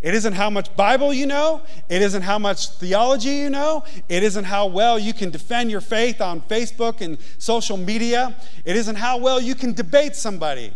It 0.00 0.14
isn't 0.14 0.32
how 0.32 0.48
much 0.48 0.74
Bible 0.76 1.12
you 1.12 1.26
know. 1.26 1.60
It 1.90 2.00
isn't 2.00 2.22
how 2.22 2.38
much 2.38 2.70
theology 2.70 3.30
you 3.30 3.50
know. 3.50 3.84
It 4.08 4.22
isn't 4.22 4.44
how 4.44 4.66
well 4.66 4.98
you 4.98 5.12
can 5.12 5.30
defend 5.30 5.70
your 5.70 5.82
faith 5.82 6.22
on 6.22 6.40
Facebook 6.42 7.02
and 7.02 7.18
social 7.36 7.76
media. 7.76 8.36
It 8.64 8.76
isn't 8.76 8.96
how 8.96 9.18
well 9.18 9.40
you 9.40 9.54
can 9.54 9.74
debate 9.74 10.16
somebody. 10.16 10.72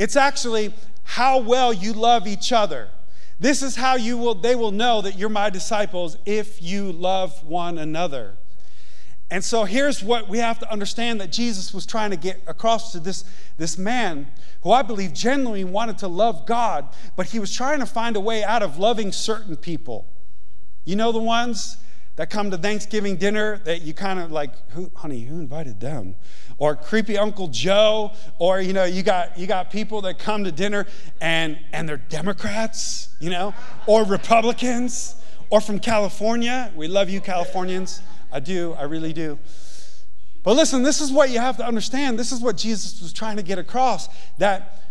It's 0.00 0.16
actually 0.16 0.72
how 1.04 1.40
well 1.40 1.74
you 1.74 1.92
love 1.92 2.26
each 2.26 2.52
other. 2.52 2.88
This 3.38 3.62
is 3.62 3.76
how 3.76 3.96
you 3.96 4.16
will 4.16 4.34
they 4.34 4.54
will 4.54 4.70
know 4.70 5.02
that 5.02 5.18
you're 5.18 5.28
my 5.28 5.50
disciples 5.50 6.16
if 6.24 6.62
you 6.62 6.90
love 6.90 7.44
one 7.44 7.76
another. 7.76 8.38
And 9.30 9.44
so 9.44 9.64
here's 9.64 10.02
what 10.02 10.26
we 10.26 10.38
have 10.38 10.58
to 10.60 10.72
understand 10.72 11.20
that 11.20 11.30
Jesus 11.30 11.74
was 11.74 11.84
trying 11.84 12.12
to 12.12 12.16
get 12.16 12.40
across 12.46 12.92
to 12.92 12.98
this, 12.98 13.26
this 13.58 13.76
man 13.76 14.26
who 14.62 14.72
I 14.72 14.80
believe 14.80 15.12
genuinely 15.12 15.64
wanted 15.64 15.98
to 15.98 16.08
love 16.08 16.46
God, 16.46 16.88
but 17.14 17.26
he 17.26 17.38
was 17.38 17.54
trying 17.54 17.80
to 17.80 17.86
find 17.86 18.16
a 18.16 18.20
way 18.20 18.42
out 18.42 18.62
of 18.62 18.78
loving 18.78 19.12
certain 19.12 19.54
people. 19.54 20.08
You 20.86 20.96
know 20.96 21.12
the 21.12 21.18
ones 21.18 21.76
that 22.20 22.28
come 22.28 22.50
to 22.50 22.58
Thanksgiving 22.58 23.16
dinner 23.16 23.56
that 23.64 23.80
you 23.80 23.94
kind 23.94 24.20
of 24.20 24.30
like, 24.30 24.50
who, 24.72 24.90
honey, 24.94 25.22
who 25.22 25.40
invited 25.40 25.80
them? 25.80 26.14
Or 26.58 26.76
creepy 26.76 27.16
Uncle 27.16 27.48
Joe, 27.48 28.12
or 28.38 28.60
you 28.60 28.74
know, 28.74 28.84
you 28.84 29.02
got 29.02 29.38
you 29.38 29.46
got 29.46 29.70
people 29.70 30.02
that 30.02 30.18
come 30.18 30.44
to 30.44 30.52
dinner 30.52 30.86
and 31.22 31.58
and 31.72 31.88
they're 31.88 31.96
Democrats, 31.96 33.08
you 33.20 33.30
know, 33.30 33.54
or 33.86 34.04
Republicans, 34.04 35.14
or 35.48 35.62
from 35.62 35.78
California. 35.78 36.70
We 36.76 36.88
love 36.88 37.08
you, 37.08 37.22
Californians. 37.22 38.02
I 38.30 38.40
do, 38.40 38.74
I 38.74 38.82
really 38.82 39.14
do. 39.14 39.38
But 40.42 40.56
listen, 40.56 40.82
this 40.82 41.00
is 41.00 41.10
what 41.10 41.30
you 41.30 41.38
have 41.38 41.56
to 41.56 41.66
understand. 41.66 42.18
This 42.18 42.32
is 42.32 42.42
what 42.42 42.58
Jesus 42.58 43.00
was 43.00 43.14
trying 43.14 43.38
to 43.38 43.42
get 43.42 43.58
across 43.58 44.10
that 44.36 44.82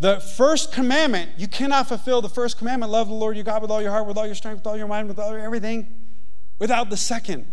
the 0.00 0.20
first 0.20 0.72
commandment, 0.72 1.32
you 1.36 1.48
cannot 1.48 1.86
fulfill 1.86 2.22
the 2.22 2.30
first 2.30 2.56
commandment 2.56 2.90
love 2.90 3.08
the 3.08 3.14
Lord 3.14 3.36
your 3.36 3.44
God 3.44 3.60
with 3.60 3.70
all 3.70 3.82
your 3.82 3.90
heart, 3.90 4.06
with 4.06 4.16
all 4.16 4.24
your 4.24 4.34
strength, 4.34 4.60
with 4.60 4.66
all 4.66 4.76
your 4.78 4.86
mind, 4.86 5.08
with 5.08 5.18
all 5.18 5.32
your 5.32 5.40
everything, 5.40 5.97
without 6.58 6.90
the 6.90 6.96
second, 6.96 7.46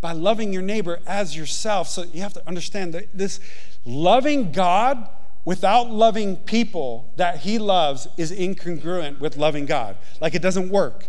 by 0.00 0.12
loving 0.12 0.52
your 0.52 0.62
neighbor 0.62 1.00
as 1.06 1.34
yourself. 1.34 1.88
So 1.88 2.04
you 2.12 2.20
have 2.20 2.34
to 2.34 2.46
understand 2.46 2.92
that 2.94 3.16
this 3.16 3.40
loving 3.86 4.52
God 4.52 5.08
without 5.44 5.90
loving 5.90 6.36
people 6.36 7.10
that 7.16 7.38
he 7.38 7.58
loves 7.58 8.06
is 8.16 8.30
incongruent 8.30 9.18
with 9.18 9.36
loving 9.36 9.66
God. 9.66 9.96
Like 10.20 10.34
it 10.34 10.42
doesn't 10.42 10.68
work. 10.70 11.08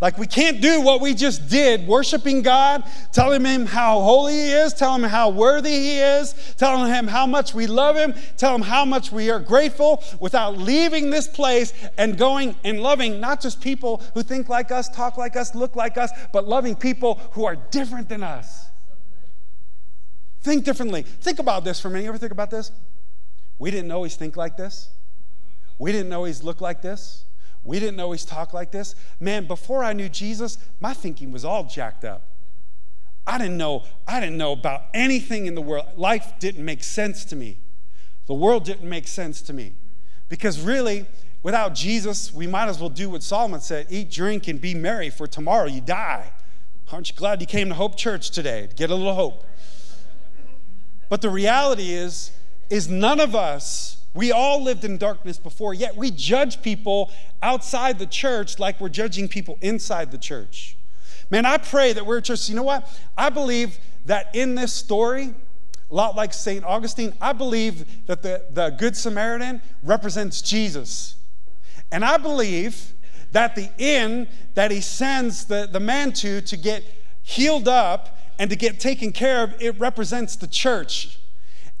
Like 0.00 0.18
we 0.18 0.26
can't 0.26 0.60
do 0.60 0.80
what 0.80 1.00
we 1.00 1.14
just 1.14 1.48
did, 1.48 1.86
worshiping 1.86 2.42
God, 2.42 2.84
telling 3.12 3.44
Him 3.44 3.66
how 3.66 4.00
holy 4.00 4.34
He 4.34 4.50
is, 4.50 4.74
telling 4.74 5.02
Him 5.02 5.10
how 5.10 5.30
worthy 5.30 5.70
He 5.70 5.98
is, 5.98 6.34
telling 6.56 6.92
Him 6.92 7.06
how 7.06 7.26
much 7.26 7.54
we 7.54 7.66
love 7.66 7.96
Him, 7.96 8.14
telling 8.36 8.62
Him 8.62 8.68
how 8.68 8.84
much 8.84 9.12
we 9.12 9.30
are 9.30 9.40
grateful 9.40 10.02
without 10.20 10.58
leaving 10.58 11.10
this 11.10 11.28
place 11.28 11.72
and 11.98 12.16
going 12.18 12.56
and 12.64 12.80
loving 12.80 13.20
not 13.20 13.40
just 13.40 13.60
people 13.60 14.02
who 14.14 14.22
think 14.22 14.48
like 14.48 14.70
us, 14.70 14.88
talk 14.88 15.16
like 15.16 15.36
us, 15.36 15.54
look 15.54 15.76
like 15.76 15.96
us, 15.98 16.10
but 16.32 16.46
loving 16.46 16.74
people 16.74 17.20
who 17.32 17.44
are 17.44 17.56
different 17.56 18.08
than 18.08 18.22
us. 18.22 18.66
Think 20.42 20.64
differently. 20.64 21.02
Think 21.02 21.40
about 21.40 21.64
this 21.64 21.80
for 21.80 21.88
a 21.88 21.90
minute. 21.90 22.04
You 22.04 22.10
ever 22.10 22.18
think 22.18 22.32
about 22.32 22.50
this? 22.50 22.70
We 23.58 23.70
didn't 23.70 23.90
always 23.90 24.16
think 24.16 24.36
like 24.36 24.56
this. 24.56 24.90
We 25.78 25.92
didn't 25.92 26.12
always 26.12 26.42
look 26.42 26.60
like 26.60 26.82
this. 26.82 27.25
We 27.66 27.80
didn't 27.80 28.00
always 28.00 28.24
talk 28.24 28.52
like 28.52 28.70
this. 28.70 28.94
Man, 29.20 29.46
before 29.46 29.82
I 29.82 29.92
knew 29.92 30.08
Jesus, 30.08 30.58
my 30.80 30.94
thinking 30.94 31.32
was 31.32 31.44
all 31.44 31.64
jacked 31.64 32.04
up. 32.04 32.22
I 33.26 33.38
didn't 33.38 33.56
know, 33.56 33.82
I 34.06 34.20
didn't 34.20 34.38
know 34.38 34.52
about 34.52 34.84
anything 34.94 35.46
in 35.46 35.56
the 35.56 35.62
world. 35.62 35.86
Life 35.96 36.34
didn't 36.38 36.64
make 36.64 36.84
sense 36.84 37.24
to 37.26 37.36
me. 37.36 37.58
The 38.26 38.34
world 38.34 38.64
didn't 38.64 38.88
make 38.88 39.08
sense 39.08 39.42
to 39.42 39.52
me. 39.52 39.74
Because 40.28 40.60
really, 40.60 41.06
without 41.42 41.74
Jesus, 41.74 42.32
we 42.32 42.46
might 42.46 42.68
as 42.68 42.78
well 42.78 42.88
do 42.88 43.10
what 43.10 43.22
Solomon 43.22 43.60
said 43.60 43.86
eat, 43.90 44.10
drink, 44.10 44.46
and 44.46 44.60
be 44.60 44.74
merry, 44.74 45.10
for 45.10 45.26
tomorrow 45.26 45.66
you 45.66 45.80
die. 45.80 46.32
Aren't 46.92 47.10
you 47.10 47.16
glad 47.16 47.40
you 47.40 47.48
came 47.48 47.68
to 47.68 47.74
Hope 47.74 47.96
Church 47.96 48.30
today 48.30 48.68
to 48.68 48.74
get 48.74 48.90
a 48.90 48.94
little 48.94 49.14
hope? 49.14 49.44
But 51.08 51.20
the 51.20 51.30
reality 51.30 51.92
is, 51.92 52.30
is 52.70 52.88
none 52.88 53.18
of 53.20 53.34
us 53.34 54.05
we 54.16 54.32
all 54.32 54.62
lived 54.62 54.84
in 54.84 54.98
darkness 54.98 55.38
before, 55.38 55.74
yet 55.74 55.96
we 55.96 56.10
judge 56.10 56.62
people 56.62 57.12
outside 57.42 57.98
the 57.98 58.06
church 58.06 58.58
like 58.58 58.80
we're 58.80 58.88
judging 58.88 59.28
people 59.28 59.58
inside 59.60 60.10
the 60.10 60.18
church. 60.18 60.76
Man, 61.30 61.44
I 61.44 61.58
pray 61.58 61.92
that 61.92 62.06
we're 62.06 62.20
church. 62.20 62.48
You 62.48 62.56
know 62.56 62.62
what? 62.62 62.88
I 63.16 63.30
believe 63.30 63.78
that 64.06 64.34
in 64.34 64.54
this 64.54 64.72
story, 64.72 65.34
a 65.90 65.94
lot 65.94 66.16
like 66.16 66.32
St. 66.32 66.64
Augustine, 66.64 67.12
I 67.20 67.32
believe 67.32 68.06
that 68.06 68.22
the, 68.22 68.44
the 68.50 68.70
Good 68.70 68.96
Samaritan 68.96 69.60
represents 69.82 70.40
Jesus. 70.40 71.16
And 71.92 72.04
I 72.04 72.16
believe 72.16 72.92
that 73.32 73.54
the 73.54 73.70
inn 73.78 74.28
that 74.54 74.70
he 74.70 74.80
sends 74.80 75.44
the, 75.44 75.68
the 75.70 75.80
man 75.80 76.12
to 76.14 76.40
to 76.40 76.56
get 76.56 76.82
healed 77.22 77.68
up 77.68 78.18
and 78.38 78.48
to 78.50 78.56
get 78.56 78.80
taken 78.80 79.12
care 79.12 79.42
of, 79.42 79.60
it 79.60 79.78
represents 79.78 80.36
the 80.36 80.46
church. 80.46 81.18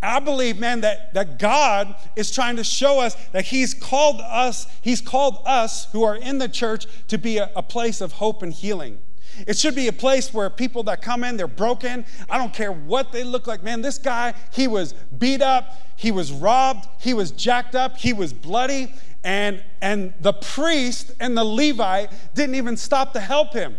I 0.02 0.20
believe, 0.20 0.58
man, 0.58 0.82
that, 0.82 1.14
that 1.14 1.38
God 1.38 1.94
is 2.16 2.30
trying 2.30 2.56
to 2.56 2.64
show 2.64 3.00
us 3.00 3.14
that 3.32 3.46
He's 3.46 3.72
called 3.74 4.20
us, 4.20 4.66
He's 4.82 5.00
called 5.00 5.38
us 5.46 5.90
who 5.92 6.02
are 6.02 6.16
in 6.16 6.38
the 6.38 6.48
church 6.48 6.86
to 7.08 7.18
be 7.18 7.38
a, 7.38 7.50
a 7.56 7.62
place 7.62 8.00
of 8.00 8.12
hope 8.12 8.42
and 8.42 8.52
healing. 8.52 8.98
It 9.46 9.58
should 9.58 9.74
be 9.74 9.88
a 9.88 9.92
place 9.92 10.32
where 10.32 10.48
people 10.48 10.82
that 10.84 11.02
come 11.02 11.24
in, 11.24 11.36
they're 11.36 11.46
broken. 11.46 12.06
I 12.30 12.38
don't 12.38 12.54
care 12.54 12.72
what 12.72 13.12
they 13.12 13.24
look 13.24 13.46
like. 13.46 13.62
Man, 13.62 13.82
this 13.82 13.98
guy, 13.98 14.34
he 14.52 14.66
was 14.66 14.92
beat 15.18 15.42
up, 15.42 15.74
he 15.96 16.10
was 16.10 16.32
robbed, 16.32 16.86
he 17.00 17.12
was 17.12 17.30
jacked 17.32 17.74
up, 17.74 17.96
he 17.96 18.12
was 18.12 18.32
bloody, 18.32 18.94
and, 19.24 19.62
and 19.82 20.14
the 20.20 20.32
priest 20.32 21.12
and 21.20 21.36
the 21.36 21.44
Levite 21.44 22.10
didn't 22.34 22.54
even 22.54 22.76
stop 22.76 23.12
to 23.14 23.20
help 23.20 23.52
him. 23.52 23.76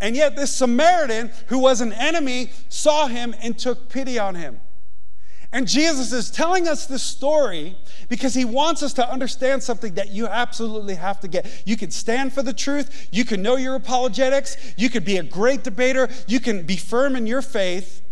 And 0.00 0.14
yet, 0.14 0.36
this 0.36 0.54
Samaritan, 0.54 1.30
who 1.46 1.58
was 1.58 1.80
an 1.80 1.92
enemy, 1.94 2.50
saw 2.68 3.06
him 3.06 3.34
and 3.42 3.58
took 3.58 3.88
pity 3.88 4.18
on 4.18 4.34
him. 4.34 4.60
And 5.52 5.66
Jesus 5.66 6.12
is 6.12 6.30
telling 6.30 6.68
us 6.68 6.86
this 6.86 7.02
story 7.02 7.76
because 8.08 8.34
he 8.34 8.44
wants 8.44 8.82
us 8.82 8.92
to 8.94 9.10
understand 9.10 9.62
something 9.62 9.94
that 9.94 10.10
you 10.10 10.26
absolutely 10.26 10.96
have 10.96 11.20
to 11.20 11.28
get. 11.28 11.62
You 11.64 11.76
can 11.76 11.90
stand 11.90 12.32
for 12.32 12.42
the 12.42 12.52
truth, 12.52 13.08
you 13.12 13.24
can 13.24 13.42
know 13.42 13.56
your 13.56 13.74
apologetics, 13.74 14.56
you 14.76 14.90
can 14.90 15.04
be 15.04 15.16
a 15.16 15.22
great 15.22 15.64
debater, 15.64 16.08
you 16.26 16.40
can 16.40 16.64
be 16.64 16.76
firm 16.76 17.16
in 17.16 17.26
your 17.26 17.42
faith, 17.42 18.02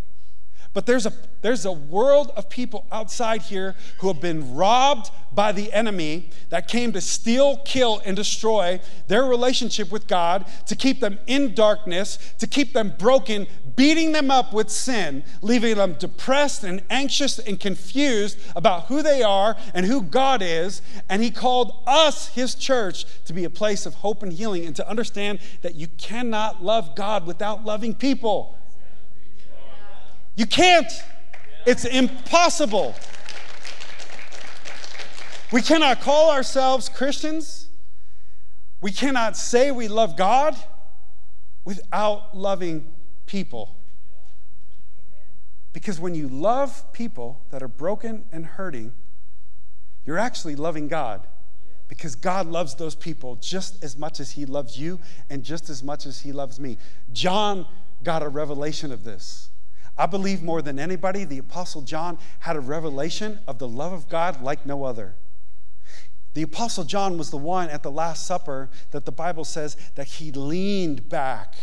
but 0.75 0.87
there's 0.87 1.07
a, 1.07 1.13
there's 1.41 1.65
a 1.65 1.73
world 1.73 2.33
of 2.37 2.51
people 2.51 2.85
outside 2.91 3.43
here 3.43 3.77
who 3.99 4.09
have 4.09 4.21
been 4.21 4.55
robbed 4.55 5.11
by 5.33 5.53
the 5.53 5.73
enemy 5.73 6.31
that 6.51 6.69
came 6.69 6.93
to 6.93 7.01
steal, 7.01 7.59
kill, 7.59 8.03
and 8.05 8.17
destroy 8.17 8.81
their 9.07 9.25
relationship 9.25 9.91
with 9.91 10.07
God, 10.09 10.47
to 10.67 10.75
keep 10.75 11.01
them 11.01 11.19
in 11.27 11.55
darkness, 11.55 12.19
to 12.39 12.47
keep 12.47 12.73
them 12.73 12.93
broken, 12.99 13.47
beating 13.77 14.13
them 14.13 14.31
up 14.31 14.53
with 14.53 14.69
sin, 14.69 15.23
leaving 15.43 15.77
them 15.77 15.95
depressed 15.95 16.65
and 16.65 16.83
anxious 16.91 17.39
and 17.39 17.59
confused 17.59 18.39
about 18.57 18.87
who 18.87 19.03
they 19.03 19.23
are 19.23 19.57
and 19.75 19.87
who 19.87 20.03
God 20.03 20.43
is. 20.43 20.83
And 21.09 21.23
He 21.23 21.31
called 21.31 21.83
us, 21.87 22.29
His 22.29 22.57
church, 22.57 23.05
to 23.27 23.33
be 23.33 23.45
a 23.45 23.51
place 23.51 23.87
of 23.87 23.95
hope 23.95 24.23
and 24.23 24.33
healing 24.33 24.67
and 24.67 24.77
to 24.77 24.89
understand 24.89 25.39
that 25.63 25.77
you 25.77 25.87
cannot 25.99 26.65
love 26.65 26.97
God 26.97 27.27
without 27.27 27.65
loving 27.65 27.95
people. 27.95 28.59
You 30.37 30.47
can't. 30.47 30.91
It's 31.67 31.85
impossible. 31.85 32.95
We 35.53 35.63
cannot 35.63 36.01
call 36.01 36.31
ourselves 36.31 36.89
Christians. 36.89 37.69
We 38.81 38.91
cannot 38.91 39.37
say 39.37 39.71
we 39.71 39.89
love 39.89 40.17
God 40.17 40.57
without 41.65 42.37
loving 42.37 42.93
people. 43.27 43.77
Because 45.73 45.99
when 45.99 46.15
you 46.15 46.29
love 46.29 46.93
people 46.93 47.41
that 47.51 47.63
are 47.63 47.69
broken 47.69 48.25
and 48.33 48.45
hurting, 48.45 48.93
you're 50.05 50.19
actually 50.19 50.57
loving 50.57 50.89
God. 50.89 51.27
because 51.87 52.15
God 52.17 52.47
loves 52.47 52.75
those 52.75 52.95
people 52.95 53.37
just 53.37 53.85
as 53.85 53.97
much 53.97 54.19
as 54.19 54.33
He 54.33 54.47
loves 54.47 54.79
you 54.79 54.99
and 55.31 55.45
just 55.45 55.69
as 55.69 55.83
much 55.83 56.07
as 56.07 56.21
He 56.21 56.33
loves 56.33 56.59
me. 56.59 56.79
John 57.13 57.67
got 58.03 58.23
a 58.23 58.29
revelation 58.29 58.91
of 58.91 59.05
this. 59.05 59.51
I 59.97 60.07
believe 60.07 60.43
more 60.43 60.61
than 60.61 60.79
anybody, 60.79 61.25
the 61.25 61.39
Apostle 61.39 61.83
John 61.83 62.19
had 62.41 62.57
a 62.57 62.61
revelation 62.61 63.39
of 63.47 63.59
the 63.59 63.69
love 63.69 63.93
of 63.93 64.09
God 64.09 64.43
like 64.43 64.67
no 64.67 64.85
other. 64.85 65.15
The 66.35 66.43
Apostle 66.43 66.83
John 66.83 67.17
was 67.17 67.31
the 67.31 67.37
one 67.37 67.69
at 67.69 67.85
the 67.85 67.93
Last 67.93 68.27
Supper 68.27 68.69
that 68.91 69.05
the 69.05 69.13
Bible 69.13 69.45
says 69.45 69.77
that 69.95 70.07
he 70.07 70.33
leaned 70.33 71.09
back 71.09 71.55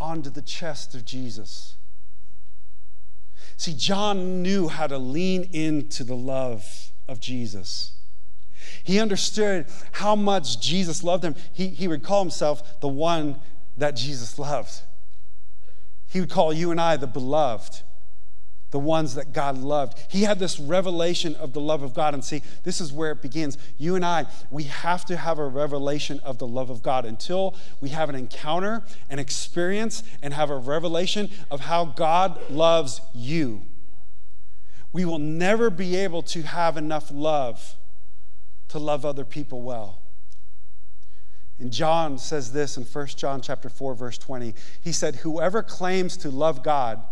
onto 0.00 0.30
the 0.30 0.40
chest 0.40 0.94
of 0.94 1.04
Jesus. 1.04 1.74
See, 3.58 3.74
John 3.74 4.42
knew 4.42 4.68
how 4.68 4.86
to 4.86 4.96
lean 4.96 5.42
into 5.52 6.04
the 6.04 6.16
love 6.16 6.90
of 7.06 7.20
Jesus. 7.20 7.92
He 8.82 8.98
understood 8.98 9.66
how 9.92 10.16
much 10.16 10.60
Jesus 10.60 11.04
loved 11.04 11.24
him. 11.24 11.34
He, 11.52 11.68
he 11.68 11.88
would 11.88 12.02
call 12.02 12.22
himself 12.22 12.80
the 12.80 12.88
one 12.88 13.40
that 13.76 13.94
Jesus 13.94 14.38
loved. 14.38 14.80
He 16.08 16.20
would 16.20 16.30
call 16.30 16.52
you 16.52 16.70
and 16.70 16.80
I 16.80 16.96
the 16.96 17.06
beloved, 17.06 17.82
the 18.70 18.78
ones 18.78 19.14
that 19.14 19.32
God 19.32 19.58
loved. 19.58 19.98
He 20.08 20.22
had 20.22 20.38
this 20.38 20.58
revelation 20.58 21.34
of 21.36 21.52
the 21.52 21.60
love 21.60 21.82
of 21.82 21.94
God. 21.94 22.14
And 22.14 22.24
see, 22.24 22.42
this 22.64 22.80
is 22.80 22.92
where 22.92 23.12
it 23.12 23.22
begins. 23.22 23.58
You 23.76 23.94
and 23.94 24.04
I, 24.04 24.26
we 24.50 24.64
have 24.64 25.04
to 25.06 25.16
have 25.16 25.38
a 25.38 25.46
revelation 25.46 26.20
of 26.24 26.38
the 26.38 26.46
love 26.46 26.70
of 26.70 26.82
God 26.82 27.04
until 27.04 27.54
we 27.80 27.90
have 27.90 28.08
an 28.08 28.14
encounter, 28.14 28.82
an 29.10 29.18
experience, 29.18 30.02
and 30.22 30.32
have 30.32 30.50
a 30.50 30.56
revelation 30.56 31.30
of 31.50 31.60
how 31.60 31.84
God 31.84 32.38
loves 32.50 33.00
you. 33.14 33.62
We 34.92 35.04
will 35.04 35.18
never 35.18 35.68
be 35.68 35.96
able 35.96 36.22
to 36.22 36.42
have 36.42 36.76
enough 36.76 37.10
love 37.12 37.74
to 38.68 38.78
love 38.78 39.04
other 39.04 39.24
people 39.24 39.62
well. 39.62 39.98
And 41.58 41.72
John 41.72 42.18
says 42.18 42.52
this 42.52 42.76
in 42.76 42.84
1 42.84 43.06
John 43.08 43.40
chapter 43.40 43.68
4 43.68 43.94
verse 43.94 44.18
20. 44.18 44.54
He 44.80 44.92
said, 44.92 45.16
"Whoever 45.16 45.62
claims 45.62 46.16
to 46.18 46.30
love 46.30 46.62
God 46.62 47.02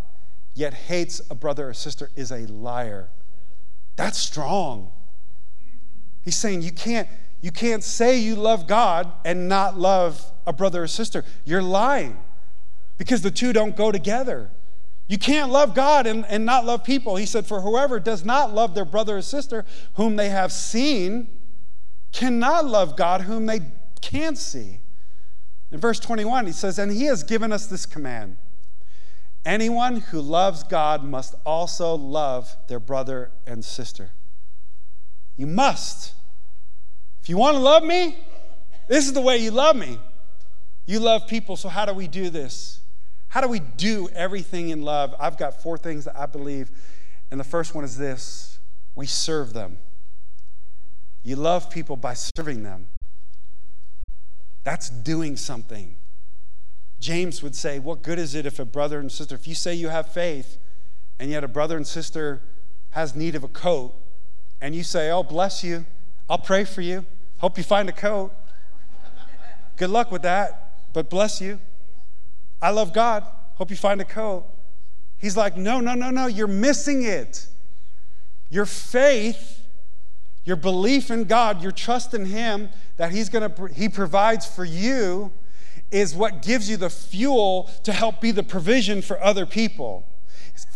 yet 0.55 0.73
hates 0.73 1.21
a 1.31 1.35
brother 1.35 1.69
or 1.69 1.75
sister 1.75 2.11
is 2.15 2.31
a 2.31 2.47
liar." 2.47 3.09
That's 3.97 4.19
strong. 4.19 4.93
He's 6.23 6.37
saying 6.37 6.63
you 6.63 6.73
can't 6.73 7.09
you 7.41 7.53
can't 7.53 7.85
say 7.85 8.19
you 8.19 8.35
love 8.35 8.67
God 8.67 9.13
and 9.25 9.49
not 9.49 9.79
love 9.79 10.33
a 10.47 10.53
brother 10.53 10.85
or 10.85 10.89
sister. 10.89 11.25
You're 11.45 11.63
lying 11.63 12.17
because 12.99 13.23
the 13.23 13.31
two 13.31 13.53
don't 13.53 13.77
go 13.77 13.93
together. 13.93 14.51
You 15.09 15.19
can't 15.19 15.53
love 15.53 15.75
God 15.75 16.07
and, 16.07 16.25
and 16.27 16.45
not 16.45 16.65
love 16.65 16.83
people. 16.83 17.17
He 17.17 17.27
said, 17.27 17.47
For 17.47 17.61
whoever 17.61 18.01
does 18.01 18.25
not 18.25 18.53
love 18.53 18.75
their 18.75 18.85
brother 18.85 19.19
or 19.19 19.23
sister 19.23 19.65
whom 19.95 20.17
they 20.17 20.31
have 20.31 20.53
seen 20.53 21.29
cannot 22.13 22.67
love 22.67 22.97
God 22.97 23.23
whom 23.23 23.47
they 23.47 23.61
can't 24.07 24.39
see. 24.39 24.81
In 25.73 25.81
verse 25.81 25.99
21, 25.99 26.47
he 26.47 26.53
says, 26.53 26.79
And 26.79 26.93
he 26.93 27.07
has 27.07 27.25
given 27.25 27.53
us 27.53 27.67
this 27.67 27.87
command 27.87 28.37
anyone 29.45 29.97
who 29.97 30.21
loves 30.21 30.65
God 30.65 31.05
must 31.05 31.37
also 31.45 31.95
love 31.95 32.57
their 32.67 32.81
brother 32.81 33.31
and 33.47 33.65
sister. 33.65 34.11
You 35.37 35.47
must. 35.47 36.15
If 37.23 37.29
you 37.29 37.37
want 37.37 37.55
to 37.57 37.61
love 37.61 37.85
me, 37.85 38.19
this 38.89 39.07
is 39.07 39.13
the 39.13 39.21
way 39.21 39.39
you 39.39 39.53
love 39.53 39.77
me. 39.77 40.01
You 40.85 40.99
love 40.99 41.29
people, 41.29 41.57
so 41.57 41.69
how 41.69 41.85
do 41.85 41.93
we 41.93 42.09
do 42.09 42.29
this? 42.29 42.81
How 43.29 43.41
do 43.41 43.47
we 43.47 43.61
do 43.61 44.09
everything 44.15 44.71
in 44.71 44.83
love? 44.83 45.15
I've 45.21 45.39
got 45.39 45.63
four 45.63 45.79
things 45.79 46.07
that 46.07 46.19
I 46.19 46.27
believe, 46.27 46.71
and 47.31 47.39
the 47.39 47.45
first 47.45 47.75
one 47.75 47.85
is 47.85 47.97
this 47.97 48.59
we 48.97 49.07
serve 49.07 49.53
them. 49.53 49.79
You 51.23 51.37
love 51.37 51.71
people 51.71 51.97
by 51.97 52.15
serving 52.15 52.63
them. 52.65 52.89
That's 54.67 54.91
doing 54.91 55.37
something. 55.37 55.95
James 56.99 57.41
would 57.41 57.55
say, 57.55 57.79
What 57.79 58.03
good 58.03 58.19
is 58.19 58.35
it 58.35 58.47
if 58.47 58.59
a 58.59 58.65
brother 58.65 58.99
and 58.99 59.13
sister, 59.13 59.37
if 59.37 59.47
you 59.47 59.55
say 59.55 59.73
you 59.73 59.91
have 59.91 60.09
faith 60.09 60.59
and 61.21 61.31
yet 61.31 61.45
a 61.45 61.49
brother 61.49 61.77
and 61.77 61.87
sister 61.87 62.43
has 62.91 63.15
need 63.15 63.37
of 63.37 63.45
a 63.45 63.49
coat 63.49 63.95
and 64.61 64.75
you 64.75 64.83
say, 64.83 65.09
Oh, 65.09 65.23
bless 65.23 65.63
you, 65.63 65.87
I'll 66.29 66.39
pray 66.39 66.65
for 66.65 66.81
you, 66.81 67.07
hope 67.39 67.57
you 67.57 67.63
find 67.63 67.89
a 67.89 67.93
coat. 67.93 68.33
Good 69.77 69.91
luck 69.91 70.11
with 70.11 70.23
that, 70.23 70.81
but 70.93 71.09
bless 71.11 71.41
you. 71.41 71.61
I 72.61 72.71
love 72.71 72.93
God, 72.93 73.25
hope 73.55 73.71
you 73.71 73.77
find 73.77 74.01
a 74.01 74.05
coat. 74.05 74.47
He's 75.17 75.37
like, 75.37 75.57
No, 75.57 75.79
no, 75.79 75.95
no, 75.95 76.11
no, 76.11 76.27
you're 76.27 76.49
missing 76.49 77.05
it. 77.05 77.47
Your 78.51 78.67
faith, 78.67 79.61
your 80.47 80.57
belief 80.57 81.11
in 81.11 81.25
God, 81.25 81.61
your 81.61 81.73
trust 81.73 82.15
in 82.15 82.25
Him 82.25 82.71
that 82.97 83.13
he's 83.13 83.29
gonna, 83.29 83.53
he 83.75 83.89
provides 83.89 84.47
for 84.47 84.65
you 84.65 85.33
is 85.91 86.15
what 86.15 86.41
gives 86.41 86.71
you 86.71 86.77
the 86.77 86.89
fuel 86.89 87.71
to 87.83 87.93
help 87.93 88.21
be 88.21 88.31
the 88.31 88.43
provision 88.43 89.03
for 89.03 89.23
other 89.23 89.45
people. 89.45 90.07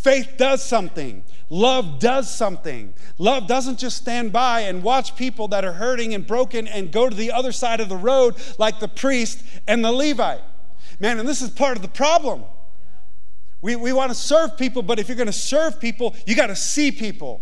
Faith 0.02 0.34
does 0.36 0.62
something. 0.62 1.24
Love 1.48 1.98
does 1.98 2.32
something. 2.32 2.92
Love 3.18 3.46
doesn't 3.46 3.78
just 3.78 3.96
stand 3.96 4.32
by 4.32 4.60
and 4.60 4.82
watch 4.82 5.16
people 5.16 5.48
that 5.48 5.64
are 5.64 5.72
hurting 5.72 6.14
and 6.14 6.26
broken 6.26 6.68
and 6.68 6.92
go 6.92 7.08
to 7.08 7.16
the 7.16 7.32
other 7.32 7.52
side 7.52 7.80
of 7.80 7.88
the 7.88 7.96
road 7.96 8.34
like 8.58 8.78
the 8.78 8.88
priest 8.88 9.42
and 9.66 9.84
the 9.84 9.90
Levite. 9.90 10.42
Man, 10.98 11.18
and 11.18 11.28
this 11.28 11.40
is 11.40 11.48
part 11.48 11.76
of 11.76 11.82
the 11.82 11.88
problem. 11.88 12.44
We, 13.62 13.76
we 13.76 13.92
want 13.92 14.10
to 14.10 14.14
serve 14.14 14.56
people, 14.56 14.82
but 14.82 14.98
if 14.98 15.08
you're 15.08 15.16
going 15.16 15.26
to 15.26 15.32
serve 15.32 15.80
people, 15.80 16.14
you 16.26 16.34
got 16.34 16.48
to 16.48 16.56
see 16.56 16.92
people. 16.92 17.40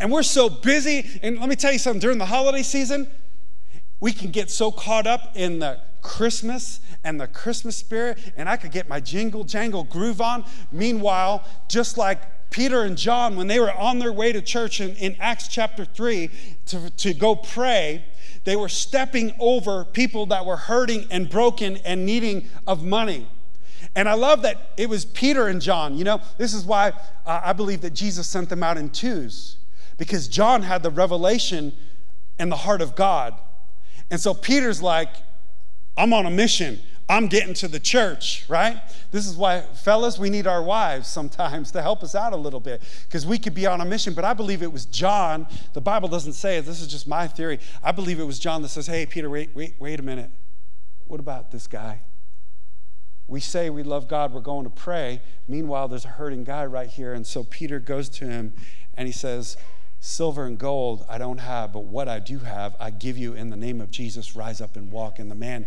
And 0.00 0.10
we're 0.10 0.22
so 0.22 0.48
busy. 0.48 1.20
And 1.22 1.38
let 1.38 1.48
me 1.48 1.56
tell 1.56 1.72
you 1.72 1.78
something 1.78 2.00
during 2.00 2.18
the 2.18 2.26
holiday 2.26 2.62
season, 2.62 3.10
we 4.00 4.12
can 4.12 4.30
get 4.30 4.50
so 4.50 4.70
caught 4.70 5.06
up 5.06 5.32
in 5.34 5.58
the 5.58 5.80
Christmas 6.02 6.80
and 7.02 7.20
the 7.20 7.26
Christmas 7.26 7.76
spirit, 7.76 8.18
and 8.36 8.48
I 8.48 8.56
could 8.56 8.70
get 8.70 8.88
my 8.88 9.00
jingle 9.00 9.44
jangle 9.44 9.84
groove 9.84 10.20
on. 10.20 10.44
Meanwhile, 10.70 11.44
just 11.68 11.98
like 11.98 12.50
Peter 12.50 12.82
and 12.82 12.96
John, 12.96 13.36
when 13.36 13.48
they 13.48 13.58
were 13.58 13.72
on 13.72 13.98
their 13.98 14.12
way 14.12 14.32
to 14.32 14.40
church 14.40 14.80
in, 14.80 14.94
in 14.96 15.16
Acts 15.18 15.48
chapter 15.48 15.84
3 15.84 16.30
to, 16.66 16.90
to 16.90 17.14
go 17.14 17.34
pray, 17.34 18.04
they 18.44 18.56
were 18.56 18.68
stepping 18.68 19.34
over 19.40 19.84
people 19.84 20.26
that 20.26 20.46
were 20.46 20.56
hurting 20.56 21.06
and 21.10 21.28
broken 21.28 21.78
and 21.78 22.06
needing 22.06 22.48
of 22.66 22.84
money. 22.84 23.28
And 23.94 24.08
I 24.08 24.14
love 24.14 24.42
that 24.42 24.70
it 24.76 24.88
was 24.88 25.04
Peter 25.04 25.48
and 25.48 25.60
John. 25.60 25.96
You 25.96 26.04
know, 26.04 26.20
this 26.38 26.54
is 26.54 26.64
why 26.64 26.92
uh, 27.24 27.40
I 27.44 27.52
believe 27.52 27.80
that 27.80 27.94
Jesus 27.94 28.28
sent 28.28 28.48
them 28.48 28.62
out 28.62 28.76
in 28.76 28.90
twos, 28.90 29.56
because 29.96 30.28
John 30.28 30.62
had 30.62 30.82
the 30.82 30.90
revelation 30.90 31.72
and 32.38 32.50
the 32.50 32.56
heart 32.56 32.80
of 32.80 32.94
God. 32.94 33.34
And 34.10 34.20
so 34.20 34.34
Peter's 34.34 34.82
like, 34.82 35.08
I'm 35.96 36.12
on 36.12 36.26
a 36.26 36.30
mission. 36.30 36.80
I'm 37.08 37.28
getting 37.28 37.54
to 37.54 37.68
the 37.68 37.78
church, 37.78 38.44
right? 38.48 38.80
This 39.12 39.26
is 39.26 39.36
why, 39.36 39.60
fellas, 39.60 40.18
we 40.18 40.28
need 40.28 40.46
our 40.46 40.62
wives 40.62 41.06
sometimes 41.08 41.70
to 41.72 41.82
help 41.82 42.02
us 42.02 42.16
out 42.16 42.32
a 42.32 42.36
little 42.36 42.58
bit 42.58 42.82
because 43.06 43.24
we 43.24 43.38
could 43.38 43.54
be 43.54 43.64
on 43.64 43.80
a 43.80 43.84
mission. 43.84 44.12
But 44.12 44.24
I 44.24 44.34
believe 44.34 44.62
it 44.62 44.72
was 44.72 44.86
John. 44.86 45.46
The 45.72 45.80
Bible 45.80 46.08
doesn't 46.08 46.32
say 46.32 46.58
it. 46.58 46.66
This 46.66 46.80
is 46.80 46.88
just 46.88 47.06
my 47.06 47.28
theory. 47.28 47.60
I 47.82 47.92
believe 47.92 48.18
it 48.18 48.24
was 48.24 48.40
John 48.40 48.60
that 48.62 48.68
says, 48.68 48.88
Hey, 48.88 49.06
Peter, 49.06 49.30
wait, 49.30 49.50
wait, 49.54 49.74
wait 49.78 50.00
a 50.00 50.02
minute. 50.02 50.30
What 51.06 51.20
about 51.20 51.52
this 51.52 51.68
guy? 51.68 52.00
We 53.28 53.40
say 53.40 53.70
we 53.70 53.82
love 53.84 54.08
God, 54.08 54.32
we're 54.32 54.40
going 54.40 54.64
to 54.64 54.70
pray. 54.70 55.20
Meanwhile, 55.48 55.88
there's 55.88 56.04
a 56.04 56.08
hurting 56.08 56.44
guy 56.44 56.66
right 56.66 56.88
here. 56.88 57.12
And 57.12 57.26
so 57.26 57.44
Peter 57.44 57.78
goes 57.78 58.08
to 58.10 58.24
him 58.24 58.52
and 58.96 59.06
he 59.06 59.12
says, 59.12 59.56
Silver 60.06 60.46
and 60.46 60.56
gold 60.56 61.04
I 61.08 61.18
don't 61.18 61.38
have, 61.38 61.72
but 61.72 61.84
what 61.84 62.08
I 62.08 62.20
do 62.20 62.38
have, 62.38 62.76
I 62.78 62.90
give 62.90 63.18
you 63.18 63.34
in 63.34 63.50
the 63.50 63.56
name 63.56 63.80
of 63.80 63.90
Jesus. 63.90 64.36
Rise 64.36 64.60
up 64.60 64.76
and 64.76 64.92
walk. 64.92 65.18
And 65.18 65.28
the 65.30 65.34
man 65.34 65.66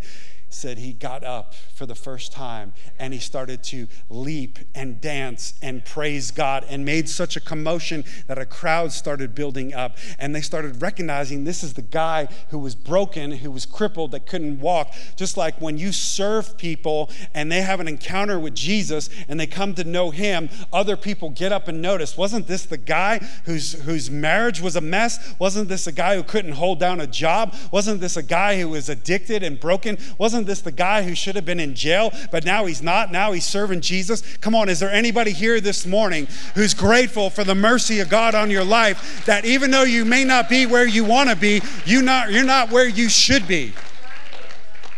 said 0.50 0.78
he 0.78 0.92
got 0.92 1.24
up 1.24 1.54
for 1.74 1.86
the 1.86 1.94
first 1.94 2.32
time 2.32 2.72
and 2.98 3.14
he 3.14 3.20
started 3.20 3.62
to 3.62 3.86
leap 4.08 4.58
and 4.74 5.00
dance 5.00 5.54
and 5.62 5.84
praise 5.84 6.30
God 6.30 6.64
and 6.68 6.84
made 6.84 7.08
such 7.08 7.36
a 7.36 7.40
commotion 7.40 8.04
that 8.26 8.38
a 8.38 8.46
crowd 8.46 8.92
started 8.92 9.34
building 9.34 9.72
up 9.72 9.96
and 10.18 10.34
they 10.34 10.40
started 10.40 10.82
recognizing 10.82 11.44
this 11.44 11.62
is 11.62 11.74
the 11.74 11.82
guy 11.82 12.28
who 12.50 12.58
was 12.58 12.74
broken, 12.74 13.30
who 13.32 13.50
was 13.50 13.66
crippled, 13.66 14.12
that 14.12 14.26
couldn't 14.26 14.60
walk. 14.60 14.92
Just 15.16 15.36
like 15.36 15.60
when 15.60 15.78
you 15.78 15.92
serve 15.92 16.58
people 16.58 17.10
and 17.34 17.50
they 17.50 17.62
have 17.62 17.80
an 17.80 17.88
encounter 17.88 18.38
with 18.38 18.54
Jesus 18.54 19.08
and 19.28 19.38
they 19.38 19.46
come 19.46 19.74
to 19.74 19.84
know 19.84 20.10
him, 20.10 20.48
other 20.72 20.96
people 20.96 21.30
get 21.30 21.52
up 21.52 21.68
and 21.68 21.80
notice, 21.80 22.16
wasn't 22.16 22.46
this 22.46 22.64
the 22.64 22.76
guy 22.76 23.18
whose, 23.44 23.72
whose 23.82 24.10
marriage 24.10 24.60
was 24.60 24.76
a 24.76 24.80
mess? 24.80 25.34
Wasn't 25.38 25.68
this 25.68 25.86
a 25.86 25.92
guy 25.92 26.16
who 26.16 26.22
couldn't 26.22 26.52
hold 26.52 26.78
down 26.80 27.00
a 27.00 27.06
job? 27.06 27.54
Wasn't 27.70 28.00
this 28.00 28.16
a 28.16 28.22
guy 28.22 28.60
who 28.60 28.68
was 28.68 28.88
addicted 28.88 29.42
and 29.42 29.58
broken? 29.58 29.98
Wasn't 30.18 30.39
wasn't 30.40 30.46
this 30.46 30.62
the 30.62 30.72
guy 30.72 31.02
who 31.02 31.14
should 31.14 31.36
have 31.36 31.44
been 31.44 31.60
in 31.60 31.74
jail, 31.74 32.10
but 32.30 32.46
now 32.46 32.64
he's 32.64 32.82
not? 32.82 33.12
Now 33.12 33.32
he's 33.32 33.44
serving 33.44 33.82
Jesus? 33.82 34.22
Come 34.38 34.54
on, 34.54 34.70
is 34.70 34.80
there 34.80 34.90
anybody 34.90 35.32
here 35.32 35.60
this 35.60 35.84
morning 35.84 36.28
who's 36.54 36.72
grateful 36.72 37.28
for 37.28 37.44
the 37.44 37.54
mercy 37.54 38.00
of 38.00 38.08
God 38.08 38.34
on 38.34 38.50
your 38.50 38.64
life 38.64 39.26
that 39.26 39.44
even 39.44 39.70
though 39.70 39.82
you 39.82 40.06
may 40.06 40.24
not 40.24 40.48
be 40.48 40.64
where 40.64 40.86
you 40.86 41.04
want 41.04 41.28
to 41.28 41.36
be, 41.36 41.60
you 41.84 42.00
not, 42.00 42.32
you're 42.32 42.42
not 42.42 42.70
where 42.70 42.88
you 42.88 43.10
should 43.10 43.46
be? 43.46 43.74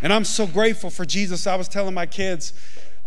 And 0.01 0.13
I'm 0.13 0.25
so 0.25 0.47
grateful 0.47 0.91
for 0.91 1.05
Jesus. 1.05 1.49
I 1.49 1.57
was 1.57 1.67
telling 1.67 1.95
my 1.95 2.07
kids, 2.07 2.53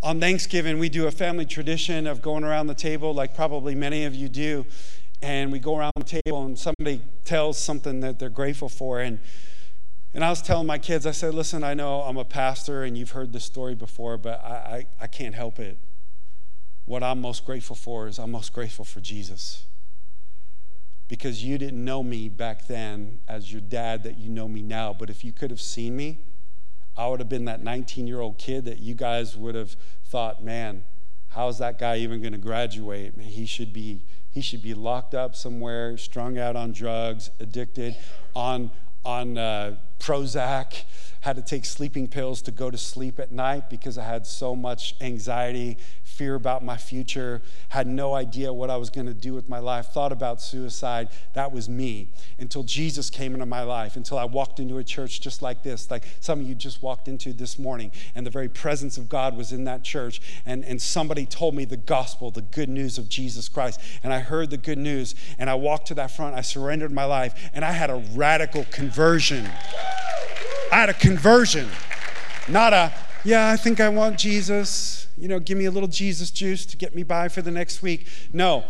on 0.04 0.20
Thanksgiving, 0.20 0.78
we 0.78 0.90
do 0.90 1.08
a 1.08 1.12
family 1.12 1.46
tradition 1.46 2.06
of 2.06 2.22
going 2.22 2.44
around 2.44 2.68
the 2.68 2.76
table, 2.76 3.14
like 3.14 3.34
probably 3.34 3.76
many 3.76 4.04
of 4.04 4.14
you 4.14 4.28
do. 4.28 4.66
And 5.22 5.54
we 5.54 5.60
go 5.60 5.78
around 5.78 5.94
the 5.96 6.22
table, 6.22 6.46
and 6.46 6.60
somebody 6.60 7.02
tells 7.24 7.58
something 7.58 8.02
that 8.02 8.20
they're 8.20 8.30
grateful 8.30 8.70
for. 8.70 9.00
And 9.00 9.20
And 10.16 10.24
I 10.24 10.30
was 10.30 10.42
telling 10.42 10.66
my 10.66 10.78
kids, 10.78 11.06
I 11.06 11.12
said, 11.12 11.34
listen, 11.34 11.62
I 11.62 11.74
know 11.74 12.00
I'm 12.00 12.16
a 12.16 12.24
pastor 12.24 12.84
and 12.84 12.98
you've 12.98 13.12
heard 13.12 13.34
this 13.34 13.44
story 13.44 13.76
before, 13.76 14.18
but 14.18 14.42
I, 14.46 14.86
I, 15.00 15.04
I 15.04 15.08
can't 15.08 15.36
help 15.36 15.60
it. 15.60 15.78
What 16.86 17.04
I'm 17.04 17.20
most 17.20 17.46
grateful 17.46 17.76
for 17.76 18.08
is 18.08 18.18
I'm 18.18 18.32
most 18.32 18.54
grateful 18.54 18.86
for 18.86 19.02
Jesus. 19.02 19.66
Because 21.10 21.44
you 21.44 21.58
didn't 21.58 21.84
know 21.84 22.02
me 22.02 22.30
back 22.30 22.66
then 22.66 23.20
as 23.28 23.52
your 23.52 23.60
dad 23.60 24.04
that 24.04 24.18
you 24.18 24.30
know 24.30 24.48
me 24.48 24.62
now. 24.62 24.94
But 24.94 25.10
if 25.10 25.26
you 25.26 25.34
could 25.34 25.52
have 25.52 25.60
seen 25.60 25.98
me, 25.98 26.20
I 26.96 27.10
would 27.10 27.20
have 27.20 27.28
been 27.28 27.46
that 27.46 27.62
19 27.62 28.08
year 28.08 28.22
old 28.22 28.38
kid 28.38 28.64
that 28.66 28.80
you 28.80 28.96
guys 28.96 29.36
would 29.36 29.56
have 29.56 29.76
thought, 30.06 30.42
man, 30.42 30.86
how's 31.32 31.58
that 31.58 31.78
guy 31.78 31.98
even 31.98 32.22
going 32.22 32.32
to 32.32 32.40
graduate? 32.40 33.18
Man, 33.18 33.28
he 33.28 33.46
should 33.46 33.74
be 33.74 34.04
he 34.32 34.42
should 34.42 34.62
be 34.62 34.74
locked 34.74 35.14
up 35.14 35.34
somewhere, 35.34 35.98
strung 35.98 36.38
out 36.38 36.58
on 36.58 36.74
drugs, 36.74 37.32
addicted, 37.40 37.96
on 38.36 38.70
on 39.06 39.38
uh, 39.38 39.76
Prozac, 40.00 40.84
had 41.22 41.36
to 41.36 41.42
take 41.42 41.66
sleeping 41.66 42.08
pills 42.08 42.42
to 42.44 42.52
go 42.52 42.70
to 42.70 42.78
sleep 42.78 43.20
at 43.20 43.32
night 43.32 43.70
because 43.70 43.98
I 43.98 44.04
had 44.04 44.28
so 44.28 44.56
much 44.56 44.96
anxiety, 45.02 45.78
fear 46.16 46.36
about 46.36 46.64
my 46.64 46.78
future, 46.78 47.42
had 47.70 47.88
no 47.88 48.14
idea 48.14 48.54
what 48.54 48.70
I 48.70 48.78
was 48.78 48.90
going 48.90 49.08
to 49.08 49.14
do 49.14 49.34
with 49.34 49.50
my 49.50 49.60
life, 49.60 49.88
thought 49.88 50.14
about 50.14 50.42
suicide. 50.42 51.10
That 51.34 51.52
was 51.52 51.68
me 51.68 52.10
until 52.40 52.64
Jesus 52.64 53.10
came 53.10 53.34
into 53.34 53.46
my 53.46 53.64
life, 53.64 53.98
until 53.98 54.18
I 54.18 54.24
walked 54.24 54.60
into 54.60 54.78
a 54.78 54.84
church 54.84 55.20
just 55.20 55.42
like 55.42 55.62
this, 55.62 55.92
like 55.92 56.06
some 56.22 56.40
of 56.40 56.48
you 56.48 56.56
just 56.56 56.82
walked 56.82 57.10
into 57.10 57.34
this 57.34 57.60
morning, 57.60 57.92
and 58.16 58.26
the 58.26 58.32
very 58.32 58.48
presence 58.48 58.98
of 58.98 59.10
God 59.10 59.36
was 59.36 59.52
in 59.52 59.66
that 59.66 59.84
church. 59.84 60.22
And, 60.46 60.64
and 60.64 60.82
somebody 60.82 61.26
told 61.26 61.54
me 61.54 61.66
the 61.66 61.78
gospel, 61.78 62.32
the 62.32 62.42
good 62.42 62.70
news 62.70 62.98
of 62.98 63.10
Jesus 63.10 63.50
Christ. 63.50 63.82
And 64.02 64.14
I 64.14 64.20
heard 64.20 64.50
the 64.50 64.58
good 64.58 64.78
news, 64.78 65.16
and 65.38 65.50
I 65.50 65.56
walked 65.56 65.88
to 65.88 65.96
that 65.96 66.12
front, 66.12 66.36
I 66.36 66.42
surrendered 66.42 66.94
my 66.94 67.06
life, 67.06 67.50
and 67.54 67.66
I 67.66 67.74
had 67.74 67.90
a 67.90 68.02
radical 68.14 68.66
conversion. 68.72 69.46
I 70.72 70.80
had 70.80 70.90
a 70.90 70.94
conversion, 70.94 71.68
not 72.48 72.74
a, 72.74 72.94
yeah, 73.24 73.50
I 73.50 73.58
think 73.58 73.80
I 73.80 73.90
want 73.90 74.18
Jesus. 74.18 75.05
You 75.18 75.28
know, 75.28 75.40
give 75.40 75.58
me 75.58 75.66
a 75.66 75.72
little 75.72 75.88
Jesus 75.88 76.30
juice 76.32 76.66
to 76.68 76.78
get 76.78 76.94
me 76.94 77.04
by 77.04 77.30
for 77.30 77.42
the 77.42 77.52
next 77.52 77.82
week. 77.82 78.08
No, 78.34 78.66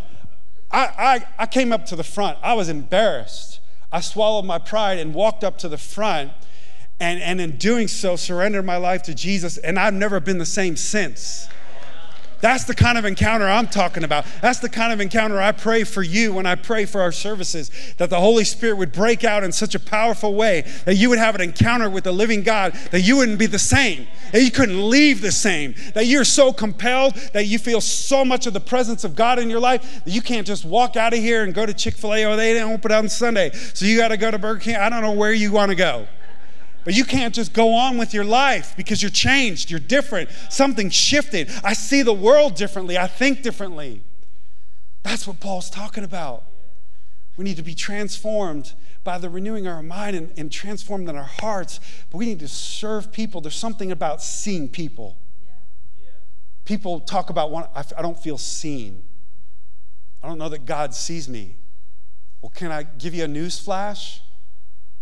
I, 0.72 0.80
I, 0.98 1.28
I 1.40 1.46
came 1.48 1.72
up 1.72 1.86
to 1.88 1.96
the 1.96 2.04
front. 2.04 2.38
I 2.44 2.54
was 2.54 2.70
embarrassed. 2.70 3.60
I 3.92 4.02
swallowed 4.02 4.46
my 4.46 4.60
pride 4.60 5.00
and 5.00 5.14
walked 5.14 5.44
up 5.44 5.58
to 5.60 5.70
the 5.70 5.78
front, 5.78 6.32
and, 7.00 7.22
and 7.22 7.40
in 7.40 7.58
doing 7.58 7.88
so, 7.88 8.16
surrendered 8.16 8.66
my 8.66 8.78
life 8.78 9.04
to 9.04 9.16
Jesus, 9.16 9.58
and 9.58 9.80
I've 9.80 9.94
never 9.94 10.20
been 10.20 10.38
the 10.38 10.46
same 10.46 10.76
since. 10.76 11.48
That's 12.42 12.64
the 12.66 12.76
kind 12.76 12.98
of 12.98 13.06
encounter 13.06 13.48
I'm 13.48 13.68
talking 13.68 14.04
about. 14.04 14.26
That's 14.42 14.60
the 14.60 14.70
kind 14.70 14.94
of 14.94 15.02
encounter 15.02 15.42
I 15.42 15.52
pray 15.52 15.84
for 15.84 16.04
you 16.04 16.34
when 16.34 16.46
I 16.46 16.56
pray 16.56 16.86
for 16.86 17.02
our 17.02 17.12
services, 17.12 17.72
that 17.98 18.10
the 18.10 18.20
Holy 18.20 18.44
Spirit 18.44 18.78
would 18.78 18.92
break 18.92 19.24
out 19.24 19.44
in 19.44 19.52
such 19.52 19.76
a 19.76 19.80
powerful 19.80 20.36
way 20.36 20.66
that 20.86 20.96
you 20.96 21.10
would 21.10 21.20
have 21.20 21.36
an 21.36 21.42
encounter 21.42 21.90
with 21.90 22.04
the 22.04 22.12
living 22.12 22.44
God, 22.44 22.74
that 22.92 23.02
you 23.02 23.18
wouldn't 23.18 23.40
be 23.40 23.46
the 23.46 23.60
same, 23.60 24.08
that 24.32 24.42
you 24.42 24.52
couldn't 24.52 24.90
leave 24.90 25.22
the 25.22 25.32
same, 25.32 25.76
that 25.94 26.08
you're 26.08 26.24
so 26.24 26.52
compelled 26.52 27.16
that 27.34 27.46
you 27.46 27.60
feel 27.60 27.82
so 27.82 28.24
much 28.26 28.48
of 28.48 28.54
the 28.54 28.60
presence 28.60 29.04
of 29.04 29.16
God 29.16 29.40
in 29.40 29.50
your 29.50 29.60
life 29.60 30.04
that 30.06 30.12
you 30.12 30.22
can't 30.22 30.46
just 30.46 30.66
walk 30.66 30.96
out 30.96 31.14
of 31.14 31.20
here 31.20 31.44
and 31.44 31.54
go 31.54 31.66
to 31.66 31.74
Chick 31.74 31.96
fil 31.96 32.14
A 32.14 32.26
or 32.26 32.30
oh, 32.30 32.36
they 32.36 32.54
didn't 32.54 32.72
open 32.72 32.92
on 32.92 33.10
Sunday. 33.10 33.52
So 33.52 33.86
you 33.86 33.98
got 33.98 34.10
to 34.10 34.18
go 34.18 34.32
to 34.32 34.38
Burger 34.38 34.60
King. 34.60 34.76
I 34.76 34.90
don't 34.90 35.02
know 35.02 35.12
where 35.12 35.34
you 35.34 35.52
want 35.52 35.70
to 35.70 35.76
go. 35.76 36.08
But 36.86 36.94
you 36.94 37.04
can't 37.04 37.34
just 37.34 37.52
go 37.52 37.74
on 37.74 37.98
with 37.98 38.14
your 38.14 38.24
life 38.24 38.76
because 38.78 39.02
you're 39.02 39.12
changed, 39.12 39.72
you're 39.72 39.80
different, 39.80 40.30
something 40.50 40.92
shifted. 40.92 41.50
I 41.64 41.74
see 41.74 42.04
the 42.04 42.14
world 42.14 42.56
differently, 42.56 42.96
I 42.98 43.08
think 43.08 43.42
differently. 43.42 44.04
That's 45.02 45.28
what 45.28 45.40
Paul's 45.40 45.70
talking 45.70 46.04
about. 46.04 46.44
We 47.38 47.44
need 47.44 47.58
to 47.58 47.64
be 47.64 47.74
transformed 47.74 48.74
by 49.04 49.18
the 49.18 49.30
renewing 49.30 49.66
of 49.66 49.74
our 49.74 49.84
mind 49.84 50.16
and, 50.16 50.32
and 50.38 50.52
transformed 50.52 51.10
in 51.10 51.16
our 51.16 51.24
hearts. 51.24 51.80
But 52.12 52.20
we 52.20 52.28
need 52.28 52.40
to 52.40 52.48
serve 52.48 53.12
people. 53.12 53.42
There's 53.42 53.56
something 53.56 53.92
about 53.92 54.22
seeing 54.22 54.70
people. 54.70 55.18
People 56.66 57.00
talk 57.00 57.30
about, 57.30 57.52
one, 57.52 57.68
I 57.76 58.02
don't 58.02 58.18
feel 58.18 58.38
seen. 58.38 59.04
I 60.24 60.28
don't 60.28 60.38
know 60.38 60.50
that 60.50 60.66
God 60.66 60.94
sees 60.96 61.28
me. 61.28 61.56
Well, 62.42 62.52
can 62.56 62.72
I 62.72 62.84
give 62.84 63.14
you 63.14 63.24
a 63.24 63.28
news 63.28 63.60
flash? 63.60 64.22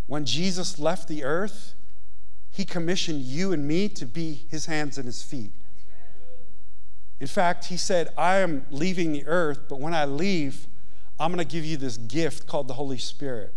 When 0.08 0.26
Jesus 0.26 0.80
left 0.80 1.08
the 1.08 1.24
earth, 1.24 1.74
he 2.52 2.66
commissioned 2.66 3.22
you 3.22 3.52
and 3.52 3.68
me 3.68 3.89
to 3.89 4.06
be 4.06 4.46
his 4.50 4.68
hands 4.68 4.98
and 4.98 5.06
his 5.06 5.24
feet. 5.24 5.52
In 7.20 7.28
fact, 7.28 7.66
he 7.66 7.78
said, 7.78 8.10
I 8.18 8.38
am 8.38 8.66
leaving 8.70 9.13
the 9.13 9.26
earth, 9.26 9.62
but 9.70 9.80
when 9.80 9.94
I 9.94 10.06
leave, 10.06 10.68
I'm 11.20 11.32
going 11.32 11.46
to 11.46 11.52
give 11.52 11.66
you 11.66 11.78
this 11.78 11.98
gift 11.98 12.48
called 12.48 12.68
the 12.68 12.74
Holy 12.74 12.98
Spirit. 12.98 13.54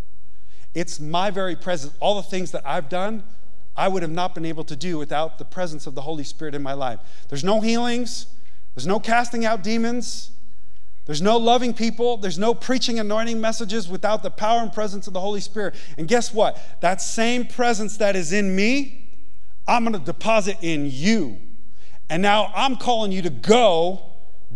It's 0.73 0.99
my 0.99 1.31
very 1.31 1.55
presence. 1.55 1.93
All 1.99 2.15
the 2.15 2.23
things 2.23 2.51
that 2.51 2.61
I've 2.65 2.87
done, 2.87 3.23
I 3.75 3.87
would 3.87 4.01
have 4.03 4.11
not 4.11 4.33
been 4.33 4.45
able 4.45 4.63
to 4.63 4.75
do 4.75 4.97
without 4.97 5.37
the 5.37 5.45
presence 5.45 5.85
of 5.85 5.95
the 5.95 6.01
Holy 6.01 6.23
Spirit 6.23 6.55
in 6.55 6.63
my 6.63 6.73
life. 6.73 6.99
There's 7.29 7.43
no 7.43 7.61
healings, 7.61 8.27
there's 8.73 8.87
no 8.87 8.99
casting 8.99 9.45
out 9.45 9.63
demons, 9.63 10.31
there's 11.07 11.21
no 11.21 11.37
loving 11.37 11.73
people. 11.73 12.17
There's 12.17 12.37
no 12.37 12.53
preaching 12.53 12.99
anointing 12.99 13.39
messages 13.39 13.87
without 13.87 14.23
the 14.23 14.29
power 14.29 14.59
and 14.59 14.71
presence 14.71 15.07
of 15.07 15.13
the 15.13 15.21
Holy 15.21 15.39
Spirit. 15.39 15.73
And 15.97 16.05
guess 16.05 16.33
what? 16.33 16.61
That 16.81 17.01
same 17.01 17.45
presence 17.45 17.97
that 17.97 18.15
is 18.15 18.33
in 18.33 18.55
me, 18.55 19.09
I'm 19.67 19.83
going 19.83 19.93
to 19.93 19.99
deposit 19.99 20.57
in 20.61 20.89
you. 20.91 21.37
And 22.09 22.21
now 22.21 22.51
I'm 22.53 22.75
calling 22.75 23.13
you 23.13 23.21
to 23.21 23.29
go 23.29 24.03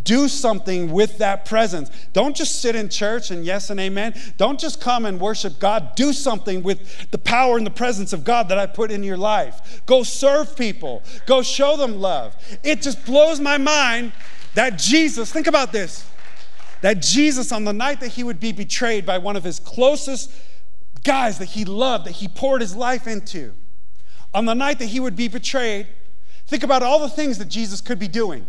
do 0.04 0.28
something 0.28 0.92
with 0.92 1.20
that 1.20 1.46
presence. 1.46 1.90
Don't 2.12 2.36
just 2.36 2.62
sit 2.62 2.76
in 2.76 2.90
church 2.90 3.32
and 3.32 3.46
yes 3.46 3.70
and 3.70 3.80
amen. 3.80 4.14
Don't 4.38 4.60
just 4.60 4.82
come 4.82 5.06
and 5.06 5.22
worship 5.22 5.58
God. 5.60 5.96
Do 5.96 6.12
something 6.12 6.64
with 6.64 7.12
the 7.12 7.18
power 7.18 7.58
and 7.58 7.66
the 7.66 7.72
presence 7.72 8.12
of 8.12 8.24
God 8.26 8.50
that 8.50 8.58
I 8.58 8.66
put 8.66 8.92
in 8.92 9.04
your 9.04 9.18
life. 9.18 9.82
Go 9.86 10.04
serve 10.04 10.56
people, 10.58 11.04
go 11.26 11.42
show 11.42 11.78
them 11.78 12.02
love. 12.02 12.36
It 12.64 12.82
just 12.82 13.06
blows 13.06 13.40
my 13.40 13.58
mind 13.58 14.12
that 14.56 14.78
Jesus, 14.78 15.32
think 15.32 15.48
about 15.48 15.72
this 15.72 16.06
that 16.82 17.02
Jesus, 17.02 17.52
on 17.52 17.64
the 17.64 17.74
night 17.74 18.00
that 18.00 18.10
he 18.10 18.24
would 18.24 18.40
be 18.40 18.52
betrayed 18.52 19.06
by 19.06 19.18
one 19.18 19.36
of 19.36 19.44
his 19.44 19.60
closest 19.60 20.32
guys 21.04 21.40
that 21.40 21.50
he 21.50 21.66
loved, 21.66 22.06
that 22.06 22.12
he 22.12 22.28
poured 22.28 22.62
his 22.62 22.76
life 22.76 23.08
into, 23.08 23.54
on 24.34 24.46
the 24.46 24.54
night 24.54 24.80
that 24.80 24.88
he 24.88 25.00
would 25.00 25.16
be 25.16 25.28
betrayed, 25.28 25.88
think 26.48 26.64
about 26.64 26.84
all 26.84 27.00
the 27.00 27.10
things 27.10 27.38
that 27.38 27.50
Jesus 27.50 27.82
could 27.82 28.00
be 28.00 28.08
doing. 28.08 28.46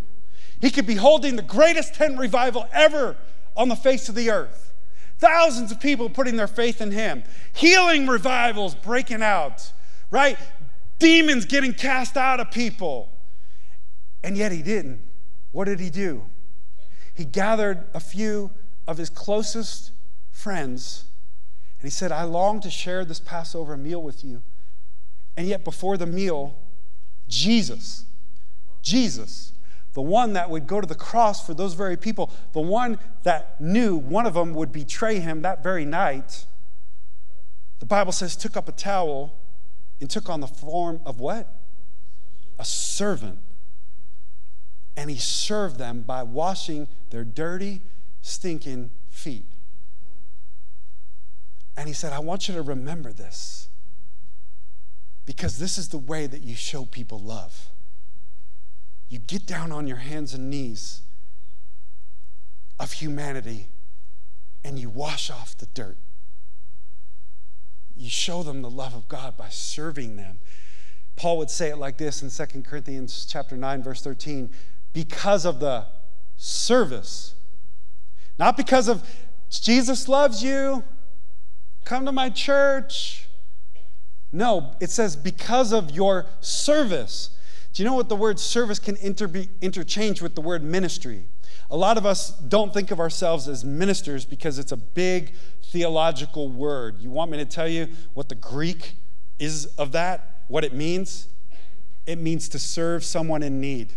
He 0.60 0.70
could 0.70 0.86
be 0.86 0.94
holding 0.94 1.36
the 1.36 1.42
greatest 1.42 1.94
tent 1.94 2.18
revival 2.18 2.68
ever 2.72 3.16
on 3.56 3.68
the 3.68 3.76
face 3.76 4.08
of 4.08 4.14
the 4.14 4.30
earth. 4.30 4.72
Thousands 5.18 5.70
of 5.70 5.80
people 5.80 6.08
putting 6.08 6.36
their 6.36 6.48
faith 6.48 6.80
in 6.80 6.90
him, 6.90 7.24
healing 7.52 8.06
revivals 8.06 8.74
breaking 8.74 9.22
out, 9.22 9.72
right? 10.10 10.38
Demons 10.98 11.44
getting 11.44 11.74
cast 11.74 12.16
out 12.16 12.40
of 12.40 12.50
people. 12.50 13.08
And 14.24 14.36
yet 14.36 14.52
he 14.52 14.62
didn't. 14.62 15.00
What 15.50 15.64
did 15.64 15.80
he 15.80 15.90
do? 15.90 16.24
He 17.22 17.26
gathered 17.26 17.84
a 17.94 18.00
few 18.00 18.50
of 18.84 18.98
his 18.98 19.08
closest 19.08 19.92
friends 20.32 21.04
and 21.78 21.84
he 21.84 21.90
said, 21.90 22.10
I 22.10 22.24
long 22.24 22.60
to 22.62 22.68
share 22.68 23.04
this 23.04 23.20
Passover 23.20 23.76
meal 23.76 24.02
with 24.02 24.24
you. 24.24 24.42
And 25.36 25.46
yet, 25.46 25.62
before 25.62 25.96
the 25.96 26.04
meal, 26.04 26.56
Jesus, 27.28 28.06
Jesus, 28.82 29.52
the 29.92 30.02
one 30.02 30.32
that 30.32 30.50
would 30.50 30.66
go 30.66 30.80
to 30.80 30.86
the 30.86 30.96
cross 30.96 31.46
for 31.46 31.54
those 31.54 31.74
very 31.74 31.96
people, 31.96 32.28
the 32.54 32.60
one 32.60 32.98
that 33.22 33.60
knew 33.60 33.94
one 33.94 34.26
of 34.26 34.34
them 34.34 34.52
would 34.54 34.72
betray 34.72 35.20
him 35.20 35.42
that 35.42 35.62
very 35.62 35.84
night, 35.84 36.46
the 37.78 37.86
Bible 37.86 38.10
says, 38.10 38.34
took 38.34 38.56
up 38.56 38.68
a 38.68 38.72
towel 38.72 39.38
and 40.00 40.10
took 40.10 40.28
on 40.28 40.40
the 40.40 40.48
form 40.48 41.00
of 41.06 41.20
what? 41.20 41.54
A 42.58 42.64
servant 42.64 43.38
and 44.96 45.10
he 45.10 45.16
served 45.16 45.78
them 45.78 46.02
by 46.02 46.22
washing 46.22 46.88
their 47.10 47.24
dirty, 47.24 47.80
stinking 48.20 48.90
feet. 49.10 49.46
And 51.76 51.88
he 51.88 51.94
said, 51.94 52.12
I 52.12 52.18
want 52.18 52.48
you 52.48 52.54
to 52.54 52.62
remember 52.62 53.12
this 53.12 53.68
because 55.24 55.58
this 55.58 55.78
is 55.78 55.88
the 55.88 55.98
way 55.98 56.26
that 56.26 56.42
you 56.42 56.54
show 56.54 56.84
people 56.84 57.18
love. 57.18 57.68
You 59.08 59.18
get 59.18 59.46
down 59.46 59.72
on 59.72 59.86
your 59.86 59.98
hands 59.98 60.34
and 60.34 60.50
knees 60.50 61.02
of 62.78 62.92
humanity 62.92 63.68
and 64.64 64.78
you 64.78 64.88
wash 64.88 65.30
off 65.30 65.56
the 65.56 65.66
dirt. 65.66 65.96
You 67.96 68.10
show 68.10 68.42
them 68.42 68.62
the 68.62 68.70
love 68.70 68.94
of 68.94 69.08
God 69.08 69.36
by 69.36 69.48
serving 69.48 70.16
them. 70.16 70.40
Paul 71.14 71.38
would 71.38 71.50
say 71.50 71.68
it 71.68 71.76
like 71.76 71.98
this 71.98 72.22
in 72.22 72.30
2 72.30 72.62
Corinthians 72.62 73.26
chapter 73.30 73.56
9 73.56 73.82
verse 73.82 74.02
13, 74.02 74.50
because 74.92 75.44
of 75.44 75.60
the 75.60 75.86
service. 76.36 77.34
Not 78.38 78.56
because 78.56 78.88
of 78.88 79.02
Jesus 79.50 80.08
loves 80.08 80.42
you, 80.42 80.82
come 81.84 82.04
to 82.06 82.12
my 82.12 82.30
church. 82.30 83.28
No, 84.32 84.74
it 84.80 84.90
says 84.90 85.14
because 85.14 85.72
of 85.72 85.90
your 85.90 86.26
service. 86.40 87.30
Do 87.72 87.82
you 87.82 87.88
know 87.88 87.94
what 87.94 88.08
the 88.08 88.16
word 88.16 88.38
service 88.38 88.78
can 88.78 88.96
inter- 88.96 89.30
interchange 89.60 90.20
with 90.22 90.34
the 90.34 90.40
word 90.40 90.62
ministry? 90.62 91.24
A 91.70 91.76
lot 91.76 91.96
of 91.96 92.04
us 92.04 92.30
don't 92.30 92.72
think 92.72 92.90
of 92.90 93.00
ourselves 93.00 93.48
as 93.48 93.64
ministers 93.64 94.24
because 94.24 94.58
it's 94.58 94.72
a 94.72 94.76
big 94.76 95.34
theological 95.64 96.48
word. 96.48 96.98
You 96.98 97.10
want 97.10 97.30
me 97.30 97.38
to 97.38 97.46
tell 97.46 97.68
you 97.68 97.88
what 98.14 98.28
the 98.28 98.34
Greek 98.34 98.94
is 99.38 99.66
of 99.78 99.92
that, 99.92 100.44
what 100.48 100.64
it 100.64 100.74
means, 100.74 101.28
it 102.06 102.18
means 102.18 102.48
to 102.50 102.58
serve 102.58 103.04
someone 103.04 103.42
in 103.42 103.60
need. 103.60 103.94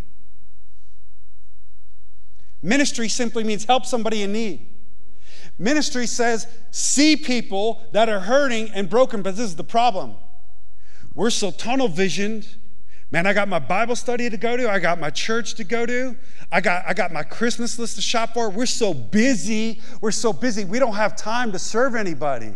Ministry 2.66 3.08
simply 3.08 3.44
means 3.44 3.64
help 3.64 3.86
somebody 3.86 4.22
in 4.22 4.32
need. 4.32 4.66
Ministry 5.56 6.04
says 6.04 6.48
see 6.72 7.16
people 7.16 7.86
that 7.92 8.08
are 8.08 8.18
hurting 8.18 8.70
and 8.70 8.90
broken, 8.90 9.22
but 9.22 9.36
this 9.36 9.44
is 9.44 9.54
the 9.54 9.62
problem. 9.62 10.16
We're 11.14 11.30
so 11.30 11.52
tunnel 11.52 11.86
visioned. 11.86 12.56
Man, 13.12 13.24
I 13.24 13.34
got 13.34 13.46
my 13.46 13.60
Bible 13.60 13.94
study 13.94 14.28
to 14.28 14.36
go 14.36 14.56
to. 14.56 14.68
I 14.68 14.80
got 14.80 14.98
my 14.98 15.10
church 15.10 15.54
to 15.54 15.64
go 15.64 15.86
to. 15.86 16.16
I 16.50 16.60
got, 16.60 16.82
I 16.88 16.92
got 16.92 17.12
my 17.12 17.22
Christmas 17.22 17.78
list 17.78 17.94
to 17.96 18.02
shop 18.02 18.34
for. 18.34 18.50
We're 18.50 18.66
so 18.66 18.92
busy. 18.92 19.80
We're 20.00 20.10
so 20.10 20.32
busy. 20.32 20.64
We 20.64 20.80
don't 20.80 20.94
have 20.94 21.14
time 21.14 21.52
to 21.52 21.60
serve 21.60 21.94
anybody. 21.94 22.52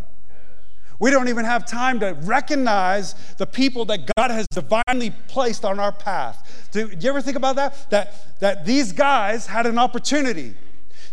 We 1.00 1.10
don't 1.10 1.28
even 1.28 1.46
have 1.46 1.66
time 1.66 1.98
to 2.00 2.16
recognize 2.22 3.14
the 3.38 3.46
people 3.46 3.86
that 3.86 4.10
God 4.16 4.30
has 4.30 4.46
divinely 4.52 5.12
placed 5.28 5.64
on 5.64 5.80
our 5.80 5.92
path. 5.92 6.68
Do, 6.72 6.90
you 7.00 7.08
ever 7.08 7.22
think 7.22 7.38
about 7.38 7.56
that? 7.56 7.90
That, 7.90 8.38
that 8.40 8.66
these 8.66 8.92
guys 8.92 9.46
had 9.46 9.66
an 9.66 9.78
opportunity. 9.78 10.54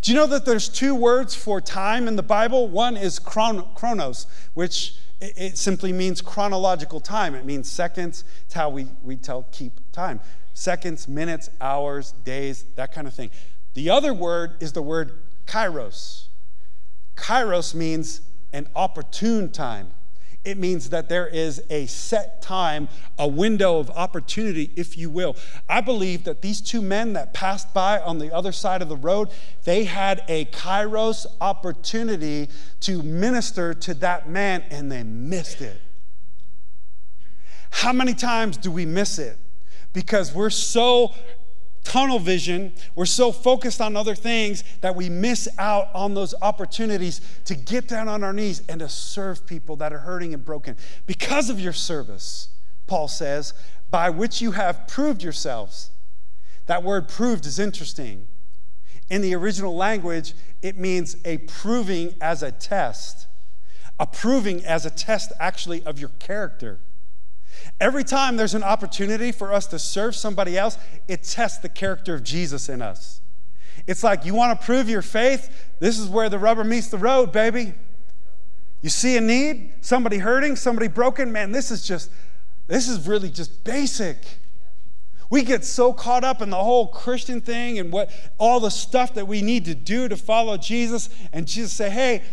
Do 0.02 0.12
you 0.12 0.18
know 0.18 0.28
that 0.28 0.46
there's 0.46 0.68
two 0.68 0.94
words 0.94 1.34
for 1.36 1.62
time 1.62 2.08
in 2.10 2.18
the 2.18 2.24
Bible? 2.24 2.68
One 2.68 2.98
is 2.98 3.18
chron- 3.18 3.66
chronos, 3.76 4.28
which 4.54 4.96
it 5.22 5.58
simply 5.58 5.94
means 5.94 6.22
chronological 6.22 7.00
time. 7.00 7.34
It 7.34 7.46
means 7.46 7.70
seconds. 7.70 8.26
It's 8.46 8.54
how 8.54 8.70
we, 8.70 8.88
we 9.04 9.16
tell 9.16 9.48
keep 9.52 9.80
time. 9.94 10.20
Seconds, 10.54 11.08
minutes, 11.08 11.50
hours, 11.62 12.12
days, 12.26 12.66
that 12.76 12.92
kind 12.92 13.08
of 13.08 13.14
thing. 13.14 13.32
The 13.74 13.90
other 13.90 14.14
word 14.14 14.58
is 14.60 14.74
the 14.74 14.82
word 14.82 15.14
kairos. 15.46 16.26
Kairos 17.16 17.74
means 17.74 18.22
an 18.58 18.68
opportune 18.76 19.51
time. 19.51 19.88
It 20.43 20.58
means 20.58 20.89
that 20.89 21.10
there 21.10 21.28
is 21.28 21.62
a 21.70 21.86
set 21.88 22.41
time, 22.41 22.88
a 23.20 23.28
window 23.28 23.80
of 23.80 23.91
opportunity, 23.91 24.72
if 24.76 24.97
you 24.97 25.10
will. 25.10 25.36
I 25.68 25.82
believe 25.82 26.24
that 26.24 26.41
these 26.41 26.62
two 26.62 26.82
men 26.82 27.14
that 27.14 27.34
passed 27.34 27.74
by 27.74 27.99
on 27.99 28.18
the 28.18 28.34
other 28.34 28.51
side 28.51 28.82
of 28.82 28.89
the 28.89 28.95
road, 28.95 29.30
they 29.66 29.84
had 29.84 30.24
a 30.28 30.45
kairos 30.45 31.26
opportunity 31.41 32.49
to 32.80 33.03
minister 33.03 33.74
to 33.74 33.93
that 33.95 34.30
man 34.30 34.64
and 34.72 34.91
they 34.91 35.03
missed 35.03 35.62
it. 35.62 35.82
How 37.70 37.93
many 37.93 38.14
times 38.14 38.58
do 38.58 38.72
we 38.72 38.86
miss 38.86 39.20
it? 39.20 39.38
Because 39.93 40.34
we're 40.34 40.49
so 40.49 41.14
tunnel 41.88 42.20
vision, 42.20 42.74
we're 42.96 43.06
so 43.06 43.32
focused 43.32 43.80
on 43.80 43.96
other 43.96 44.14
things 44.14 44.62
that 44.82 44.94
we 44.94 45.10
miss 45.10 45.48
out 45.58 45.88
on 45.96 46.14
those 46.14 46.36
opportunities 46.42 47.22
to 47.46 47.56
get 47.56 47.88
down 47.88 48.10
on 48.10 48.26
our 48.26 48.34
knees 48.34 48.62
and 48.68 48.82
to 48.82 48.90
serve 48.90 49.48
people 49.48 49.78
that 49.78 49.94
are 49.94 50.00
hurting 50.00 50.34
and 50.34 50.44
broken. 50.44 50.76
Because 51.06 51.50
of 51.50 51.62
your 51.62 51.72
service, 51.72 52.50
Paul 52.88 53.08
says, 53.08 53.54
by 53.90 54.10
which 54.10 54.42
you 54.42 54.52
have 54.52 54.86
proved 54.90 55.24
yourselves. 55.24 55.92
That 56.66 56.84
word 56.84 57.08
proved 57.08 57.46
is 57.46 57.58
interesting. 57.58 58.28
In 59.10 59.22
the 59.22 59.34
original 59.34 59.74
language, 59.74 60.34
it 60.62 60.78
means 60.78 61.16
a 61.24 61.38
proving 61.38 62.16
as 62.20 62.44
a 62.44 62.52
test, 62.52 63.28
a 63.98 64.06
proving 64.06 64.66
as 64.66 64.86
a 64.86 64.90
test 64.90 65.32
actually 65.40 65.84
of 65.84 66.00
your 66.00 66.12
character. 66.20 66.80
Every 67.80 68.03
time 68.03 68.38
there's 68.38 68.55
an 68.55 68.63
opportunity 68.63 69.32
for 69.32 69.53
us 69.53 69.67
to 69.67 69.78
serve 69.78 70.15
somebody 70.15 70.57
else, 70.57 70.78
it 71.07 71.23
tests 71.23 71.59
the 71.59 71.69
character 71.69 72.15
of 72.15 72.23
Jesus 72.23 72.69
in 72.69 72.82
us. 72.82 73.21
It's 73.86 74.03
like 74.03 74.25
you 74.25 74.34
want 74.34 74.59
to 74.59 74.65
prove 74.65 74.89
your 74.89 75.03
faith, 75.03 75.49
this 75.80 75.99
is 75.99 76.09
where 76.09 76.30
the 76.30 76.39
rubber 76.39 76.63
meets 76.63 76.88
the 76.88 76.97
road, 76.97 77.32
baby. 77.32 77.73
You 78.82 78.89
see 78.89 79.15
a 79.17 79.21
need, 79.21 79.73
somebody 79.82 80.17
hurting, 80.17 80.55
somebody 80.55 80.88
broken, 80.88 81.32
man, 81.32 81.51
this 81.51 81.71
is 81.71 81.86
just, 81.86 82.11
this 82.67 82.89
is 82.89 83.07
really 83.07 83.30
just 83.30 83.63
basic. 83.63 84.17
We 85.30 85.43
get 85.43 85.63
so 85.65 85.93
caught 85.93 86.23
up 86.23 86.41
in 86.41 86.49
the 86.49 86.57
whole 86.57 86.88
Christian 86.88 87.41
thing 87.41 87.80
and 87.80 87.91
what 87.91 88.09
all 88.38 88.59
the 88.59 88.71
stuff 88.71 89.13
that 89.15 89.28
we 89.28 89.41
need 89.41 89.65
to 89.65 89.75
do 89.75 90.07
to 90.07 90.15
follow 90.15 90.57
Jesus, 90.57 91.09
and 91.32 91.47
Jesus 91.47 91.73
say, 91.73 91.89
hey, 91.89 92.23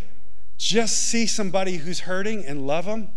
just 0.57 0.97
see 0.97 1.27
somebody 1.27 1.77
who's 1.77 2.01
hurting 2.01 2.47
and 2.47 2.67
love 2.67 2.87
them 2.87 3.09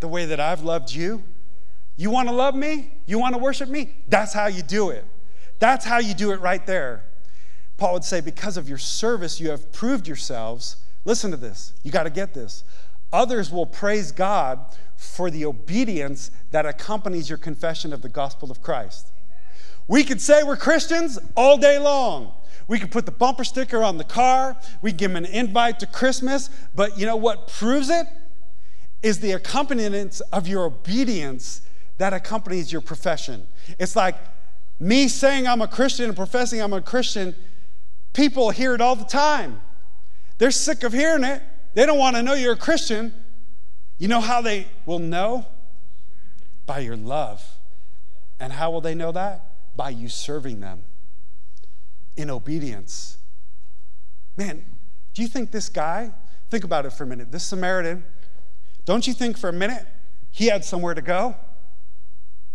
the 0.00 0.08
way 0.08 0.26
that 0.26 0.40
I've 0.40 0.62
loved 0.62 0.92
you. 0.92 1.22
You 1.96 2.10
want 2.10 2.28
to 2.28 2.34
love 2.34 2.54
me? 2.54 2.90
You 3.06 3.18
want 3.18 3.34
to 3.34 3.38
worship 3.38 3.68
me? 3.68 3.94
That's 4.08 4.32
how 4.32 4.46
you 4.46 4.62
do 4.62 4.90
it. 4.90 5.04
That's 5.58 5.84
how 5.84 5.98
you 5.98 6.14
do 6.14 6.32
it 6.32 6.40
right 6.40 6.64
there. 6.66 7.04
Paul 7.76 7.94
would 7.94 8.04
say, 8.04 8.20
because 8.20 8.56
of 8.56 8.68
your 8.68 8.78
service, 8.78 9.40
you 9.40 9.50
have 9.50 9.72
proved 9.72 10.06
yourselves. 10.06 10.76
Listen 11.04 11.30
to 11.30 11.36
this. 11.36 11.72
You 11.82 11.90
got 11.90 12.04
to 12.04 12.10
get 12.10 12.34
this. 12.34 12.64
Others 13.12 13.50
will 13.50 13.66
praise 13.66 14.12
God 14.12 14.60
for 14.96 15.30
the 15.30 15.44
obedience 15.44 16.30
that 16.50 16.64
accompanies 16.64 17.28
your 17.28 17.38
confession 17.38 17.92
of 17.92 18.02
the 18.02 18.08
gospel 18.08 18.50
of 18.50 18.62
Christ. 18.62 19.12
We 19.88 20.04
could 20.04 20.20
say 20.20 20.42
we're 20.42 20.56
Christians 20.56 21.18
all 21.36 21.58
day 21.58 21.78
long. 21.78 22.32
We 22.68 22.78
could 22.78 22.90
put 22.90 23.04
the 23.04 23.12
bumper 23.12 23.44
sticker 23.44 23.82
on 23.82 23.98
the 23.98 24.04
car. 24.04 24.56
We 24.80 24.92
give 24.92 25.12
them 25.12 25.24
an 25.24 25.30
invite 25.30 25.80
to 25.80 25.86
Christmas. 25.86 26.48
But 26.74 26.96
you 26.96 27.04
know 27.04 27.16
what 27.16 27.48
proves 27.48 27.90
it? 27.90 28.06
Is 29.02 29.18
the 29.18 29.32
accompaniment 29.32 30.22
of 30.32 30.46
your 30.46 30.64
obedience 30.64 31.62
that 32.02 32.12
accompanies 32.12 32.72
your 32.72 32.80
profession. 32.80 33.46
It's 33.78 33.94
like 33.94 34.16
me 34.80 35.06
saying 35.06 35.46
I'm 35.46 35.62
a 35.62 35.68
Christian 35.68 36.06
and 36.06 36.16
professing 36.16 36.60
I'm 36.60 36.72
a 36.72 36.80
Christian, 36.80 37.32
people 38.12 38.50
hear 38.50 38.74
it 38.74 38.80
all 38.80 38.96
the 38.96 39.04
time. 39.04 39.60
They're 40.38 40.50
sick 40.50 40.82
of 40.82 40.92
hearing 40.92 41.22
it. 41.22 41.40
They 41.74 41.86
don't 41.86 42.00
want 42.00 42.16
to 42.16 42.22
know 42.24 42.34
you're 42.34 42.54
a 42.54 42.56
Christian. 42.56 43.14
You 43.98 44.08
know 44.08 44.20
how 44.20 44.42
they 44.42 44.66
will 44.84 44.98
know? 44.98 45.46
By 46.66 46.80
your 46.80 46.96
love. 46.96 47.40
And 48.40 48.52
how 48.52 48.72
will 48.72 48.80
they 48.80 48.96
know 48.96 49.12
that? 49.12 49.52
By 49.76 49.90
you 49.90 50.08
serving 50.08 50.58
them 50.58 50.82
in 52.16 52.30
obedience. 52.30 53.16
Man, 54.36 54.64
do 55.14 55.22
you 55.22 55.28
think 55.28 55.52
this 55.52 55.68
guy, 55.68 56.10
think 56.50 56.64
about 56.64 56.84
it 56.84 56.94
for 56.94 57.04
a 57.04 57.06
minute, 57.06 57.30
this 57.30 57.44
Samaritan, 57.44 58.02
don't 58.86 59.06
you 59.06 59.14
think 59.14 59.38
for 59.38 59.48
a 59.48 59.52
minute 59.52 59.86
he 60.32 60.46
had 60.46 60.64
somewhere 60.64 60.94
to 60.94 61.02
go? 61.02 61.36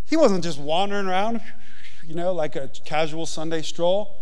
He 0.07 0.15
wasn't 0.15 0.43
just 0.43 0.59
wandering 0.59 1.07
around, 1.07 1.41
you 2.05 2.15
know, 2.15 2.33
like 2.33 2.55
a 2.55 2.69
casual 2.85 3.25
Sunday 3.25 3.61
stroll. 3.61 4.15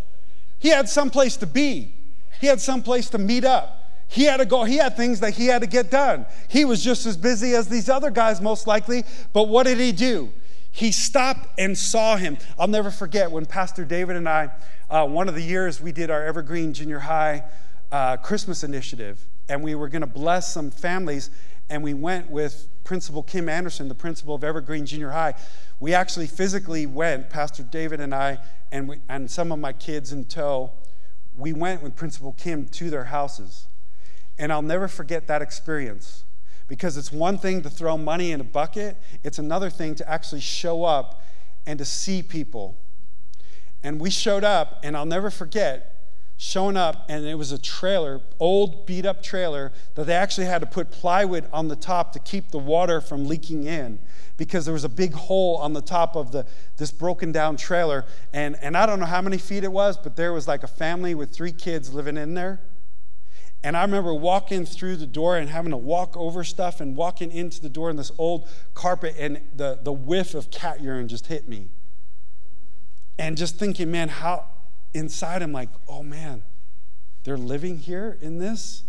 He 0.59 0.69
had 0.69 0.89
some 0.89 1.09
place 1.09 1.38
to 1.38 1.47
be. 1.47 1.93
He 2.41 2.47
had 2.47 2.59
some 2.59 2.83
place 2.83 3.09
to 3.11 3.17
meet 3.17 3.45
up. 3.45 3.86
He 4.07 4.23
had 4.23 4.38
to 4.38 4.45
go, 4.45 4.63
he 4.63 4.77
had 4.77 4.95
things 4.95 5.19
that 5.21 5.33
he 5.33 5.47
had 5.47 5.61
to 5.61 5.67
get 5.67 5.89
done. 5.89 6.25
He 6.47 6.65
was 6.65 6.83
just 6.83 7.05
as 7.05 7.17
busy 7.17 7.53
as 7.55 7.67
these 7.67 7.89
other 7.89 8.11
guys, 8.11 8.41
most 8.41 8.67
likely. 8.67 9.03
But 9.33 9.43
what 9.43 9.65
did 9.65 9.79
he 9.79 9.91
do? 9.91 10.31
He 10.71 10.91
stopped 10.91 11.47
and 11.57 11.77
saw 11.77 12.17
him. 12.17 12.38
I'll 12.59 12.67
never 12.67 12.91
forget 12.91 13.31
when 13.31 13.45
Pastor 13.45 13.86
David 13.86 14.15
and 14.15 14.27
I, 14.27 14.51
uh, 14.89 15.07
one 15.07 15.29
of 15.29 15.36
the 15.36 15.41
years 15.41 15.81
we 15.81 15.91
did 15.91 16.11
our 16.11 16.23
Evergreen 16.25 16.73
Junior 16.73 16.99
High 16.99 17.43
uh, 17.91 18.17
Christmas 18.17 18.63
initiative, 18.63 19.25
and 19.47 19.63
we 19.63 19.73
were 19.75 19.88
going 19.88 20.01
to 20.01 20.07
bless 20.07 20.53
some 20.53 20.69
families, 20.71 21.29
and 21.69 21.81
we 21.81 21.93
went 21.93 22.29
with 22.29 22.67
Principal 22.83 23.23
Kim 23.23 23.49
Anderson, 23.49 23.88
the 23.88 23.95
principal 23.95 24.36
of 24.36 24.43
Evergreen 24.43 24.86
Junior 24.86 25.11
High. 25.11 25.33
We 25.80 25.93
actually 25.93 26.28
physically 26.28 26.86
went, 26.86 27.30
Pastor 27.30 27.63
David 27.63 27.99
and 27.99 28.13
I, 28.13 28.39
and, 28.71 28.88
we, 28.88 28.97
and 29.09 29.30
some 29.30 29.51
of 29.51 29.59
my 29.59 29.73
kids 29.73 30.11
in 30.11 30.26
tow, 30.26 30.71
we 31.38 31.53
went 31.53 31.84
with 31.84 31.95
Principal 31.95 32.34
Kim 32.34 32.65
to 32.67 32.89
their 32.89 33.05
houses. 33.05 33.67
And 34.38 34.51
I'll 34.51 34.61
never 34.61 34.88
forget 34.88 35.28
that 35.28 35.41
experience 35.41 36.23
because 36.67 36.97
it's 36.97 37.11
one 37.11 37.38
thing 37.38 37.61
to 37.61 37.69
throw 37.69 37.97
money 37.97 38.32
in 38.32 38.41
a 38.41 38.43
bucket, 38.43 38.97
it's 39.23 39.38
another 39.38 39.69
thing 39.69 39.95
to 39.95 40.09
actually 40.09 40.41
show 40.41 40.84
up 40.84 41.21
and 41.65 41.78
to 41.80 41.86
see 41.86 42.23
people. 42.23 42.76
And 43.84 43.99
we 43.99 44.09
showed 44.09 44.43
up, 44.43 44.80
and 44.84 44.97
I'll 44.97 45.05
never 45.05 45.30
forget 45.30 45.94
showing 46.38 46.75
up, 46.75 47.05
and 47.07 47.25
it 47.25 47.36
was 47.36 47.51
a 47.51 47.57
trailer, 47.57 48.21
old 48.39 48.86
beat 48.86 49.05
up 49.05 49.23
trailer, 49.23 49.71
that 49.95 50.05
they 50.05 50.13
actually 50.13 50.45
had 50.45 50.59
to 50.59 50.65
put 50.65 50.91
plywood 50.91 51.47
on 51.53 51.69
the 51.69 51.75
top 51.75 52.11
to 52.13 52.19
keep 52.19 52.51
the 52.51 52.59
water 52.59 52.99
from 52.99 53.25
leaking 53.25 53.63
in 53.63 53.99
because 54.38 54.65
there 54.65 54.73
was 54.73 54.83
a 54.83 54.89
big 54.89 55.13
hole 55.13 55.57
on 55.57 55.71
the 55.71 55.81
top 55.81 56.15
of 56.15 56.31
the, 56.31 56.45
this 56.77 56.91
broken 56.91 57.31
down 57.31 57.55
trailer. 57.55 58.05
And, 58.33 58.57
and 58.61 58.75
I 58.75 58.86
don't 58.86 58.99
know 58.99 59.05
how 59.05 59.21
many 59.21 59.38
feet 59.38 59.63
it 59.63 59.71
was, 59.71 59.97
but 59.97 60.17
there 60.17 60.33
was 60.33 60.47
like 60.47 60.63
a 60.63 60.67
family 60.67 61.15
with 61.15 61.31
three 61.31 61.53
kids 61.53 61.93
living 61.93 62.17
in 62.17 62.33
there. 62.33 62.59
And 63.63 63.75
I 63.75 63.81
remember 63.81 64.13
walking 64.13 64.65
through 64.65 64.97
the 64.97 65.07
door 65.07 65.38
and 65.38 65.49
having 65.49 65.71
to 65.71 65.77
walk 65.77 66.15
over 66.17 66.43
stuff 66.43 66.81
and 66.81 66.95
walking 66.95 67.31
into 67.31 67.61
the 67.61 67.69
door 67.69 67.89
in 67.89 67.95
this 67.95 68.11
old 68.17 68.47
carpet, 68.75 69.15
and 69.17 69.41
the, 69.55 69.79
the 69.81 69.93
whiff 69.93 70.36
of 70.36 70.51
cat 70.51 70.81
urine 70.81 71.07
just 71.07 71.27
hit 71.27 71.47
me. 71.47 71.69
And 73.17 73.38
just 73.38 73.57
thinking, 73.57 73.89
man, 73.89 74.09
how 74.09 74.45
inside 74.95 75.41
I'm 75.41 75.51
like, 75.51 75.69
oh 75.87 76.01
man, 76.01 76.41
they're 77.23 77.37
living 77.37 77.77
here 77.77 78.17
in 78.21 78.39
this? 78.39 78.83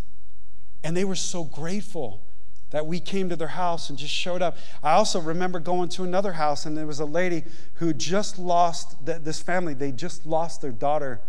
And 0.85 0.97
they 0.97 1.05
were 1.05 1.17
so 1.17 1.45
grateful 1.45 2.23
that 2.71 2.87
we 2.87 3.01
came 3.01 3.29
to 3.29 3.37
their 3.37 3.49
house 3.49 3.91
and 3.91 3.99
just 3.99 4.13
showed 4.13 4.43
up. 4.43 4.57
I 4.83 4.93
also 4.93 5.21
remember 5.21 5.59
going 5.61 5.89
to 5.91 6.05
another 6.05 6.33
house, 6.33 6.67
and 6.67 6.77
there 6.77 6.87
was 6.87 7.01
a 7.01 7.05
lady 7.05 7.45
who 7.75 7.93
just 7.93 8.39
lost 8.39 9.05
this 9.05 9.41
family. 9.41 9.75
They 9.75 9.93
just 9.93 10.27
lost 10.27 10.63
their 10.63 10.73
daughter. 10.73 11.21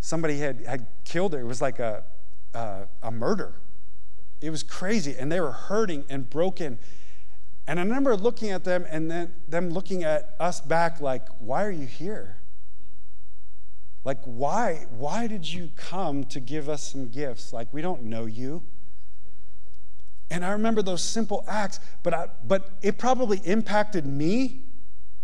Somebody 0.00 0.38
had, 0.38 0.64
had 0.66 0.86
killed 1.04 1.32
her. 1.32 1.40
It 1.40 1.46
was 1.46 1.60
like 1.60 1.78
a, 1.78 2.04
a, 2.54 2.82
a 3.02 3.10
murder. 3.10 3.54
It 4.40 4.50
was 4.50 4.62
crazy, 4.62 5.16
and 5.18 5.30
they 5.30 5.40
were 5.40 5.52
hurting 5.52 6.04
and 6.08 6.28
broken. 6.28 6.78
And 7.66 7.80
I 7.80 7.82
remember 7.82 8.16
looking 8.16 8.50
at 8.50 8.64
them 8.64 8.86
and 8.90 9.10
then 9.10 9.32
them 9.48 9.70
looking 9.70 10.04
at 10.04 10.34
us 10.38 10.60
back 10.60 11.00
like, 11.00 11.26
why 11.38 11.64
are 11.64 11.70
you 11.70 11.86
here? 11.86 12.36
Like, 14.04 14.20
why? 14.24 14.86
Why 14.90 15.26
did 15.26 15.50
you 15.50 15.70
come 15.76 16.24
to 16.24 16.40
give 16.40 16.68
us 16.68 16.92
some 16.92 17.08
gifts? 17.08 17.52
Like, 17.52 17.72
we 17.72 17.80
don't 17.80 18.02
know 18.04 18.26
you. 18.26 18.62
And 20.30 20.44
I 20.44 20.50
remember 20.50 20.82
those 20.82 21.02
simple 21.02 21.44
acts, 21.48 21.80
but, 22.02 22.14
I, 22.14 22.28
but 22.46 22.70
it 22.82 22.98
probably 22.98 23.38
impacted 23.44 24.06
me 24.06 24.62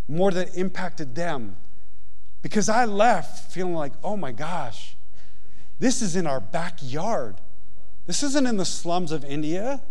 more 0.09 0.31
than 0.31 0.49
it 0.49 0.57
impacted 0.57 1.15
them. 1.15 1.57
Because 2.43 2.69
I 2.69 2.87
left 2.87 3.53
feeling 3.53 3.75
like, 3.75 3.93
oh 4.03 4.17
my 4.17 4.33
gosh, 4.33 4.97
this 5.79 6.01
is 6.01 6.17
in 6.17 6.27
our 6.27 6.41
backyard. 6.41 7.37
This 8.07 8.23
isn't 8.23 8.47
in 8.47 8.57
the 8.57 8.65
slums 8.65 9.13
of 9.13 9.25
India 9.25 9.83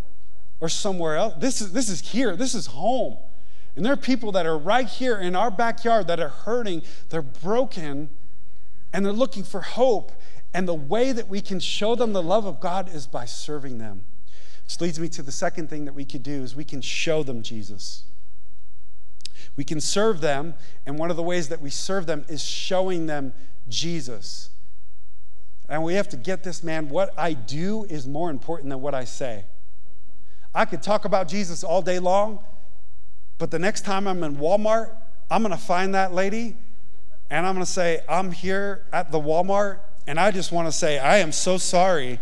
or 0.60 0.68
somewhere 0.68 1.16
else. 1.16 1.36
This 1.38 1.62
is, 1.62 1.74
this 1.74 1.90
is 1.90 2.02
here. 2.02 2.36
This 2.36 2.56
is 2.56 2.68
home. 2.68 3.18
And 3.76 3.86
there 3.86 3.94
are 3.94 3.98
people 3.98 4.32
that 4.34 4.46
are 4.46 4.58
right 4.58 4.88
here 4.88 5.18
in 5.18 5.36
our 5.36 5.52
backyard 5.52 6.08
that 6.08 6.20
are 6.20 6.30
hurting, 6.30 6.82
they're 7.10 7.22
broken, 7.22 8.10
and 8.94 9.06
they're 9.06 9.14
looking 9.14 9.44
for 9.44 9.62
hope. 9.62 10.12
And 10.54 10.68
the 10.68 10.74
way 10.74 11.12
that 11.12 11.28
we 11.28 11.42
can 11.42 11.60
show 11.60 11.96
them 11.96 12.14
the 12.14 12.24
love 12.24 12.46
of 12.46 12.60
God 12.60 12.94
is 12.94 13.06
by 13.06 13.26
serving 13.26 13.78
them. 13.78 14.04
Which 14.64 14.82
leads 14.82 15.00
me 15.00 15.10
to 15.10 15.22
the 15.22 15.32
second 15.32 15.70
thing 15.70 15.86
that 15.86 15.94
we 15.94 16.06
could 16.06 16.24
do 16.24 16.44
is 16.44 16.56
we 16.56 16.64
can 16.64 16.82
show 16.82 17.24
them 17.24 17.44
Jesus. 17.44 18.04
We 19.56 19.64
can 19.64 19.82
serve 19.82 20.22
them, 20.22 20.54
and 20.86 20.98
one 20.98 21.12
of 21.12 21.18
the 21.18 21.24
ways 21.24 21.50
that 21.50 21.62
we 21.62 21.70
serve 21.70 22.06
them 22.06 22.26
is 22.30 22.44
showing 22.44 23.08
them 23.08 23.34
Jesus. 23.68 24.50
And 25.68 25.84
we 25.84 25.96
have 25.96 26.10
to 26.10 26.18
get 26.18 26.44
this, 26.44 26.64
man. 26.64 26.90
What 26.90 27.14
I 27.18 27.34
do 27.34 27.84
is 27.86 28.08
more 28.08 28.30
important 28.30 28.70
than 28.70 28.82
what 28.82 28.96
I 28.96 29.06
say. 29.06 29.46
I 30.54 30.66
could 30.66 30.82
talk 30.82 31.06
about 31.06 31.28
Jesus 31.28 31.64
all 31.64 31.82
day 31.82 32.00
long, 32.00 32.40
but 33.38 33.52
the 33.52 33.60
next 33.60 33.86
time 33.86 34.08
I'm 34.08 34.24
in 34.24 34.38
Walmart, 34.38 34.96
I'm 35.30 35.44
going 35.44 35.52
to 35.52 35.64
find 35.64 35.94
that 35.94 36.14
lady 36.14 36.58
and 37.30 37.46
I'm 37.46 37.54
going 37.54 37.66
to 37.66 37.72
say, 37.72 38.02
I'm 38.10 38.32
here 38.32 38.86
at 38.92 39.12
the 39.12 39.20
Walmart, 39.20 39.80
and 40.08 40.20
I 40.20 40.32
just 40.32 40.52
want 40.52 40.68
to 40.68 40.72
say, 40.72 40.98
I 40.98 41.18
am 41.18 41.32
so 41.32 41.58
sorry 41.58 42.20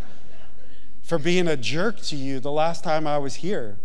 for 1.02 1.18
being 1.18 1.48
a 1.48 1.56
jerk 1.56 2.02
to 2.02 2.16
you 2.16 2.40
the 2.40 2.52
last 2.52 2.84
time 2.84 3.08
I 3.08 3.18
was 3.18 3.36
here. 3.36 3.78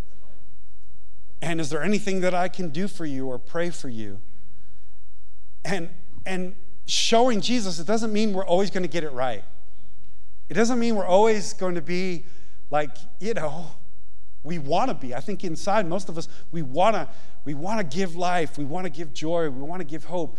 And 1.40 1.60
is 1.60 1.70
there 1.70 1.82
anything 1.82 2.20
that 2.20 2.34
I 2.34 2.48
can 2.48 2.70
do 2.70 2.88
for 2.88 3.06
you 3.06 3.28
or 3.28 3.38
pray 3.38 3.70
for 3.70 3.88
you? 3.88 4.20
And, 5.64 5.90
and 6.26 6.56
showing 6.86 7.40
Jesus, 7.40 7.78
it 7.78 7.86
doesn't 7.86 8.12
mean 8.12 8.32
we're 8.32 8.46
always 8.46 8.70
going 8.70 8.82
to 8.82 8.88
get 8.88 9.04
it 9.04 9.12
right. 9.12 9.44
It 10.48 10.54
doesn't 10.54 10.78
mean 10.78 10.96
we're 10.96 11.06
always 11.06 11.52
going 11.52 11.76
to 11.76 11.82
be 11.82 12.24
like, 12.70 12.90
you 13.20 13.34
know, 13.34 13.70
we 14.42 14.58
want 14.58 14.90
to 14.90 14.94
be. 14.94 15.14
I 15.14 15.20
think 15.20 15.44
inside 15.44 15.86
most 15.86 16.08
of 16.08 16.18
us, 16.18 16.28
we 16.50 16.62
want 16.62 16.94
to 16.94 17.08
we 17.44 17.54
want 17.54 17.78
to 17.78 17.96
give 17.96 18.16
life, 18.16 18.58
we 18.58 18.64
want 18.64 18.84
to 18.84 18.90
give 18.90 19.12
joy, 19.12 19.48
we 19.48 19.62
want 19.62 19.80
to 19.80 19.84
give 19.84 20.04
hope. 20.04 20.38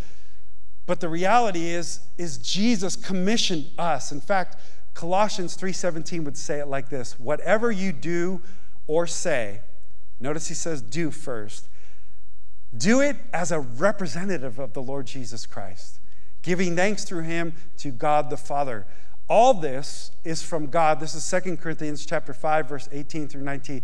But 0.86 1.00
the 1.00 1.10
reality 1.10 1.70
is, 1.70 2.02
is 2.18 2.38
Jesus 2.38 2.96
commissioned 2.96 3.68
us. 3.78 4.12
In 4.12 4.20
fact, 4.20 4.58
Colossians 4.94 5.56
3:17 5.56 6.24
would 6.26 6.38
say 6.38 6.60
it 6.60 6.68
like 6.68 6.90
this: 6.90 7.20
whatever 7.20 7.72
you 7.72 7.92
do 7.92 8.42
or 8.88 9.08
say, 9.08 9.62
notice 10.20 10.48
he 10.48 10.54
says 10.54 10.82
do 10.82 11.10
first. 11.10 11.70
Do 12.76 13.02
it 13.02 13.18
as 13.34 13.52
a 13.52 13.60
representative 13.60 14.60
of 14.60 14.74
the 14.74 14.82
Lord 14.82 15.06
Jesus 15.06 15.46
Christ, 15.46 16.00
giving 16.42 16.76
thanks 16.76 17.04
through 17.04 17.24
him 17.24 17.54
to 17.78 17.92
God 17.92 18.30
the 18.30 18.38
Father. 18.38 18.86
All 19.30 19.54
this 19.54 20.12
is 20.24 20.44
from 20.44 20.68
God. 20.68 21.00
This 21.00 21.16
is 21.16 21.44
2 21.44 21.58
Corinthians 21.58 22.06
chapter 22.06 22.34
5 22.34 22.68
verse 22.68 22.90
18 22.92 23.30
through 23.30 23.44
19. 23.44 23.82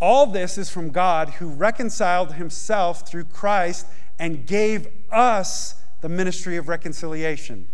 All 0.00 0.26
this 0.26 0.56
is 0.56 0.70
from 0.70 0.90
God 0.90 1.28
who 1.30 1.50
reconciled 1.50 2.34
himself 2.34 3.06
through 3.06 3.24
Christ 3.24 3.86
and 4.18 4.46
gave 4.46 4.88
us 5.10 5.74
the 6.00 6.08
ministry 6.08 6.56
of 6.56 6.68
reconciliation. 6.68 7.68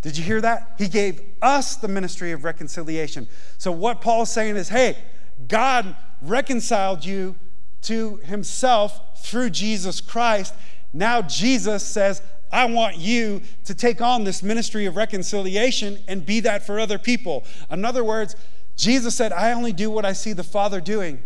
Did 0.00 0.16
you 0.16 0.24
hear 0.24 0.40
that? 0.40 0.74
He 0.78 0.88
gave 0.88 1.20
us 1.40 1.76
the 1.76 1.88
ministry 1.88 2.32
of 2.32 2.44
reconciliation. 2.44 3.28
So, 3.58 3.70
what 3.70 4.00
Paul's 4.00 4.32
saying 4.32 4.56
is 4.56 4.68
hey, 4.68 4.98
God 5.48 5.94
reconciled 6.20 7.04
you 7.04 7.36
to 7.82 8.16
himself 8.24 9.24
through 9.24 9.50
Jesus 9.50 10.00
Christ. 10.00 10.54
Now, 10.92 11.22
Jesus 11.22 11.84
says, 11.84 12.22
I 12.52 12.66
want 12.66 12.98
you 12.98 13.40
to 13.64 13.74
take 13.74 14.00
on 14.00 14.24
this 14.24 14.42
ministry 14.42 14.84
of 14.86 14.96
reconciliation 14.96 15.98
and 16.06 16.24
be 16.24 16.40
that 16.40 16.66
for 16.66 16.78
other 16.78 16.98
people. 16.98 17.44
In 17.70 17.84
other 17.84 18.04
words, 18.04 18.36
Jesus 18.76 19.14
said, 19.14 19.32
I 19.32 19.52
only 19.52 19.72
do 19.72 19.90
what 19.90 20.04
I 20.04 20.12
see 20.12 20.34
the 20.34 20.44
Father 20.44 20.80
doing. 20.80 21.22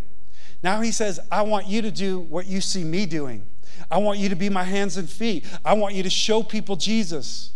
Now 0.63 0.81
he 0.81 0.91
says, 0.91 1.19
I 1.31 1.41
want 1.41 1.67
you 1.67 1.81
to 1.81 1.91
do 1.91 2.19
what 2.19 2.47
you 2.47 2.61
see 2.61 2.83
me 2.83 3.05
doing. 3.05 3.45
I 3.89 3.97
want 3.99 4.19
you 4.19 4.29
to 4.29 4.35
be 4.35 4.49
my 4.49 4.63
hands 4.63 4.97
and 4.97 5.09
feet. 5.09 5.45
I 5.63 5.73
want 5.73 5.95
you 5.95 6.03
to 6.03 6.09
show 6.09 6.43
people 6.43 6.75
Jesus. 6.75 7.53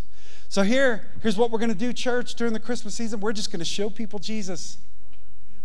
So 0.48 0.64
here, 0.64 1.08
here's 1.22 1.38
what 1.38 1.52
we're 1.52 1.60
going 1.60 1.72
to 1.72 1.78
do, 1.78 1.94
church, 1.94 2.36
during 2.36 2.54
the 2.54 2.60
Christmas 2.60 2.96
season. 2.96 3.20
We're 3.20 3.34
just 3.34 3.52
going 3.52 3.60
to 3.60 3.66
show 3.66 3.90
people 3.90 4.20
Jesus. 4.20 4.78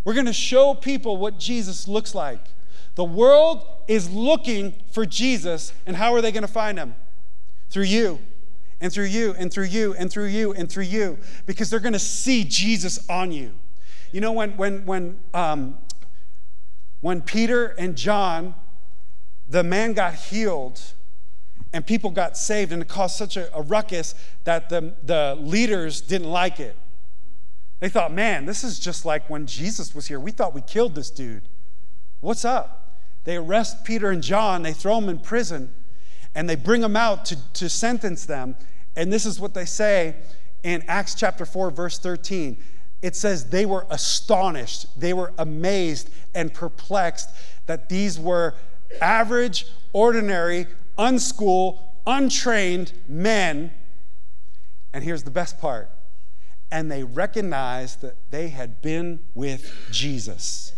We're 0.04 0.14
going 0.14 0.26
to 0.26 0.32
show 0.32 0.74
people 0.74 1.16
what 1.16 1.38
Jesus 1.38 1.88
looks 1.88 2.14
like. 2.14 2.40
The 2.94 3.04
world 3.04 3.66
is 3.88 4.08
looking 4.10 4.74
for 4.92 5.04
Jesus, 5.04 5.72
and 5.86 5.96
how 5.96 6.14
are 6.14 6.20
they 6.20 6.32
going 6.32 6.42
to 6.42 6.48
find 6.48 6.78
him? 6.78 6.94
Through 7.68 7.84
you, 7.84 8.20
and 8.80 8.92
through 8.92 9.06
you, 9.06 9.34
and 9.36 9.52
through 9.52 9.64
you, 9.64 9.94
and 9.94 10.10
through 10.10 10.26
you, 10.26 10.52
and 10.52 10.70
through 10.70 10.84
you, 10.84 11.18
because 11.46 11.68
they're 11.68 11.80
going 11.80 11.92
to 11.92 11.98
see 11.98 12.44
Jesus 12.44 13.08
on 13.10 13.32
you. 13.32 13.52
You 14.12 14.20
know, 14.20 14.32
when, 14.32 14.56
when, 14.56 14.86
when, 14.86 15.18
um, 15.34 15.76
when 17.00 17.20
Peter 17.22 17.74
and 17.78 17.96
John 17.96 18.54
the 19.48 19.62
man 19.62 19.92
got 19.92 20.14
healed 20.14 20.80
and 21.72 21.86
people 21.86 22.10
got 22.10 22.36
saved, 22.36 22.72
and 22.72 22.80
it 22.80 22.88
caused 22.88 23.16
such 23.16 23.36
a, 23.36 23.54
a 23.54 23.62
ruckus 23.62 24.14
that 24.44 24.68
the, 24.68 24.94
the 25.02 25.36
leaders 25.40 26.00
didn't 26.00 26.30
like 26.30 26.58
it. 26.58 26.76
They 27.80 27.88
thought, 27.88 28.12
man, 28.12 28.46
this 28.46 28.64
is 28.64 28.78
just 28.78 29.04
like 29.04 29.28
when 29.28 29.46
Jesus 29.46 29.94
was 29.94 30.06
here. 30.06 30.18
We 30.18 30.30
thought 30.30 30.54
we 30.54 30.62
killed 30.62 30.94
this 30.94 31.10
dude. 31.10 31.42
What's 32.20 32.44
up? 32.44 33.00
They 33.24 33.36
arrest 33.36 33.84
Peter 33.84 34.10
and 34.10 34.22
John, 34.22 34.62
they 34.62 34.72
throw 34.72 34.98
them 35.00 35.08
in 35.08 35.18
prison, 35.18 35.72
and 36.34 36.48
they 36.48 36.54
bring 36.54 36.80
them 36.80 36.96
out 36.96 37.24
to, 37.26 37.52
to 37.54 37.68
sentence 37.68 38.24
them. 38.24 38.56
And 38.94 39.12
this 39.12 39.26
is 39.26 39.38
what 39.38 39.52
they 39.52 39.64
say 39.64 40.16
in 40.62 40.82
Acts 40.88 41.14
chapter 41.14 41.44
4, 41.44 41.70
verse 41.70 41.98
13. 41.98 42.56
It 43.02 43.14
says 43.14 43.50
they 43.50 43.66
were 43.66 43.86
astonished, 43.90 44.98
they 44.98 45.12
were 45.12 45.32
amazed 45.38 46.08
and 46.34 46.54
perplexed 46.54 47.30
that 47.66 47.88
these 47.88 48.18
were 48.18 48.54
average, 49.00 49.66
ordinary, 49.92 50.66
unschooled, 50.98 51.78
untrained 52.06 52.92
men. 53.08 53.72
And 54.92 55.04
here's 55.04 55.24
the 55.24 55.30
best 55.30 55.60
part 55.60 55.90
and 56.70 56.90
they 56.90 57.04
recognized 57.04 58.00
that 58.00 58.16
they 58.30 58.48
had 58.48 58.82
been 58.82 59.20
with 59.34 59.72
Jesus. 59.90 60.72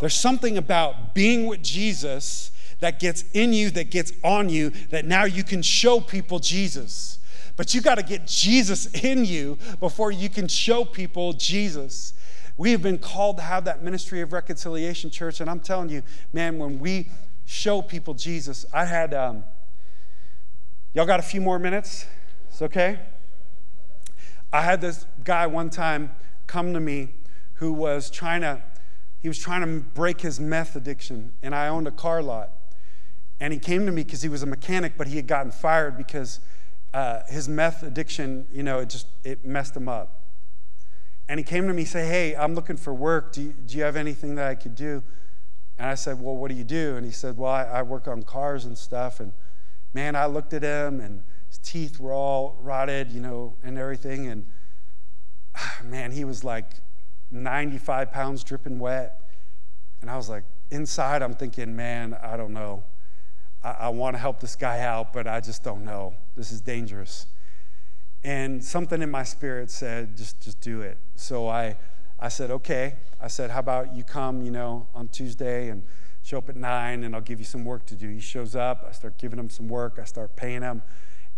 There's 0.00 0.14
something 0.14 0.56
about 0.56 1.14
being 1.14 1.46
with 1.46 1.62
Jesus 1.62 2.52
that 2.80 3.00
gets 3.00 3.24
in 3.32 3.52
you, 3.52 3.70
that 3.70 3.90
gets 3.90 4.12
on 4.22 4.48
you, 4.48 4.70
that 4.90 5.04
now 5.04 5.24
you 5.24 5.42
can 5.42 5.62
show 5.62 6.00
people 6.00 6.38
Jesus. 6.38 7.18
But 7.56 7.74
you 7.74 7.80
got 7.80 7.96
to 7.96 8.04
get 8.04 8.26
Jesus 8.26 8.86
in 9.02 9.24
you 9.24 9.58
before 9.80 10.12
you 10.12 10.28
can 10.28 10.46
show 10.46 10.84
people 10.84 11.32
Jesus. 11.32 12.12
We 12.56 12.70
have 12.70 12.82
been 12.82 12.98
called 12.98 13.38
to 13.38 13.42
have 13.42 13.64
that 13.64 13.82
ministry 13.82 14.20
of 14.20 14.32
reconciliation, 14.32 15.10
church. 15.10 15.40
And 15.40 15.50
I'm 15.50 15.60
telling 15.60 15.88
you, 15.88 16.02
man, 16.32 16.58
when 16.58 16.78
we 16.78 17.08
show 17.48 17.80
people 17.80 18.12
Jesus. 18.12 18.66
I 18.74 18.84
had, 18.84 19.14
um, 19.14 19.42
y'all 20.92 21.06
got 21.06 21.18
a 21.18 21.22
few 21.22 21.40
more 21.40 21.58
minutes? 21.58 22.04
It's 22.50 22.60
okay? 22.60 22.98
I 24.52 24.60
had 24.60 24.82
this 24.82 25.06
guy 25.24 25.46
one 25.46 25.70
time 25.70 26.10
come 26.46 26.74
to 26.74 26.80
me 26.80 27.08
who 27.54 27.72
was 27.72 28.10
trying 28.10 28.42
to, 28.42 28.62
he 29.20 29.28
was 29.28 29.38
trying 29.38 29.62
to 29.62 29.80
break 29.80 30.20
his 30.20 30.38
meth 30.38 30.76
addiction, 30.76 31.32
and 31.42 31.54
I 31.54 31.68
owned 31.68 31.88
a 31.88 31.90
car 31.90 32.22
lot. 32.22 32.50
And 33.40 33.50
he 33.50 33.58
came 33.58 33.86
to 33.86 33.92
me 33.92 34.04
because 34.04 34.20
he 34.20 34.28
was 34.28 34.42
a 34.42 34.46
mechanic, 34.46 34.98
but 34.98 35.06
he 35.06 35.16
had 35.16 35.26
gotten 35.26 35.50
fired 35.50 35.96
because 35.96 36.40
uh, 36.92 37.20
his 37.28 37.48
meth 37.48 37.82
addiction, 37.82 38.46
you 38.52 38.62
know, 38.62 38.80
it 38.80 38.90
just, 38.90 39.06
it 39.24 39.46
messed 39.46 39.74
him 39.74 39.88
up. 39.88 40.22
And 41.30 41.40
he 41.40 41.44
came 41.44 41.66
to 41.66 41.72
me 41.72 41.82
and 41.82 41.88
said, 41.88 42.06
hey, 42.06 42.36
I'm 42.36 42.54
looking 42.54 42.76
for 42.76 42.92
work. 42.92 43.32
Do 43.32 43.40
you, 43.40 43.54
do 43.66 43.78
you 43.78 43.84
have 43.84 43.96
anything 43.96 44.34
that 44.34 44.48
I 44.48 44.54
could 44.54 44.74
do? 44.74 45.02
And 45.78 45.88
I 45.88 45.94
said, 45.94 46.20
Well, 46.20 46.36
what 46.36 46.48
do 46.50 46.54
you 46.54 46.64
do? 46.64 46.96
And 46.96 47.06
he 47.06 47.12
said, 47.12 47.36
Well, 47.36 47.52
I, 47.52 47.64
I 47.64 47.82
work 47.82 48.08
on 48.08 48.22
cars 48.22 48.64
and 48.64 48.76
stuff. 48.76 49.20
And 49.20 49.32
man, 49.94 50.16
I 50.16 50.26
looked 50.26 50.52
at 50.52 50.62
him 50.62 51.00
and 51.00 51.22
his 51.48 51.58
teeth 51.58 52.00
were 52.00 52.12
all 52.12 52.58
rotted, 52.60 53.10
you 53.10 53.20
know, 53.20 53.54
and 53.62 53.78
everything. 53.78 54.26
And 54.26 54.46
man, 55.84 56.12
he 56.12 56.24
was 56.24 56.44
like 56.44 56.66
95 57.30 58.10
pounds 58.10 58.42
dripping 58.44 58.78
wet. 58.78 59.20
And 60.00 60.10
I 60.10 60.16
was 60.16 60.28
like, 60.28 60.44
inside, 60.70 61.22
I'm 61.22 61.34
thinking, 61.34 61.74
man, 61.74 62.16
I 62.22 62.36
don't 62.36 62.52
know. 62.52 62.84
I, 63.62 63.70
I 63.70 63.88
want 63.88 64.14
to 64.14 64.18
help 64.18 64.40
this 64.40 64.56
guy 64.56 64.80
out, 64.80 65.12
but 65.12 65.26
I 65.26 65.40
just 65.40 65.62
don't 65.62 65.84
know. 65.84 66.14
This 66.36 66.52
is 66.52 66.60
dangerous. 66.60 67.26
And 68.24 68.64
something 68.64 69.00
in 69.00 69.10
my 69.10 69.22
spirit 69.22 69.70
said, 69.70 70.16
just, 70.16 70.40
just 70.40 70.60
do 70.60 70.80
it. 70.82 70.98
So 71.14 71.48
I, 71.48 71.76
I 72.20 72.28
said, 72.28 72.50
okay. 72.50 72.96
I 73.20 73.28
said, 73.28 73.50
how 73.50 73.60
about 73.60 73.94
you 73.94 74.02
come, 74.02 74.42
you 74.42 74.50
know, 74.50 74.88
on 74.94 75.08
Tuesday 75.08 75.68
and 75.68 75.84
show 76.22 76.38
up 76.38 76.48
at 76.48 76.56
nine 76.56 77.04
and 77.04 77.14
I'll 77.14 77.20
give 77.20 77.38
you 77.38 77.44
some 77.44 77.64
work 77.64 77.86
to 77.86 77.94
do. 77.94 78.08
He 78.08 78.20
shows 78.20 78.56
up, 78.56 78.84
I 78.88 78.92
start 78.92 79.18
giving 79.18 79.38
him 79.38 79.48
some 79.48 79.68
work, 79.68 79.98
I 80.00 80.04
start 80.04 80.36
paying 80.36 80.62
him, 80.62 80.82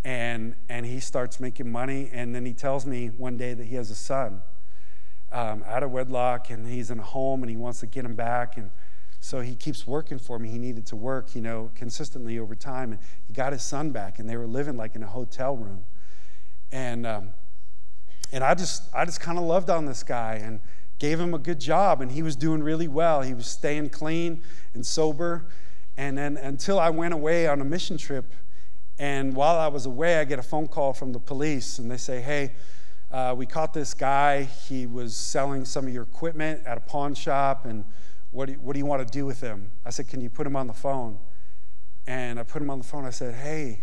and, 0.05 0.57
and 0.68 0.87
he 0.87 1.01
starts 1.01 1.39
making 1.39 1.70
money. 1.70 2.09
And 2.12 2.35
then 2.35 2.47
he 2.47 2.55
tells 2.55 2.87
me 2.87 3.09
one 3.09 3.37
day 3.37 3.55
that 3.55 3.66
he 3.66 3.76
has 3.76 3.91
a 3.91 3.95
son 3.95 4.43
um, 5.33 5.62
out 5.66 5.83
of 5.83 5.91
wedlock 5.91 6.51
and 6.51 6.66
he's 6.66 6.91
in 6.91 6.99
a 6.99 7.05
home 7.05 7.43
and 7.43 7.51
he 7.51 7.57
wants 7.57 7.81
to 7.81 7.87
get 7.87 8.05
him 8.05 8.14
back. 8.14 8.57
And 8.57 8.70
so 9.20 9.41
he 9.41 9.55
keeps 9.55 9.87
working 9.87 10.18
for 10.18 10.39
me. 10.39 10.49
He 10.49 10.59
needed 10.59 10.87
to 10.87 10.97
work, 10.97 11.35
you 11.35 11.43
know, 11.43 11.70
consistently 11.74 12.39
over 12.39 12.55
time. 12.55 12.93
And 12.93 13.01
he 13.26 13.35
got 13.35 13.53
his 13.53 13.62
son 13.62 13.91
back 13.91 14.18
and 14.18 14.28
they 14.28 14.37
were 14.37 14.47
living 14.47 14.78
like 14.78 14.97
in 14.97 15.03
a 15.03 15.09
hotel 15.09 15.57
room. 15.57 15.85
And, 16.72 17.07
um, 17.07 17.35
and 18.33 18.45
I 18.45 18.55
just, 18.55 18.83
I 18.95 19.05
just 19.05 19.20
kind 19.20 19.39
of 19.39 19.45
loved 19.45 19.70
on 19.70 19.87
this 19.87 20.03
guy 20.03 20.35
and 20.35 20.61
gave 20.99 21.18
him 21.18 21.35
a 21.35 21.39
good 21.39 21.59
job. 21.59 22.01
And 22.01 22.12
he 22.12 22.22
was 22.22 22.37
doing 22.37 22.62
really 22.62 22.89
well. 22.89 23.22
He 23.22 23.35
was 23.35 23.47
staying 23.47 23.91
clean 23.91 24.43
and 24.74 24.87
sober. 24.87 25.47
And 25.97 26.16
then 26.16 26.37
until 26.37 26.78
I 26.78 26.91
went 26.91 27.14
away 27.14 27.47
on 27.47 27.61
a 27.61 27.64
mission 27.64 27.97
trip, 27.97 28.33
and 28.99 29.35
while 29.35 29.59
I 29.59 29.68
was 29.68 29.87
away, 29.87 30.18
I 30.18 30.24
get 30.24 30.39
a 30.39 30.43
phone 30.43 30.68
call 30.68 30.93
from 30.93 31.12
the 31.12 31.18
police, 31.18 31.78
and 31.78 31.91
they 31.91 31.97
say, 31.97 32.20
Hey, 32.20 32.53
uh, 33.11 33.35
we 33.37 33.47
caught 33.47 33.72
this 33.72 33.95
guy. 33.95 34.43
He 34.43 34.87
was 34.87 35.16
selling 35.16 35.64
some 35.64 35.87
of 35.87 35.93
your 35.93 36.03
equipment 36.03 36.66
at 36.66 36.76
a 36.76 36.81
pawn 36.81 37.14
shop, 37.14 37.64
and 37.64 37.85
what 38.31 38.47
do, 38.47 38.53
what 38.55 38.74
do 38.74 38.78
you 38.78 38.85
want 38.85 39.07
to 39.07 39.11
do 39.11 39.24
with 39.24 39.41
him? 39.41 39.70
I 39.87 39.91
said, 39.91 40.07
Can 40.07 40.20
you 40.20 40.28
put 40.28 40.47
him 40.47 40.55
on 40.55 40.66
the 40.66 40.74
phone? 40.74 41.18
And 42.07 42.39
I 42.39 42.43
put 42.43 42.61
him 42.61 42.68
on 42.68 42.78
the 42.78 42.85
phone. 42.85 43.07
I 43.07 43.11
said, 43.11 43.35
Hey, 43.35 43.83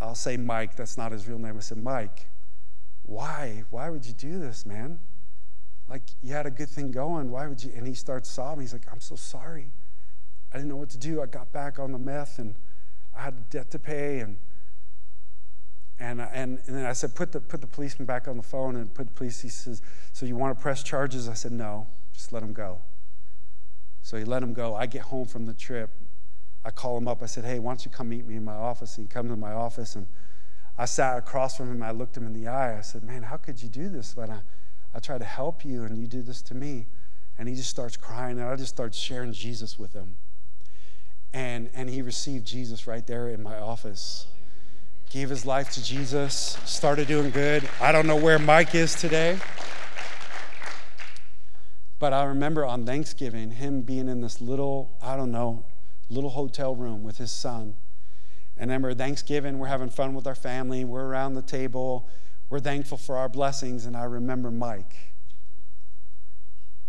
I'll 0.00 0.14
say 0.14 0.38
Mike. 0.38 0.74
That's 0.74 0.96
not 0.96 1.12
his 1.12 1.28
real 1.28 1.38
name. 1.38 1.56
I 1.58 1.60
said, 1.60 1.76
Mike, 1.76 2.28
why? 3.04 3.64
Why 3.70 3.90
would 3.90 4.06
you 4.06 4.12
do 4.12 4.38
this, 4.38 4.64
man? 4.64 4.98
Like, 5.88 6.02
you 6.22 6.32
had 6.32 6.46
a 6.46 6.50
good 6.50 6.68
thing 6.68 6.90
going. 6.90 7.30
Why 7.30 7.46
would 7.46 7.62
you? 7.62 7.72
And 7.76 7.86
he 7.86 7.94
starts 7.94 8.30
sobbing. 8.30 8.62
He's 8.62 8.72
like, 8.72 8.86
I'm 8.90 9.00
so 9.00 9.16
sorry. 9.16 9.70
I 10.52 10.56
didn't 10.56 10.68
know 10.68 10.76
what 10.76 10.90
to 10.90 10.98
do. 10.98 11.22
I 11.22 11.26
got 11.26 11.52
back 11.52 11.78
on 11.78 11.92
the 11.92 11.98
meth 11.98 12.38
and 12.38 12.54
I 13.16 13.22
had 13.22 13.50
debt 13.50 13.70
to 13.72 13.78
pay. 13.78 14.20
And, 14.20 14.38
and, 15.98 16.20
and, 16.20 16.60
and 16.66 16.76
then 16.76 16.84
I 16.84 16.92
said, 16.92 17.14
put 17.14 17.32
the, 17.32 17.40
put 17.40 17.60
the 17.60 17.66
policeman 17.66 18.06
back 18.06 18.28
on 18.28 18.36
the 18.36 18.42
phone 18.42 18.76
and 18.76 18.92
put 18.92 19.06
the 19.06 19.12
police. 19.12 19.40
He 19.40 19.48
says, 19.48 19.82
So 20.12 20.26
you 20.26 20.36
want 20.36 20.56
to 20.56 20.62
press 20.62 20.82
charges? 20.82 21.28
I 21.28 21.34
said, 21.34 21.52
No, 21.52 21.86
just 22.12 22.32
let 22.32 22.42
him 22.42 22.52
go. 22.52 22.80
So 24.02 24.16
he 24.16 24.24
let 24.24 24.42
him 24.42 24.52
go. 24.52 24.74
I 24.74 24.86
get 24.86 25.02
home 25.02 25.26
from 25.26 25.46
the 25.46 25.54
trip. 25.54 25.90
I 26.64 26.70
call 26.70 26.96
him 26.96 27.08
up. 27.08 27.22
I 27.22 27.26
said, 27.26 27.44
Hey, 27.44 27.58
why 27.58 27.72
don't 27.72 27.84
you 27.84 27.90
come 27.90 28.08
meet 28.08 28.26
me 28.26 28.36
in 28.36 28.44
my 28.44 28.54
office? 28.54 28.96
And 28.98 29.06
he 29.06 29.12
comes 29.12 29.30
to 29.30 29.36
my 29.36 29.52
office 29.52 29.96
and 29.96 30.06
I 30.78 30.86
sat 30.86 31.18
across 31.18 31.56
from 31.56 31.70
him. 31.70 31.82
I 31.82 31.90
looked 31.90 32.16
him 32.16 32.26
in 32.26 32.32
the 32.32 32.48
eye. 32.48 32.78
I 32.78 32.80
said, 32.80 33.02
Man, 33.02 33.22
how 33.22 33.36
could 33.36 33.62
you 33.62 33.68
do 33.68 33.88
this 33.88 34.16
when 34.16 34.30
I, 34.30 34.40
I 34.94 34.98
tried 34.98 35.18
to 35.18 35.24
help 35.24 35.64
you 35.64 35.84
and 35.84 35.98
you 35.98 36.06
do 36.06 36.22
this 36.22 36.42
to 36.42 36.54
me? 36.54 36.86
And 37.38 37.48
he 37.48 37.54
just 37.54 37.70
starts 37.70 37.96
crying, 37.96 38.38
and 38.38 38.48
I 38.48 38.56
just 38.56 38.74
start 38.74 38.94
sharing 38.94 39.32
Jesus 39.32 39.78
with 39.78 39.92
him. 39.94 40.16
And, 41.32 41.70
and 41.74 41.88
he 41.88 42.02
received 42.02 42.46
Jesus 42.46 42.86
right 42.86 43.06
there 43.06 43.28
in 43.28 43.42
my 43.42 43.58
office. 43.58 44.26
Gave 45.10 45.30
his 45.30 45.44
life 45.44 45.70
to 45.72 45.84
Jesus, 45.84 46.58
started 46.64 47.08
doing 47.08 47.30
good. 47.30 47.68
I 47.80 47.92
don't 47.92 48.06
know 48.06 48.16
where 48.16 48.38
Mike 48.38 48.74
is 48.74 48.94
today. 48.94 49.38
But 51.98 52.12
I 52.12 52.24
remember 52.24 52.66
on 52.66 52.84
Thanksgiving, 52.84 53.52
him 53.52 53.82
being 53.82 54.08
in 54.08 54.20
this 54.20 54.40
little, 54.40 54.96
I 55.02 55.16
don't 55.16 55.30
know, 55.30 55.64
little 56.10 56.30
hotel 56.30 56.74
room 56.74 57.02
with 57.02 57.18
his 57.18 57.30
son. 57.30 57.76
And 58.62 58.80
we're 58.80 58.94
Thanksgiving, 58.94 59.58
we're 59.58 59.66
having 59.66 59.90
fun 59.90 60.14
with 60.14 60.28
our 60.28 60.36
family, 60.36 60.84
we're 60.84 61.04
around 61.04 61.34
the 61.34 61.42
table, 61.42 62.08
we're 62.48 62.60
thankful 62.60 62.96
for 62.96 63.16
our 63.16 63.28
blessings. 63.28 63.86
And 63.86 63.96
I 63.96 64.04
remember 64.04 64.52
Mike, 64.52 64.94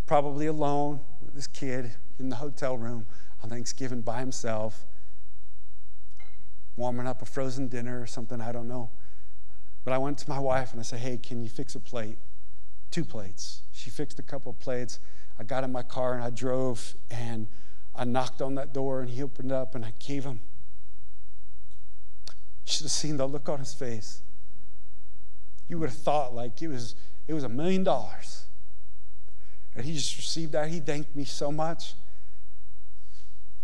probably 0.05 0.45
alone 0.45 0.99
with 1.19 1.33
his 1.33 1.47
kid 1.47 1.95
in 2.19 2.29
the 2.29 2.35
hotel 2.35 2.77
room 2.77 3.07
on 3.41 3.49
Thanksgiving 3.49 4.01
by 4.01 4.19
himself, 4.19 4.85
warming 6.77 7.07
up 7.07 7.23
a 7.23 7.25
frozen 7.25 7.69
dinner 7.69 7.99
or 7.99 8.05
something, 8.05 8.39
I 8.39 8.51
don't 8.51 8.67
know. 8.67 8.91
But 9.83 9.93
I 9.93 9.97
went 9.97 10.19
to 10.19 10.29
my 10.29 10.37
wife 10.37 10.73
and 10.73 10.79
I 10.79 10.83
said, 10.83 10.99
Hey, 10.99 11.17
can 11.17 11.41
you 11.41 11.49
fix 11.49 11.73
a 11.73 11.79
plate? 11.79 12.19
Two 12.91 13.03
plates. 13.03 13.63
She 13.71 13.89
fixed 13.89 14.19
a 14.19 14.23
couple 14.23 14.53
plates. 14.53 14.99
I 15.39 15.43
got 15.43 15.63
in 15.63 15.71
my 15.71 15.81
car 15.81 16.13
and 16.13 16.23
I 16.23 16.29
drove 16.29 16.93
and 17.09 17.47
I 17.95 18.03
knocked 18.03 18.43
on 18.43 18.53
that 18.55 18.75
door 18.75 19.01
and 19.01 19.09
he 19.09 19.23
opened 19.23 19.51
up 19.51 19.73
and 19.73 19.83
I 19.83 19.93
gave 19.97 20.23
him. 20.23 20.39
You 22.65 22.73
should 22.73 22.83
have 22.83 22.91
seen 22.91 23.17
the 23.17 23.27
look 23.27 23.49
on 23.49 23.59
his 23.59 23.73
face. 23.73 24.21
You 25.67 25.79
would 25.79 25.89
have 25.89 25.97
thought 25.97 26.33
like 26.33 26.61
it 26.61 26.67
was 26.67 26.95
it 27.27 27.33
was 27.33 27.43
a 27.43 27.49
million 27.49 27.83
dollars. 27.83 28.45
And 29.75 29.85
he 29.85 29.93
just 29.93 30.17
received 30.17 30.51
that. 30.51 30.69
He 30.69 30.79
thanked 30.79 31.15
me 31.15 31.25
so 31.25 31.51
much. 31.51 31.93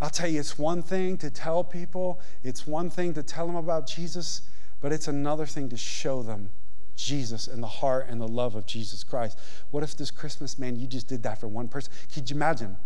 I'll 0.00 0.10
tell 0.10 0.28
you, 0.28 0.40
it's 0.40 0.58
one 0.58 0.82
thing 0.82 1.18
to 1.18 1.30
tell 1.30 1.62
people, 1.62 2.20
it's 2.42 2.66
one 2.66 2.88
thing 2.88 3.12
to 3.14 3.22
tell 3.22 3.46
them 3.46 3.56
about 3.56 3.86
Jesus, 3.86 4.42
but 4.80 4.92
it's 4.92 5.08
another 5.08 5.44
thing 5.44 5.68
to 5.68 5.76
show 5.76 6.22
them 6.22 6.48
Jesus 6.96 7.46
and 7.46 7.62
the 7.62 7.68
heart 7.68 8.06
and 8.08 8.20
the 8.20 8.28
love 8.28 8.54
of 8.54 8.66
Jesus 8.66 9.04
Christ. 9.04 9.38
What 9.70 9.82
if 9.82 9.96
this 9.96 10.10
Christmas, 10.10 10.58
man, 10.58 10.76
you 10.76 10.86
just 10.86 11.06
did 11.06 11.22
that 11.24 11.38
for 11.38 11.48
one 11.48 11.68
person? 11.68 11.92
Could 12.12 12.30
you 12.30 12.36
imagine? 12.36 12.76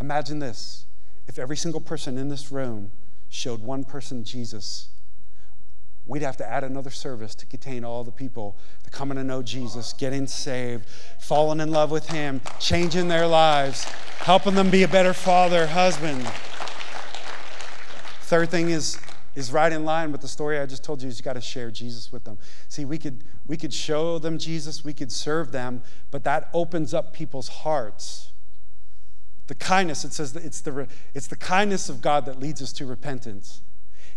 Imagine 0.00 0.38
this. 0.38 0.86
If 1.26 1.38
every 1.38 1.56
single 1.56 1.80
person 1.80 2.16
in 2.16 2.28
this 2.28 2.52
room 2.52 2.92
showed 3.28 3.60
one 3.60 3.84
person 3.84 4.24
Jesus, 4.24 4.88
we'd 6.10 6.22
have 6.22 6.36
to 6.36 6.46
add 6.46 6.64
another 6.64 6.90
service 6.90 7.36
to 7.36 7.46
contain 7.46 7.84
all 7.84 8.02
the 8.02 8.10
people 8.10 8.56
that 8.82 8.90
coming 8.90 9.16
to 9.16 9.22
know 9.22 9.42
Jesus, 9.42 9.92
getting 9.92 10.26
saved, 10.26 10.84
falling 11.20 11.60
in 11.60 11.70
love 11.70 11.92
with 11.92 12.08
Him, 12.08 12.40
changing 12.58 13.06
their 13.06 13.28
lives, 13.28 13.84
helping 14.18 14.54
them 14.56 14.70
be 14.70 14.82
a 14.82 14.88
better 14.88 15.14
father, 15.14 15.68
husband. 15.68 16.26
Third 18.22 18.50
thing 18.50 18.70
is 18.70 18.98
is 19.36 19.52
right 19.52 19.72
in 19.72 19.84
line 19.84 20.10
with 20.10 20.20
the 20.20 20.28
story 20.28 20.58
I 20.58 20.66
just 20.66 20.82
told 20.82 21.00
you. 21.00 21.08
Is 21.08 21.20
you 21.20 21.24
got 21.24 21.34
to 21.34 21.40
share 21.40 21.70
Jesus 21.70 22.10
with 22.10 22.24
them. 22.24 22.38
See, 22.68 22.84
we 22.84 22.98
could 22.98 23.22
we 23.46 23.56
could 23.56 23.72
show 23.72 24.18
them 24.18 24.36
Jesus, 24.36 24.84
we 24.84 24.92
could 24.92 25.12
serve 25.12 25.52
them, 25.52 25.80
but 26.10 26.24
that 26.24 26.50
opens 26.52 26.92
up 26.92 27.12
people's 27.12 27.48
hearts. 27.48 28.32
The 29.46 29.54
kindness, 29.54 30.04
it 30.04 30.12
says 30.12 30.32
that 30.32 30.44
it's 30.44 30.60
the 30.60 30.88
it's 31.14 31.28
the 31.28 31.36
kindness 31.36 31.88
of 31.88 32.02
God 32.02 32.26
that 32.26 32.40
leads 32.40 32.60
us 32.60 32.72
to 32.74 32.86
repentance. 32.86 33.60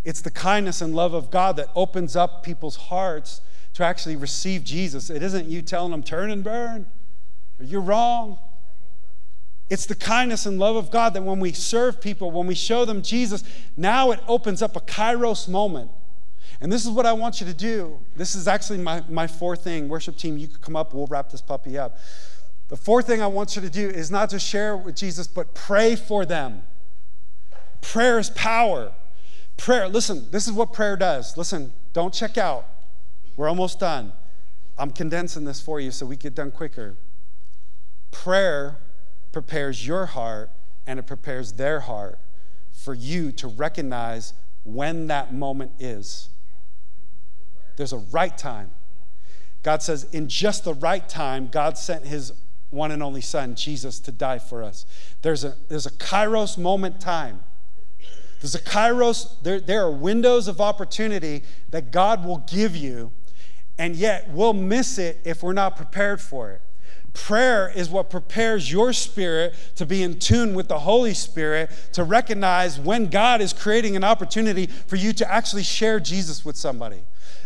It's 0.04 0.22
the 0.22 0.32
kindness 0.32 0.82
and 0.82 0.96
love 0.96 1.14
of 1.14 1.32
God 1.32 1.56
that 1.58 1.70
opens 1.76 2.16
up 2.16 2.44
people's 2.44 2.76
hearts 2.76 3.42
to 3.74 3.84
actually 3.84 4.16
receive 4.16 4.64
Jesus. 4.64 5.10
It 5.10 5.24
isn't 5.24 5.48
you 5.48 5.62
telling 5.62 5.92
them, 5.92 6.04
turn 6.04 6.30
and 6.30 6.44
burn, 6.44 6.88
you're 7.60 7.82
wrong. 7.82 8.38
It's 9.70 9.86
the 9.86 9.96
kindness 9.96 10.46
and 10.46 10.60
love 10.60 10.76
of 10.76 10.92
God 10.92 11.14
that 11.14 11.24
when 11.24 11.40
we 11.40 11.54
serve 11.54 12.02
people, 12.02 12.32
when 12.32 12.48
we 12.48 12.56
show 12.56 12.86
them 12.86 13.02
Jesus, 13.02 13.44
now 13.78 14.12
it 14.12 14.20
opens 14.28 14.62
up 14.62 14.76
a 14.76 14.82
kairos 14.82 15.48
moment. 15.48 15.90
And 16.62 16.72
this 16.72 16.86
is 16.86 16.92
what 16.92 17.06
I 17.06 17.14
want 17.14 17.40
you 17.40 17.48
to 17.48 17.54
do. 17.54 18.00
This 18.16 18.36
is 18.36 18.48
actually 18.48 18.80
my, 18.80 19.04
my 19.10 19.26
fourth 19.26 19.64
thing. 19.64 19.88
Worship 19.90 20.18
team, 20.18 20.38
you 20.38 20.48
could 20.48 20.62
come 20.62 20.76
up, 20.76 20.94
we'll 20.94 21.08
wrap 21.08 21.30
this 21.32 21.42
puppy 21.42 21.78
up. 21.78 21.98
The 22.70 22.78
fourth 22.78 23.08
thing 23.08 23.22
I 23.22 23.28
want 23.28 23.56
you 23.56 23.62
to 23.62 23.70
do 23.70 23.90
is 23.90 24.12
not 24.12 24.30
just 24.30 24.48
share 24.48 24.76
with 24.78 24.96
Jesus, 24.96 25.28
but 25.28 25.54
pray 25.54 25.96
for 25.96 26.26
them. 26.26 26.64
Prayer 27.82 28.20
is 28.20 28.30
power. 28.30 28.92
Prayer, 29.58 29.88
listen, 29.88 30.30
this 30.32 30.48
is 30.48 30.54
what 30.54 30.74
prayer 30.74 30.98
does. 30.98 31.38
Listen, 31.38 31.74
don't 31.94 32.14
check 32.14 32.38
out. 32.38 32.68
We're 33.38 33.50
almost 33.50 33.80
done. 33.80 34.14
I'm 34.78 34.92
condensing 34.92 35.46
this 35.46 35.62
for 35.62 35.80
you 35.80 35.92
so 35.92 36.06
we 36.06 36.16
get 36.16 36.36
done 36.36 36.52
quicker. 36.52 36.96
Prayer 38.12 38.78
prepares 39.32 39.86
your 39.86 40.08
heart 40.08 40.50
and 40.86 41.00
it 41.00 41.08
prepares 41.08 41.54
their 41.54 41.82
heart 41.82 42.20
for 42.72 42.94
you 42.94 43.32
to 43.34 43.48
recognize 43.48 44.34
when 44.64 45.08
that 45.08 45.34
moment 45.34 45.72
is. 45.80 46.30
There's 47.76 47.94
a 47.94 47.98
right 47.98 48.38
time. 48.38 48.72
God 49.64 49.82
says, 49.82 50.06
in 50.12 50.28
just 50.28 50.66
the 50.66 50.74
right 50.74 51.08
time, 51.08 51.48
God 51.48 51.78
sent 51.78 52.06
his 52.06 52.34
one 52.70 52.92
and 52.92 53.02
only 53.02 53.22
Son, 53.22 53.56
Jesus, 53.56 54.00
to 54.02 54.12
die 54.12 54.40
for 54.40 54.64
us. 54.64 54.86
There's 55.22 55.44
a, 55.44 55.56
there's 55.70 55.86
a 55.86 55.92
kairos 55.92 56.58
moment 56.58 57.00
time. 57.00 57.42
There's 58.44 58.56
a 58.56 58.62
kairos, 58.62 59.42
there, 59.42 59.62
there 59.62 59.84
are 59.84 59.92
windows 59.92 60.50
of 60.50 60.60
opportunity 60.60 61.44
that 61.72 61.94
God 61.94 62.26
will 62.26 62.40
give 62.40 62.76
you, 62.76 63.14
and 63.78 63.96
yet 63.96 64.30
we'll 64.32 64.52
miss 64.52 64.98
it 64.98 65.22
if 65.24 65.44
we're 65.44 65.54
not 65.54 65.78
prepared 65.78 66.20
for 66.20 66.52
it. 66.52 66.62
Prayer 67.14 67.72
is 67.74 67.90
what 67.90 68.10
prepares 68.10 68.70
your 68.70 68.92
spirit 68.92 69.56
to 69.78 69.86
be 69.86 70.04
in 70.04 70.20
tune 70.20 70.56
with 70.56 70.68
the 70.68 70.80
Holy 70.80 71.14
Spirit 71.14 71.70
to 71.94 72.04
recognize 72.04 72.78
when 72.78 73.08
God 73.08 73.40
is 73.40 73.54
creating 73.54 73.96
an 73.96 74.04
opportunity 74.04 74.68
for 74.68 74.98
you 74.98 75.14
to 75.14 75.32
actually 75.32 75.64
share 75.64 76.02
Jesus 76.02 76.44
with 76.44 76.58
somebody. 76.58 77.00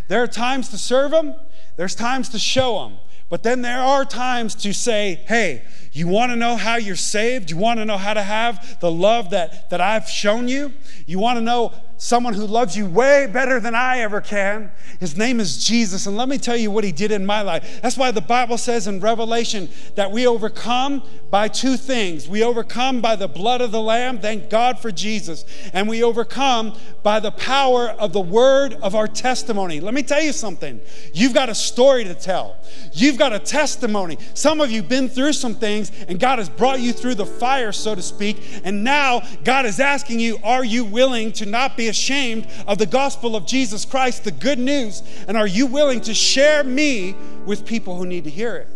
There 0.07 0.23
are 0.23 0.27
times 0.27 0.69
to 0.69 0.79
serve 0.79 1.13
Him, 1.13 1.35
there's 1.75 1.93
times 1.93 2.27
to 2.29 2.39
show 2.39 2.87
Him. 2.87 2.97
But 3.29 3.43
then 3.43 3.61
there 3.61 3.81
are 3.81 4.05
times 4.05 4.55
to 4.55 4.73
say, 4.73 5.21
hey, 5.27 5.63
you 5.91 6.07
want 6.07 6.31
to 6.31 6.35
know 6.35 6.55
how 6.55 6.77
you're 6.77 6.95
saved? 6.95 7.49
You 7.49 7.57
want 7.57 7.79
to 7.79 7.85
know 7.85 7.97
how 7.97 8.13
to 8.13 8.23
have 8.23 8.79
the 8.79 8.91
love 8.91 9.31
that, 9.31 9.69
that 9.69 9.81
I've 9.81 10.07
shown 10.07 10.47
you? 10.47 10.73
You 11.05 11.19
want 11.19 11.37
to 11.37 11.41
know 11.41 11.73
someone 11.97 12.33
who 12.33 12.45
loves 12.45 12.77
you 12.77 12.85
way 12.85 13.27
better 13.27 13.59
than 13.59 13.75
I 13.75 13.99
ever 13.99 14.21
can. 14.21 14.71
His 14.99 15.17
name 15.17 15.39
is 15.39 15.63
Jesus. 15.63 16.05
And 16.05 16.15
let 16.15 16.29
me 16.29 16.37
tell 16.37 16.55
you 16.55 16.71
what 16.71 16.83
he 16.83 16.91
did 16.91 17.11
in 17.11 17.25
my 17.25 17.41
life. 17.41 17.81
That's 17.81 17.97
why 17.97 18.11
the 18.11 18.21
Bible 18.21 18.57
says 18.57 18.87
in 18.87 18.99
Revelation 18.99 19.69
that 19.95 20.11
we 20.11 20.27
overcome 20.27 21.03
by 21.29 21.47
two 21.47 21.75
things. 21.75 22.27
We 22.27 22.43
overcome 22.43 23.01
by 23.01 23.15
the 23.15 23.27
blood 23.27 23.61
of 23.61 23.71
the 23.71 23.81
Lamb, 23.81 24.19
thank 24.19 24.49
God 24.49 24.79
for 24.79 24.91
Jesus. 24.91 25.43
And 25.73 25.89
we 25.89 26.03
overcome 26.03 26.77
by 27.03 27.19
the 27.19 27.31
power 27.31 27.89
of 27.89 28.13
the 28.13 28.21
word 28.21 28.75
of 28.75 28.95
our 28.95 29.07
testimony. 29.07 29.79
Let 29.79 29.93
me 29.93 30.03
tell 30.03 30.21
you 30.21 30.31
something. 30.31 30.79
You've 31.13 31.33
got 31.33 31.49
a 31.49 31.55
story 31.55 32.03
to 32.05 32.13
tell, 32.13 32.57
you've 32.93 33.17
got 33.17 33.33
a 33.33 33.39
testimony. 33.39 34.17
Some 34.33 34.61
of 34.61 34.71
you 34.71 34.81
have 34.81 34.89
been 34.89 35.09
through 35.09 35.33
some 35.33 35.55
things, 35.55 35.91
and 36.07 36.19
God 36.19 36.39
has 36.39 36.49
brought 36.49 36.79
you 36.79 36.93
through 36.93 37.15
the 37.15 37.25
fire, 37.25 37.71
so 37.71 37.95
to 37.95 38.01
speak. 38.01 38.61
And 38.63 38.83
now 38.83 39.21
God 39.43 39.65
is 39.65 39.79
asking 39.79 40.19
you, 40.19 40.37
are 40.43 40.63
you 40.63 40.85
willing 40.85 41.31
to 41.33 41.45
not 41.45 41.75
be 41.75 41.86
ashamed 41.87 42.47
of 42.67 42.77
the 42.77 42.85
gospel 42.85 43.35
of 43.35 43.45
Jesus 43.45 43.85
Christ, 43.85 44.23
the 44.23 44.31
good 44.31 44.59
news? 44.59 45.03
And 45.27 45.37
are 45.37 45.47
you 45.47 45.65
willing 45.65 46.01
to 46.01 46.13
share 46.13 46.63
me 46.63 47.15
with 47.45 47.65
people 47.65 47.95
who 47.95 48.05
need 48.05 48.23
to 48.25 48.29
hear 48.29 48.55
it? 48.55 48.67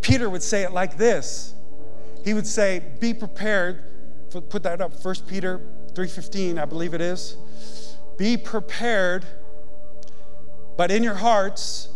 Peter 0.00 0.28
would 0.28 0.42
say 0.42 0.62
it 0.62 0.72
like 0.72 0.96
this. 0.96 1.54
He 2.24 2.34
would 2.34 2.46
say, 2.46 2.82
"Be 3.00 3.14
prepared." 3.14 3.82
Put 4.48 4.64
that 4.64 4.80
up. 4.80 4.92
1 4.94 5.26
Peter 5.28 5.60
3:15, 5.94 6.58
I 6.58 6.64
believe 6.64 6.92
it 6.92 7.00
is. 7.00 7.36
Be 8.16 8.36
prepared, 8.36 9.24
but 10.76 10.90
in 10.90 11.02
your 11.02 11.14
hearts 11.14 11.88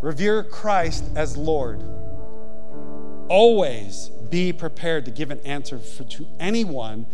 revere 0.00 0.42
Christ 0.42 1.04
as 1.14 1.36
Lord. 1.36 1.82
Always 3.28 4.10
be 4.28 4.52
prepared 4.52 5.04
to 5.04 5.10
give 5.10 5.30
an 5.30 5.40
answer 5.44 5.78
for, 5.78 6.04
to 6.04 6.26
anyone 6.40 7.06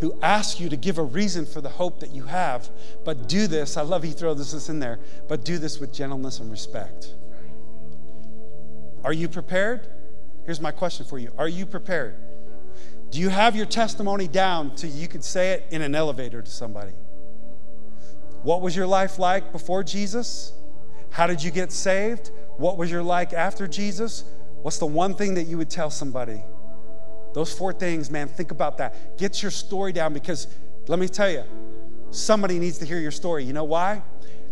who 0.00 0.18
ask 0.22 0.60
you 0.60 0.68
to 0.68 0.76
give 0.76 0.98
a 0.98 1.02
reason 1.02 1.46
for 1.46 1.60
the 1.60 1.68
hope 1.68 2.00
that 2.00 2.10
you 2.10 2.24
have. 2.24 2.68
But 3.04 3.28
do 3.28 3.46
this, 3.46 3.76
I 3.76 3.82
love 3.82 4.02
he 4.02 4.12
throws 4.12 4.52
this 4.52 4.68
in 4.68 4.78
there, 4.78 4.98
but 5.28 5.44
do 5.44 5.58
this 5.58 5.78
with 5.78 5.92
gentleness 5.92 6.40
and 6.40 6.50
respect. 6.50 7.14
Are 9.04 9.12
you 9.12 9.28
prepared? 9.28 9.86
Here's 10.44 10.60
my 10.60 10.70
question 10.70 11.06
for 11.06 11.18
you 11.18 11.32
Are 11.38 11.48
you 11.48 11.66
prepared? 11.66 12.16
Do 13.10 13.20
you 13.20 13.28
have 13.28 13.54
your 13.54 13.66
testimony 13.66 14.28
down 14.28 14.76
so 14.76 14.86
you 14.86 15.08
could 15.08 15.24
say 15.24 15.52
it 15.52 15.66
in 15.70 15.80
an 15.80 15.94
elevator 15.94 16.42
to 16.42 16.50
somebody? 16.50 16.92
What 18.42 18.60
was 18.62 18.76
your 18.76 18.86
life 18.86 19.18
like 19.18 19.52
before 19.52 19.82
Jesus? 19.82 20.52
How 21.10 21.26
did 21.26 21.42
you 21.42 21.50
get 21.50 21.72
saved? 21.72 22.30
What 22.58 22.76
was 22.76 22.90
your 22.90 23.02
life 23.02 23.32
after 23.32 23.66
Jesus? 23.66 24.24
What's 24.62 24.78
the 24.78 24.86
one 24.86 25.14
thing 25.14 25.34
that 25.34 25.44
you 25.44 25.56
would 25.58 25.70
tell 25.70 25.90
somebody? 25.90 26.42
Those 27.36 27.52
four 27.52 27.74
things, 27.74 28.10
man, 28.10 28.28
think 28.28 28.50
about 28.50 28.78
that. 28.78 29.18
Get 29.18 29.42
your 29.42 29.50
story 29.50 29.92
down 29.92 30.14
because 30.14 30.46
let 30.88 30.98
me 30.98 31.06
tell 31.06 31.28
you, 31.28 31.44
somebody 32.10 32.58
needs 32.58 32.78
to 32.78 32.86
hear 32.86 32.98
your 32.98 33.10
story. 33.10 33.44
You 33.44 33.52
know 33.52 33.64
why? 33.64 34.00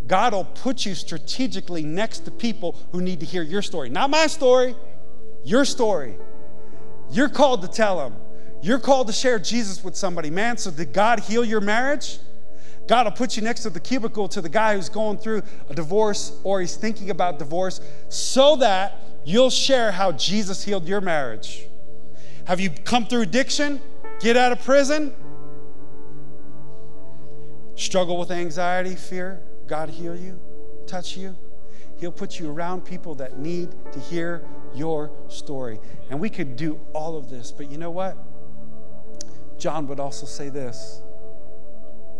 God 0.07 0.35
will 0.35 0.45
put 0.45 0.85
you 0.85 0.95
strategically 0.95 1.82
next 1.82 2.26
to 2.26 2.30
people 2.30 2.76
who 2.93 3.01
need 3.01 3.20
to 3.20 3.26
hear 3.26 3.43
your 3.43 3.62
story. 3.62 3.89
Not 3.89 4.11
my 4.11 4.26
story, 4.26 4.76
your 5.45 5.64
story. 5.64 6.18
You're 7.11 7.30
called 7.30 7.62
to 7.62 7.68
tell 7.68 7.97
them. 7.97 8.16
You're 8.61 8.80
called 8.80 9.07
to 9.07 9.14
share 9.14 9.39
Jesus 9.39 9.82
with 9.82 9.97
somebody. 9.97 10.28
Man, 10.28 10.59
so 10.59 10.70
did 10.70 10.93
God 10.93 11.20
heal 11.20 11.43
your 11.43 11.62
marriage? 11.62 12.18
God 12.87 13.07
will 13.07 13.12
put 13.12 13.35
you 13.35 13.43
next 13.43 13.62
to 13.62 13.70
the 13.70 13.80
cubicle 13.80 14.28
to 14.28 14.43
the 14.43 14.51
guy 14.51 14.76
who's 14.76 14.91
going 14.91 15.16
through 15.16 15.41
a 15.70 15.74
divorce 15.74 16.39
or 16.45 16.61
he's 16.61 16.76
thinking 16.76 17.09
about 17.09 17.39
divorce 17.39 17.80
so 18.11 18.57
that 18.57 19.01
you'll 19.24 19.49
share 19.49 19.91
how 19.91 20.12
Jesus 20.12 20.62
healed 20.62 20.87
your 20.87 21.01
marriage. 21.01 21.66
Have 22.47 22.61
you 22.61 22.70
come 22.70 23.07
through 23.07 23.22
addiction? 23.22 23.80
Get 24.20 24.36
out 24.36 24.53
of 24.53 24.62
prison? 24.62 25.14
Struggle 27.74 28.18
with 28.18 28.30
anxiety, 28.30 28.95
fear? 28.95 29.42
God 29.66 29.88
heal 29.88 30.14
you, 30.14 30.38
touch 30.86 31.16
you. 31.16 31.36
He'll 31.97 32.12
put 32.12 32.38
you 32.38 32.51
around 32.51 32.84
people 32.84 33.14
that 33.16 33.38
need 33.38 33.74
to 33.92 33.99
hear 33.99 34.42
your 34.74 35.11
story. 35.28 35.80
And 36.11 36.20
we 36.20 36.28
could 36.28 36.57
do 36.57 36.78
all 36.92 37.16
of 37.16 37.30
this, 37.30 37.51
but 37.51 37.70
you 37.70 37.78
know 37.78 37.90
what? 37.90 38.16
John 39.59 39.86
would 39.86 40.01
also 40.01 40.26
say 40.26 40.49
this 40.51 41.01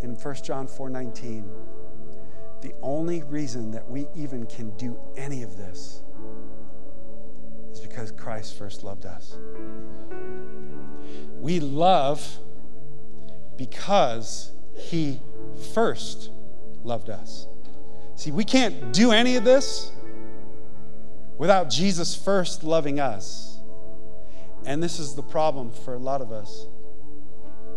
in 0.03 0.17
1 0.17 0.35
John 0.45 0.67
4:19. 0.67 1.51
The 2.63 2.75
only 2.81 3.23
reason 3.25 3.71
that 3.73 3.89
we 3.91 4.09
even 4.15 4.47
can 4.47 4.71
do 4.77 4.99
any 5.17 5.43
of 5.43 5.57
this 5.57 6.03
is 7.73 7.81
because 7.81 8.11
Christ 8.13 8.57
first 8.57 8.85
loved 8.85 9.05
us. 9.05 9.37
We 11.45 11.61
love 11.61 12.39
because 13.59 14.51
he 14.75 15.21
first 15.75 16.31
loved 16.83 17.11
us. 17.11 17.47
See, 18.17 18.33
we 18.33 18.45
can't 18.45 18.95
do 18.95 19.13
any 19.13 19.37
of 19.37 19.45
this 19.45 19.93
without 21.37 21.69
Jesus 21.69 22.17
first 22.17 22.65
loving 22.65 22.99
us. 22.99 23.59
And 24.65 24.83
this 24.83 24.99
is 24.99 25.17
the 25.17 25.23
problem 25.23 25.71
for 25.71 25.93
a 25.93 25.99
lot 25.99 26.23
of 26.23 26.33
us. 26.33 26.67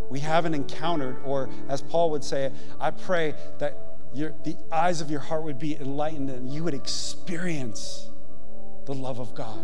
We 0.10 0.22
haven't 0.22 0.54
encountered, 0.54 1.18
or 1.26 1.50
as 1.68 1.82
Paul 1.82 2.12
would 2.12 2.24
say, 2.24 2.54
I 2.80 2.92
pray 2.92 3.36
that 3.60 3.78
your, 4.14 4.34
the 4.46 4.56
eyes 4.72 5.02
of 5.02 5.12
your 5.12 5.20
heart 5.20 5.44
would 5.44 5.60
be 5.60 5.76
enlightened 5.76 6.30
and 6.30 6.50
you 6.50 6.64
would 6.64 6.74
experience 6.74 8.08
the 8.86 8.94
love 8.94 9.20
of 9.20 9.36
God. 9.36 9.60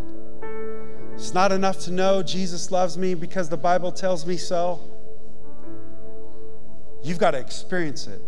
It's 1.14 1.34
not 1.34 1.52
enough 1.52 1.80
to 1.80 1.92
know 1.92 2.22
Jesus 2.22 2.70
loves 2.70 2.98
me 2.98 3.14
because 3.14 3.48
the 3.48 3.56
Bible 3.56 3.92
tells 3.92 4.26
me 4.26 4.36
so. 4.36 4.80
You've 7.02 7.18
got 7.18 7.32
to 7.32 7.38
experience 7.38 8.06
it 8.06 8.20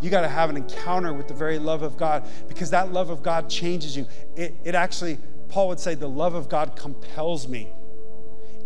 you 0.00 0.10
got 0.10 0.22
to 0.22 0.28
have 0.28 0.50
an 0.50 0.56
encounter 0.56 1.12
with 1.12 1.28
the 1.28 1.34
very 1.34 1.58
love 1.58 1.82
of 1.82 1.96
God 1.96 2.24
because 2.48 2.70
that 2.70 2.92
love 2.92 3.10
of 3.10 3.22
God 3.22 3.48
changes 3.48 3.96
you. 3.96 4.06
It, 4.36 4.54
it 4.64 4.74
actually, 4.74 5.18
Paul 5.48 5.68
would 5.68 5.80
say, 5.80 5.94
the 5.94 6.08
love 6.08 6.34
of 6.34 6.48
God 6.48 6.76
compels 6.76 7.48
me. 7.48 7.72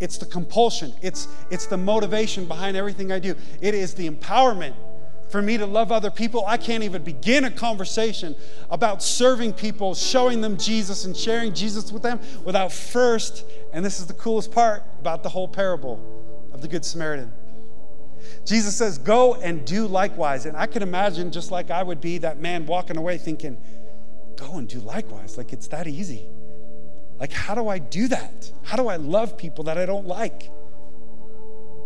It's 0.00 0.16
the 0.16 0.26
compulsion, 0.26 0.94
it's, 1.02 1.28
it's 1.50 1.66
the 1.66 1.76
motivation 1.76 2.46
behind 2.46 2.76
everything 2.76 3.12
I 3.12 3.18
do. 3.18 3.34
It 3.60 3.74
is 3.74 3.94
the 3.94 4.08
empowerment 4.08 4.74
for 5.30 5.40
me 5.40 5.56
to 5.56 5.66
love 5.66 5.92
other 5.92 6.10
people. 6.10 6.44
I 6.46 6.56
can't 6.56 6.82
even 6.82 7.02
begin 7.02 7.44
a 7.44 7.50
conversation 7.50 8.34
about 8.70 9.02
serving 9.02 9.54
people, 9.54 9.94
showing 9.94 10.40
them 10.40 10.56
Jesus, 10.56 11.04
and 11.04 11.16
sharing 11.16 11.54
Jesus 11.54 11.92
with 11.92 12.02
them 12.02 12.20
without 12.44 12.72
first, 12.72 13.44
and 13.72 13.84
this 13.84 14.00
is 14.00 14.06
the 14.06 14.14
coolest 14.14 14.52
part 14.52 14.82
about 14.98 15.22
the 15.22 15.28
whole 15.28 15.48
parable 15.48 16.00
of 16.52 16.60
the 16.60 16.68
Good 16.68 16.84
Samaritan 16.84 17.32
Jesus 18.44 18.76
says, 18.76 18.98
Go 18.98 19.34
and 19.34 19.64
do 19.64 19.86
likewise. 19.86 20.46
And 20.46 20.56
I 20.56 20.66
can 20.66 20.82
imagine, 20.82 21.30
just 21.30 21.50
like 21.50 21.70
I 21.70 21.82
would 21.82 22.00
be, 22.00 22.18
that 22.18 22.40
man 22.40 22.66
walking 22.66 22.96
away 22.96 23.18
thinking, 23.18 23.58
Go 24.36 24.56
and 24.56 24.68
do 24.68 24.80
likewise. 24.80 25.36
Like 25.36 25.52
it's 25.52 25.68
that 25.68 25.86
easy. 25.86 26.26
Like, 27.18 27.32
how 27.32 27.54
do 27.54 27.68
I 27.68 27.78
do 27.78 28.08
that? 28.08 28.50
How 28.62 28.76
do 28.76 28.88
I 28.88 28.96
love 28.96 29.36
people 29.36 29.64
that 29.64 29.76
I 29.76 29.84
don't 29.84 30.06
like? 30.06 30.50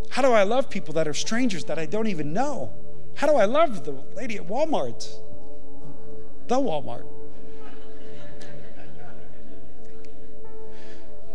How 0.09 0.23
do 0.23 0.31
I 0.31 0.45
love 0.45 0.71
people 0.71 0.95
that 0.95 1.09
are 1.09 1.15
strangers 1.15 1.65
that 1.65 1.79
I 1.79 1.87
don't 1.87 2.07
even 2.07 2.33
know? 2.33 2.73
How 3.15 3.27
do 3.27 3.35
I 3.35 3.45
love 3.45 3.85
the 3.85 3.93
lady 4.15 4.37
at 4.37 4.47
Walmart? 4.47 5.09
The 6.49 6.57
Walmart. 6.57 7.07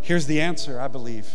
Here's 0.01 0.25
the 0.25 0.41
answer, 0.41 0.79
I 0.79 0.87
believe. 0.87 1.27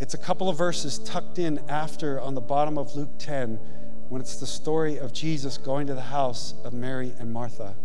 It's 0.00 0.14
a 0.14 0.18
couple 0.18 0.48
of 0.48 0.56
verses 0.56 0.98
tucked 0.98 1.38
in 1.38 1.58
after 1.68 2.20
on 2.20 2.34
the 2.34 2.40
bottom 2.40 2.78
of 2.78 2.96
Luke 2.96 3.10
10 3.18 3.60
when 4.08 4.20
it's 4.20 4.36
the 4.36 4.46
story 4.46 4.96
of 4.98 5.12
Jesus 5.12 5.58
going 5.58 5.86
to 5.86 5.94
the 5.94 6.00
house 6.00 6.54
of 6.64 6.72
Mary 6.72 7.12
and 7.18 7.32
Martha. 7.32 7.76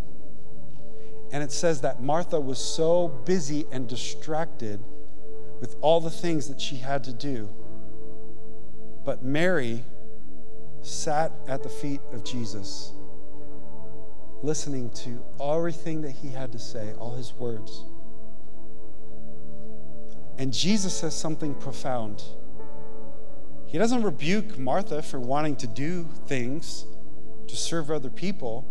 And 1.32 1.44
it 1.44 1.52
says 1.52 1.82
that 1.82 2.02
Martha 2.02 2.40
was 2.40 2.58
so 2.58 3.10
busy 3.10 3.66
and 3.72 3.88
distracted 3.88 4.80
with 5.60 5.76
all 5.82 6.00
the 6.00 6.10
things 6.10 6.48
that 6.48 6.62
she 6.62 6.78
had 6.78 7.04
to 7.04 7.14
do. 7.14 7.50
But 9.04 9.24
Mary 9.24 9.84
sat 10.86 11.32
at 11.48 11.64
the 11.64 11.70
feet 11.70 12.02
of 12.14 12.24
Jesus, 12.24 12.94
listening 14.44 14.90
to 14.92 15.24
everything 15.42 16.02
that 16.02 16.12
he 16.12 16.30
had 16.30 16.52
to 16.52 16.60
say, 16.60 16.94
all 17.00 17.16
his 17.16 17.34
words. 17.34 17.86
And 20.38 20.54
Jesus 20.54 20.94
says 20.94 21.16
something 21.16 21.56
profound. 21.56 22.24
He 23.66 23.78
doesn't 23.78 24.04
rebuke 24.04 24.58
Martha 24.58 25.02
for 25.02 25.20
wanting 25.20 25.56
to 25.58 25.68
do 25.68 26.08
things 26.28 26.86
to 27.48 27.56
serve 27.56 27.90
other 27.90 28.10
people, 28.10 28.66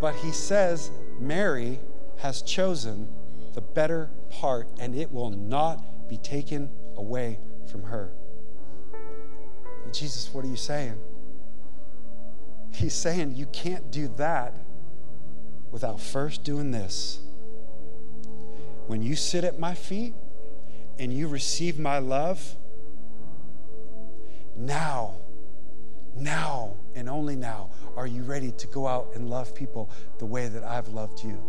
but 0.00 0.14
he 0.16 0.30
says 0.30 0.90
Mary 1.18 1.80
has 2.18 2.42
chosen 2.42 3.08
the 3.54 3.60
better 3.60 4.10
part 4.30 4.68
and 4.78 4.94
it 4.94 5.10
will 5.10 5.30
not 5.30 6.08
be 6.08 6.16
taken 6.16 6.70
away 6.96 7.38
from 7.70 7.84
her. 7.84 8.12
Jesus, 9.92 10.32
what 10.32 10.44
are 10.44 10.48
you 10.48 10.56
saying? 10.56 10.98
He's 12.72 12.94
saying 12.94 13.34
you 13.34 13.46
can't 13.46 13.90
do 13.90 14.08
that 14.16 14.54
without 15.70 16.00
first 16.00 16.44
doing 16.44 16.70
this. 16.70 17.20
When 18.86 19.02
you 19.02 19.16
sit 19.16 19.44
at 19.44 19.58
my 19.58 19.74
feet 19.74 20.14
and 20.98 21.12
you 21.12 21.28
receive 21.28 21.78
my 21.78 21.98
love, 21.98 22.56
now, 24.56 25.16
now, 26.16 26.76
and 26.94 27.08
only 27.08 27.36
now, 27.36 27.70
are 27.96 28.06
you 28.06 28.22
ready 28.22 28.50
to 28.52 28.66
go 28.68 28.86
out 28.86 29.10
and 29.14 29.28
love 29.28 29.54
people 29.54 29.90
the 30.18 30.26
way 30.26 30.48
that 30.48 30.64
I've 30.64 30.88
loved 30.88 31.22
you? 31.22 31.40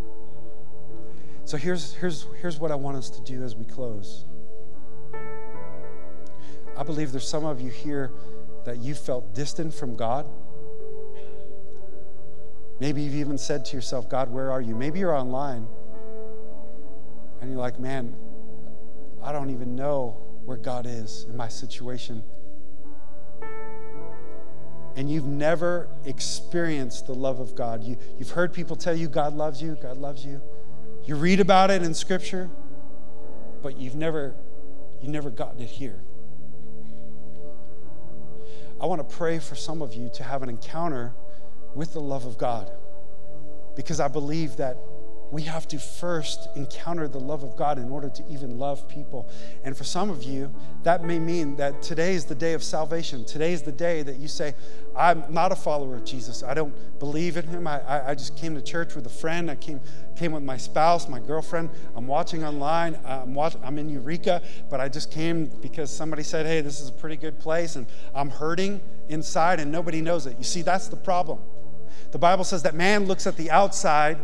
So 1.46 1.58
here's, 1.58 1.94
here's, 1.94 2.28
here's 2.42 2.60
what 2.60 2.72
I 2.72 2.76
want 2.76 2.98
us 2.98 3.10
to 3.12 3.22
do 3.22 3.44
as 3.44 3.56
we 3.56 3.66
close. 3.66 4.26
I 6.80 6.84
believe 6.84 7.12
there's 7.12 7.28
some 7.28 7.44
of 7.44 7.60
you 7.60 7.70
here 7.70 8.10
that 8.64 8.78
you 8.78 8.96
felt 8.96 9.36
distant 9.36 9.74
from 9.74 9.98
God. 9.98 10.26
Maybe 12.80 13.02
you've 13.02 13.16
even 13.16 13.38
said 13.38 13.66
to 13.66 13.76
yourself, 13.76 14.10
God, 14.10 14.32
where 14.32 14.50
are 14.50 14.62
you? 14.62 14.78
Maybe 14.78 15.00
you're 15.00 15.14
online 15.14 15.68
and 17.42 17.52
you're 17.52 17.60
like, 17.60 17.82
man, 17.82 18.16
I 19.22 19.34
don't 19.34 19.50
even 19.50 19.76
know 19.76 20.22
where 20.46 20.56
God 20.56 20.86
is 20.86 21.26
in 21.30 21.36
my 21.36 21.50
situation. 21.50 22.24
And 24.96 25.12
you've 25.12 25.26
never 25.28 25.90
experienced 26.06 27.08
the 27.08 27.14
love 27.14 27.42
of 27.42 27.56
God. 27.56 27.84
You, 27.84 27.98
you've 28.18 28.32
heard 28.32 28.54
people 28.54 28.78
tell 28.78 28.96
you 28.96 29.10
God 29.10 29.34
loves 29.34 29.62
you, 29.62 29.78
God 29.82 29.98
loves 29.98 30.26
you. 30.26 30.42
You 31.04 31.16
read 31.16 31.42
about 31.42 31.72
it 31.72 31.84
in 31.84 31.94
Scripture, 31.94 32.50
but 33.62 33.78
you've 33.78 33.96
never, 33.96 34.34
you've 35.02 35.12
never 35.12 35.30
gotten 35.30 35.60
it 35.60 35.68
here. 35.68 36.02
I 38.82 38.86
want 38.86 39.08
to 39.08 39.16
pray 39.16 39.40
for 39.40 39.56
some 39.56 39.82
of 39.82 39.94
you 39.94 40.10
to 40.14 40.24
have 40.24 40.42
an 40.42 40.50
encounter 40.50 41.14
with 41.76 41.94
the 41.94 42.00
love 42.00 42.26
of 42.26 42.38
God 42.38 42.72
because 43.76 44.00
I 44.00 44.08
believe 44.08 44.58
that 44.58 44.78
we 45.32 45.44
have 45.44 45.68
to 45.68 45.78
first 45.78 46.50
encounter 46.56 47.08
the 47.08 47.20
love 47.20 47.44
of 47.44 47.56
God 47.56 47.78
in 47.78 47.90
order 47.92 48.10
to 48.10 48.24
even 48.30 48.58
love 48.58 48.88
people. 48.88 49.30
And 49.64 49.78
for 49.78 49.84
some 49.84 50.10
of 50.10 50.24
you, 50.24 50.52
that 50.84 51.04
may 51.04 51.20
mean 51.20 51.56
that 51.58 51.82
today 51.84 52.16
is 52.16 52.26
the 52.26 52.36
day 52.36 52.54
of 52.54 52.64
salvation. 52.64 53.26
Today 53.26 53.54
is 53.54 53.62
the 53.62 53.72
day 53.72 54.02
that 54.02 54.18
you 54.18 54.28
say, 54.28 54.56
I'm 54.96 55.24
not 55.30 55.52
a 55.52 55.56
follower 55.56 55.96
of 55.96 56.04
Jesus. 56.04 56.42
I 56.42 56.56
don't 56.56 56.74
believe 57.00 57.38
in 57.38 57.46
him. 57.46 57.68
I, 57.68 58.10
I, 58.10 58.16
just 58.16 58.36
came 58.38 58.56
to 58.56 58.62
church 58.62 58.96
with 58.96 59.06
a 59.06 59.10
friend. 59.10 59.52
I 59.52 59.56
came, 59.56 59.80
came 60.16 60.32
with 60.32 60.44
my 60.44 60.58
spouse, 60.58 61.08
my 61.08 61.20
girlfriend. 61.20 61.70
I'm 61.96 62.08
watching 62.08 62.44
online. 62.44 63.00
I'm, 63.06 63.36
watch, 63.36 63.56
I'm 63.64 63.78
in 63.78 63.88
Eureka, 63.88 64.42
but 64.70 64.80
I 64.80 64.90
just 64.90 65.12
came 65.12 65.46
because 65.46 65.92
somebody 65.92 66.24
said, 66.24 66.48
hey, 66.48 66.62
this 66.62 66.82
is 66.82 66.90
a 66.90 66.94
pretty 66.94 67.18
good 67.18 67.40
place. 67.40 67.76
And 67.76 67.86
I'm 68.16 68.32
hurting 68.32 68.82
inside 69.10 69.60
and 69.60 69.72
nobody 69.72 70.02
knows 70.02 70.26
it. 70.26 70.38
You 70.40 70.44
see, 70.44 70.64
that's 70.64 70.88
the 70.88 70.98
problem. 70.98 71.40
The 72.12 72.20
Bible 72.20 72.44
says 72.44 72.64
that 72.64 72.74
man 72.74 73.06
looks 73.06 73.28
at 73.28 73.38
the 73.38 73.52
outside 73.52 74.18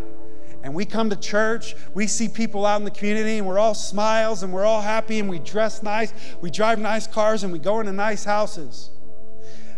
and 0.66 0.74
we 0.74 0.84
come 0.84 1.12
to 1.12 1.16
church, 1.16 1.76
we 1.94 2.08
see 2.08 2.28
people 2.28 2.66
out 2.66 2.78
in 2.78 2.86
the 2.86 2.92
community, 2.92 3.38
and 3.38 3.46
we're 3.46 3.60
all 3.60 3.76
smiles 3.76 4.42
and 4.42 4.52
we're 4.52 4.66
all 4.66 4.82
happy 4.82 5.20
and 5.20 5.30
we 5.30 5.38
dress 5.38 5.84
nice, 5.84 6.12
we 6.42 6.50
drive 6.50 6.80
nice 6.80 7.06
cars, 7.06 7.44
and 7.44 7.54
we 7.54 7.60
go 7.60 7.80
into 7.80 7.92
nice 7.92 8.24
houses. 8.24 8.90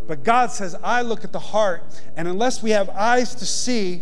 But 0.08 0.24
God 0.24 0.50
says, 0.50 0.78
I 0.82 1.02
look 1.02 1.26
at 1.26 1.34
the 1.34 1.40
heart, 1.40 1.84
and 2.16 2.26
unless 2.26 2.64
we 2.64 2.72
have 2.72 2.90
eyes 2.92 3.36
to 3.36 3.46
see 3.46 4.02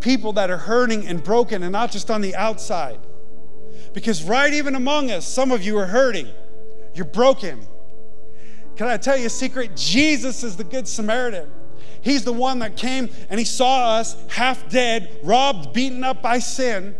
people 0.00 0.32
that 0.32 0.50
are 0.50 0.58
hurting 0.58 1.06
and 1.06 1.22
broken 1.22 1.62
and 1.62 1.70
not 1.70 1.92
just 1.92 2.10
on 2.10 2.22
the 2.22 2.34
outside, 2.34 2.98
because 3.94 4.24
right 4.24 4.52
even 4.52 4.74
among 4.74 5.12
us, 5.12 5.28
some 5.28 5.52
of 5.52 5.62
you 5.62 5.78
are 5.78 5.86
hurting, 5.86 6.26
you're 6.92 7.04
broken. 7.04 7.64
Can 8.74 8.88
I 8.88 8.96
tell 8.96 9.16
you 9.16 9.26
a 9.26 9.30
secret? 9.30 9.76
Jesus 9.76 10.42
is 10.42 10.56
the 10.56 10.64
Good 10.64 10.88
Samaritan. 10.88 11.48
He's 12.06 12.22
the 12.22 12.32
one 12.32 12.60
that 12.60 12.76
came 12.76 13.10
and 13.28 13.36
he 13.36 13.44
saw 13.44 13.96
us 13.96 14.16
half 14.28 14.70
dead, 14.70 15.10
robbed, 15.24 15.72
beaten 15.72 16.04
up 16.04 16.22
by 16.22 16.38
sin, 16.38 16.94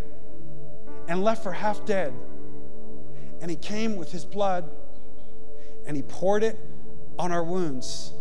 and 1.07 1.23
left 1.23 1.45
for 1.45 1.53
half 1.53 1.87
dead. 1.87 2.13
And 3.41 3.49
he 3.49 3.57
came 3.57 3.95
with 3.95 4.11
his 4.11 4.25
blood 4.25 4.69
and 5.87 5.97
he 5.97 6.03
poured 6.03 6.43
it 6.43 6.59
on 7.21 7.31
our 7.31 7.45
wounds. 7.45 8.15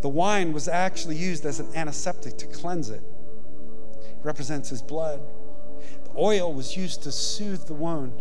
The 0.00 0.08
wine 0.08 0.52
was 0.52 0.66
actually 0.66 1.18
used 1.18 1.46
as 1.46 1.60
an 1.60 1.68
antiseptic 1.76 2.36
to 2.38 2.46
cleanse 2.46 2.90
it. 2.90 3.04
It 4.00 4.16
represents 4.24 4.68
his 4.68 4.82
blood. 4.82 5.20
The 6.02 6.18
oil 6.18 6.52
was 6.52 6.76
used 6.76 7.04
to 7.04 7.12
soothe 7.12 7.64
the 7.66 7.74
wound. 7.74 8.20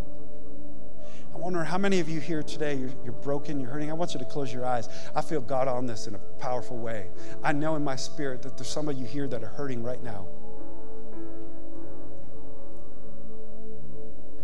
I 1.35 1.37
wonder 1.37 1.65
how 1.65 1.77
many 1.77 1.99
of 1.99 2.07
you 2.07 2.21
here 2.21 2.41
today, 2.41 2.75
you're, 2.75 2.91
you're, 3.03 3.11
broken, 3.11 3.59
you're 3.59 3.69
hurting. 3.69 3.91
I 3.91 3.93
want 3.93 4.13
you 4.13 4.19
to 4.19 4.25
close 4.25 4.53
your 4.53 4.65
eyes. 4.65 4.87
I 5.13 5.21
feel 5.21 5.41
God 5.41 5.67
on 5.67 5.85
this 5.85 6.07
in 6.07 6.15
a 6.15 6.17
powerful 6.39 6.77
way. 6.77 7.09
I 7.43 7.51
know 7.51 7.75
in 7.75 7.83
my 7.83 7.97
spirit 7.97 8.41
that 8.43 8.55
there's 8.55 8.69
some 8.69 8.87
of 8.87 8.97
you 8.97 9.05
here 9.05 9.27
that 9.27 9.43
are 9.43 9.49
hurting 9.49 9.83
right 9.83 10.01
now. 10.01 10.27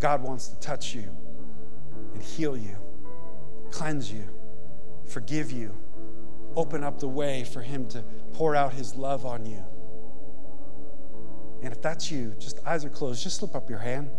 God 0.01 0.21
wants 0.21 0.49
to 0.49 0.59
touch 0.59 0.93
you 0.93 1.15
and 2.13 2.21
heal 2.21 2.57
you, 2.57 2.75
cleanse 3.69 4.11
you, 4.11 4.27
forgive 5.05 5.49
you, 5.49 5.73
open 6.57 6.83
up 6.83 6.99
the 6.99 7.07
way 7.07 7.45
for 7.45 7.61
Him 7.61 7.87
to 7.89 8.03
pour 8.33 8.53
out 8.53 8.73
His 8.73 8.95
love 8.95 9.25
on 9.25 9.45
you. 9.45 9.63
And 11.63 11.71
if 11.71 11.81
that's 11.81 12.11
you, 12.11 12.35
just 12.37 12.59
eyes 12.65 12.83
are 12.83 12.89
closed, 12.89 13.23
just 13.23 13.37
slip 13.37 13.55
up 13.55 13.69
your 13.69 13.79
hand. 13.79 14.09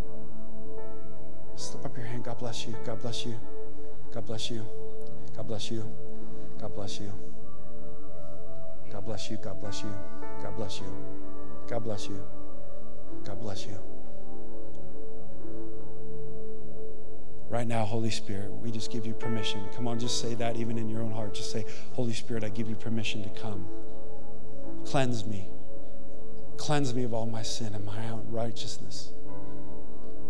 Slip 1.55 1.85
up 1.85 1.97
your 1.97 2.05
hand. 2.05 2.23
God 2.23 2.39
bless 2.39 2.67
you. 2.67 2.75
God 2.83 3.01
bless 3.01 3.25
you. 3.25 3.35
God 4.13 4.25
bless 4.25 4.49
you. 4.49 4.65
God 5.35 5.47
bless 5.47 5.69
you. 5.71 5.83
God 6.59 6.73
bless 6.73 6.99
you. 6.99 7.11
God 8.91 9.05
bless 9.05 9.29
you. 9.29 9.37
God 9.37 9.59
bless 9.59 9.81
you. 9.81 9.89
God 10.41 10.55
bless 10.55 10.79
you. 10.79 10.85
God 11.67 11.83
bless 11.83 12.07
you. 12.07 12.23
God 13.23 13.39
bless 13.39 13.65
you. 13.65 13.77
Right 17.49 17.67
now, 17.67 17.85
Holy 17.85 18.09
Spirit, 18.09 18.51
we 18.51 18.71
just 18.71 18.91
give 18.91 19.05
you 19.05 19.13
permission. 19.13 19.61
Come 19.75 19.87
on, 19.87 19.99
just 19.99 20.19
say 20.19 20.33
that 20.35 20.55
even 20.55 20.77
in 20.77 20.89
your 20.89 21.01
own 21.01 21.11
heart. 21.11 21.35
Just 21.35 21.51
say, 21.51 21.65
Holy 21.93 22.13
Spirit, 22.13 22.43
I 22.43 22.49
give 22.49 22.67
you 22.67 22.75
permission 22.75 23.23
to 23.23 23.29
come. 23.39 23.67
Cleanse 24.85 25.25
me. 25.25 25.49
Cleanse 26.57 26.93
me 26.95 27.03
of 27.03 27.13
all 27.13 27.27
my 27.27 27.43
sin 27.43 27.75
and 27.75 27.85
my 27.85 28.01
unrighteousness. 28.01 29.11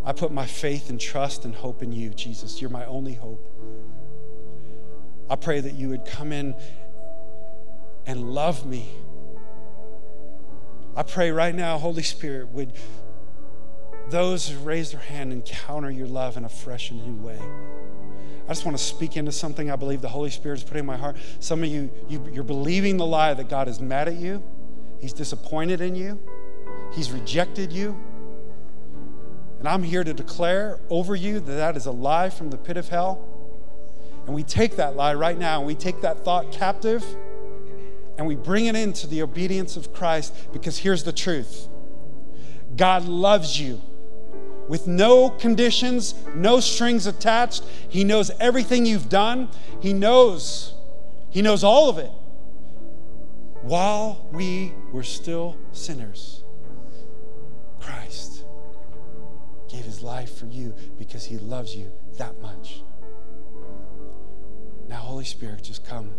I 0.05 0.11
put 0.11 0.31
my 0.31 0.45
faith 0.45 0.89
and 0.89 0.99
trust 0.99 1.45
and 1.45 1.55
hope 1.55 1.81
in 1.81 1.91
you, 1.91 2.09
Jesus. 2.09 2.61
You're 2.61 2.69
my 2.69 2.85
only 2.85 3.13
hope. 3.13 3.49
I 5.29 5.35
pray 5.35 5.61
that 5.61 5.73
you 5.73 5.89
would 5.89 6.05
come 6.05 6.31
in 6.31 6.55
and 8.05 8.33
love 8.33 8.65
me. 8.65 8.89
I 10.95 11.03
pray 11.03 11.31
right 11.31 11.55
now, 11.55 11.77
Holy 11.77 12.03
Spirit, 12.03 12.49
would 12.49 12.73
those 14.09 14.47
who 14.47 14.59
raise 14.59 14.91
their 14.91 14.99
hand 14.99 15.31
encounter 15.31 15.89
your 15.89 16.07
love 16.07 16.37
in 16.37 16.45
a 16.45 16.49
fresh 16.49 16.91
and 16.91 17.05
new 17.05 17.25
way. 17.25 17.39
I 18.45 18.49
just 18.49 18.65
want 18.65 18.77
to 18.77 18.83
speak 18.83 19.15
into 19.15 19.31
something 19.31 19.71
I 19.71 19.75
believe 19.75 20.01
the 20.01 20.09
Holy 20.09 20.29
Spirit 20.29 20.59
is 20.59 20.63
putting 20.63 20.81
in 20.81 20.85
my 20.85 20.97
heart. 20.97 21.15
Some 21.39 21.63
of 21.63 21.69
you, 21.69 21.89
you 22.09 22.23
you're 22.31 22.43
believing 22.43 22.97
the 22.97 23.05
lie 23.05 23.33
that 23.33 23.47
God 23.49 23.67
is 23.67 23.79
mad 23.79 24.07
at 24.07 24.15
you, 24.15 24.43
He's 24.99 25.13
disappointed 25.13 25.81
in 25.81 25.95
you, 25.95 26.19
He's 26.93 27.11
rejected 27.11 27.71
you. 27.71 27.97
And 29.63 29.69
I'm 29.69 29.83
here 29.83 30.03
to 30.03 30.13
declare 30.13 30.77
over 30.89 31.15
you 31.15 31.39
that 31.39 31.53
that 31.53 31.77
is 31.77 31.85
a 31.85 31.91
lie 31.91 32.29
from 32.29 32.49
the 32.49 32.57
pit 32.57 32.75
of 32.75 32.89
hell. 32.89 33.25
And 34.25 34.35
we 34.35 34.43
take 34.43 34.75
that 34.75 34.97
lie 34.97 35.13
right 35.13 35.39
now 35.39 35.59
and 35.59 35.65
we 35.65 35.73
take 35.73 36.01
that 36.01 36.25
thought 36.25 36.51
captive 36.51 37.05
and 38.17 38.27
we 38.27 38.35
bring 38.35 38.65
it 38.65 38.75
into 38.75 39.07
the 39.07 39.21
obedience 39.21 39.77
of 39.77 39.93
Christ 39.93 40.35
because 40.51 40.79
here's 40.79 41.05
the 41.05 41.13
truth 41.13 41.69
God 42.75 43.05
loves 43.05 43.57
you 43.57 43.79
with 44.67 44.85
no 44.85 45.29
conditions, 45.29 46.13
no 46.35 46.59
strings 46.59 47.07
attached. 47.07 47.63
He 47.87 48.03
knows 48.03 48.31
everything 48.41 48.85
you've 48.85 49.07
done, 49.07 49.47
He 49.79 49.93
knows. 49.93 50.73
He 51.29 51.41
knows 51.41 51.63
all 51.63 51.87
of 51.87 51.97
it. 51.97 52.11
While 53.61 54.27
we 54.33 54.73
were 54.91 55.03
still 55.03 55.55
sinners, 55.71 56.43
Christ 57.79 58.32
gave 59.73 59.85
his 59.85 60.03
life 60.03 60.37
for 60.37 60.45
you 60.45 60.75
because 60.99 61.25
he 61.25 61.39
loves 61.39 61.75
you 61.75 61.91
that 62.19 62.39
much. 62.41 62.83
Now, 64.87 64.97
Holy 64.97 65.25
Spirit, 65.25 65.63
just 65.63 65.83
come. 65.83 66.11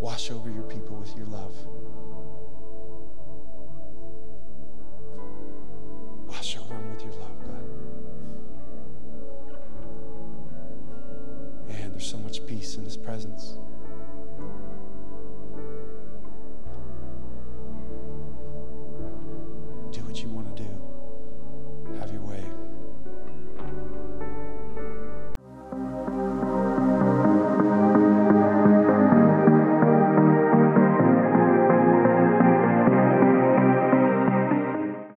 Wash 0.00 0.30
over 0.30 0.48
your 0.48 0.62
people 0.62 0.96
with 0.96 1.14
your 1.16 1.26
love. 1.26 1.54
Wash 6.26 6.56
over 6.56 6.72
them 6.72 6.94
with 6.94 7.02
your 7.02 7.12
love, 7.12 7.38
God. 7.44 7.64
Man, 11.68 11.90
there's 11.90 12.06
so 12.06 12.16
much 12.18 12.46
peace 12.46 12.76
in 12.76 12.84
his 12.84 12.96
presence. 12.96 13.58
Do 19.90 20.00
what 20.04 20.22
you 20.22 20.30
want 20.30 20.56
to 20.56 20.62
do. 20.62 20.67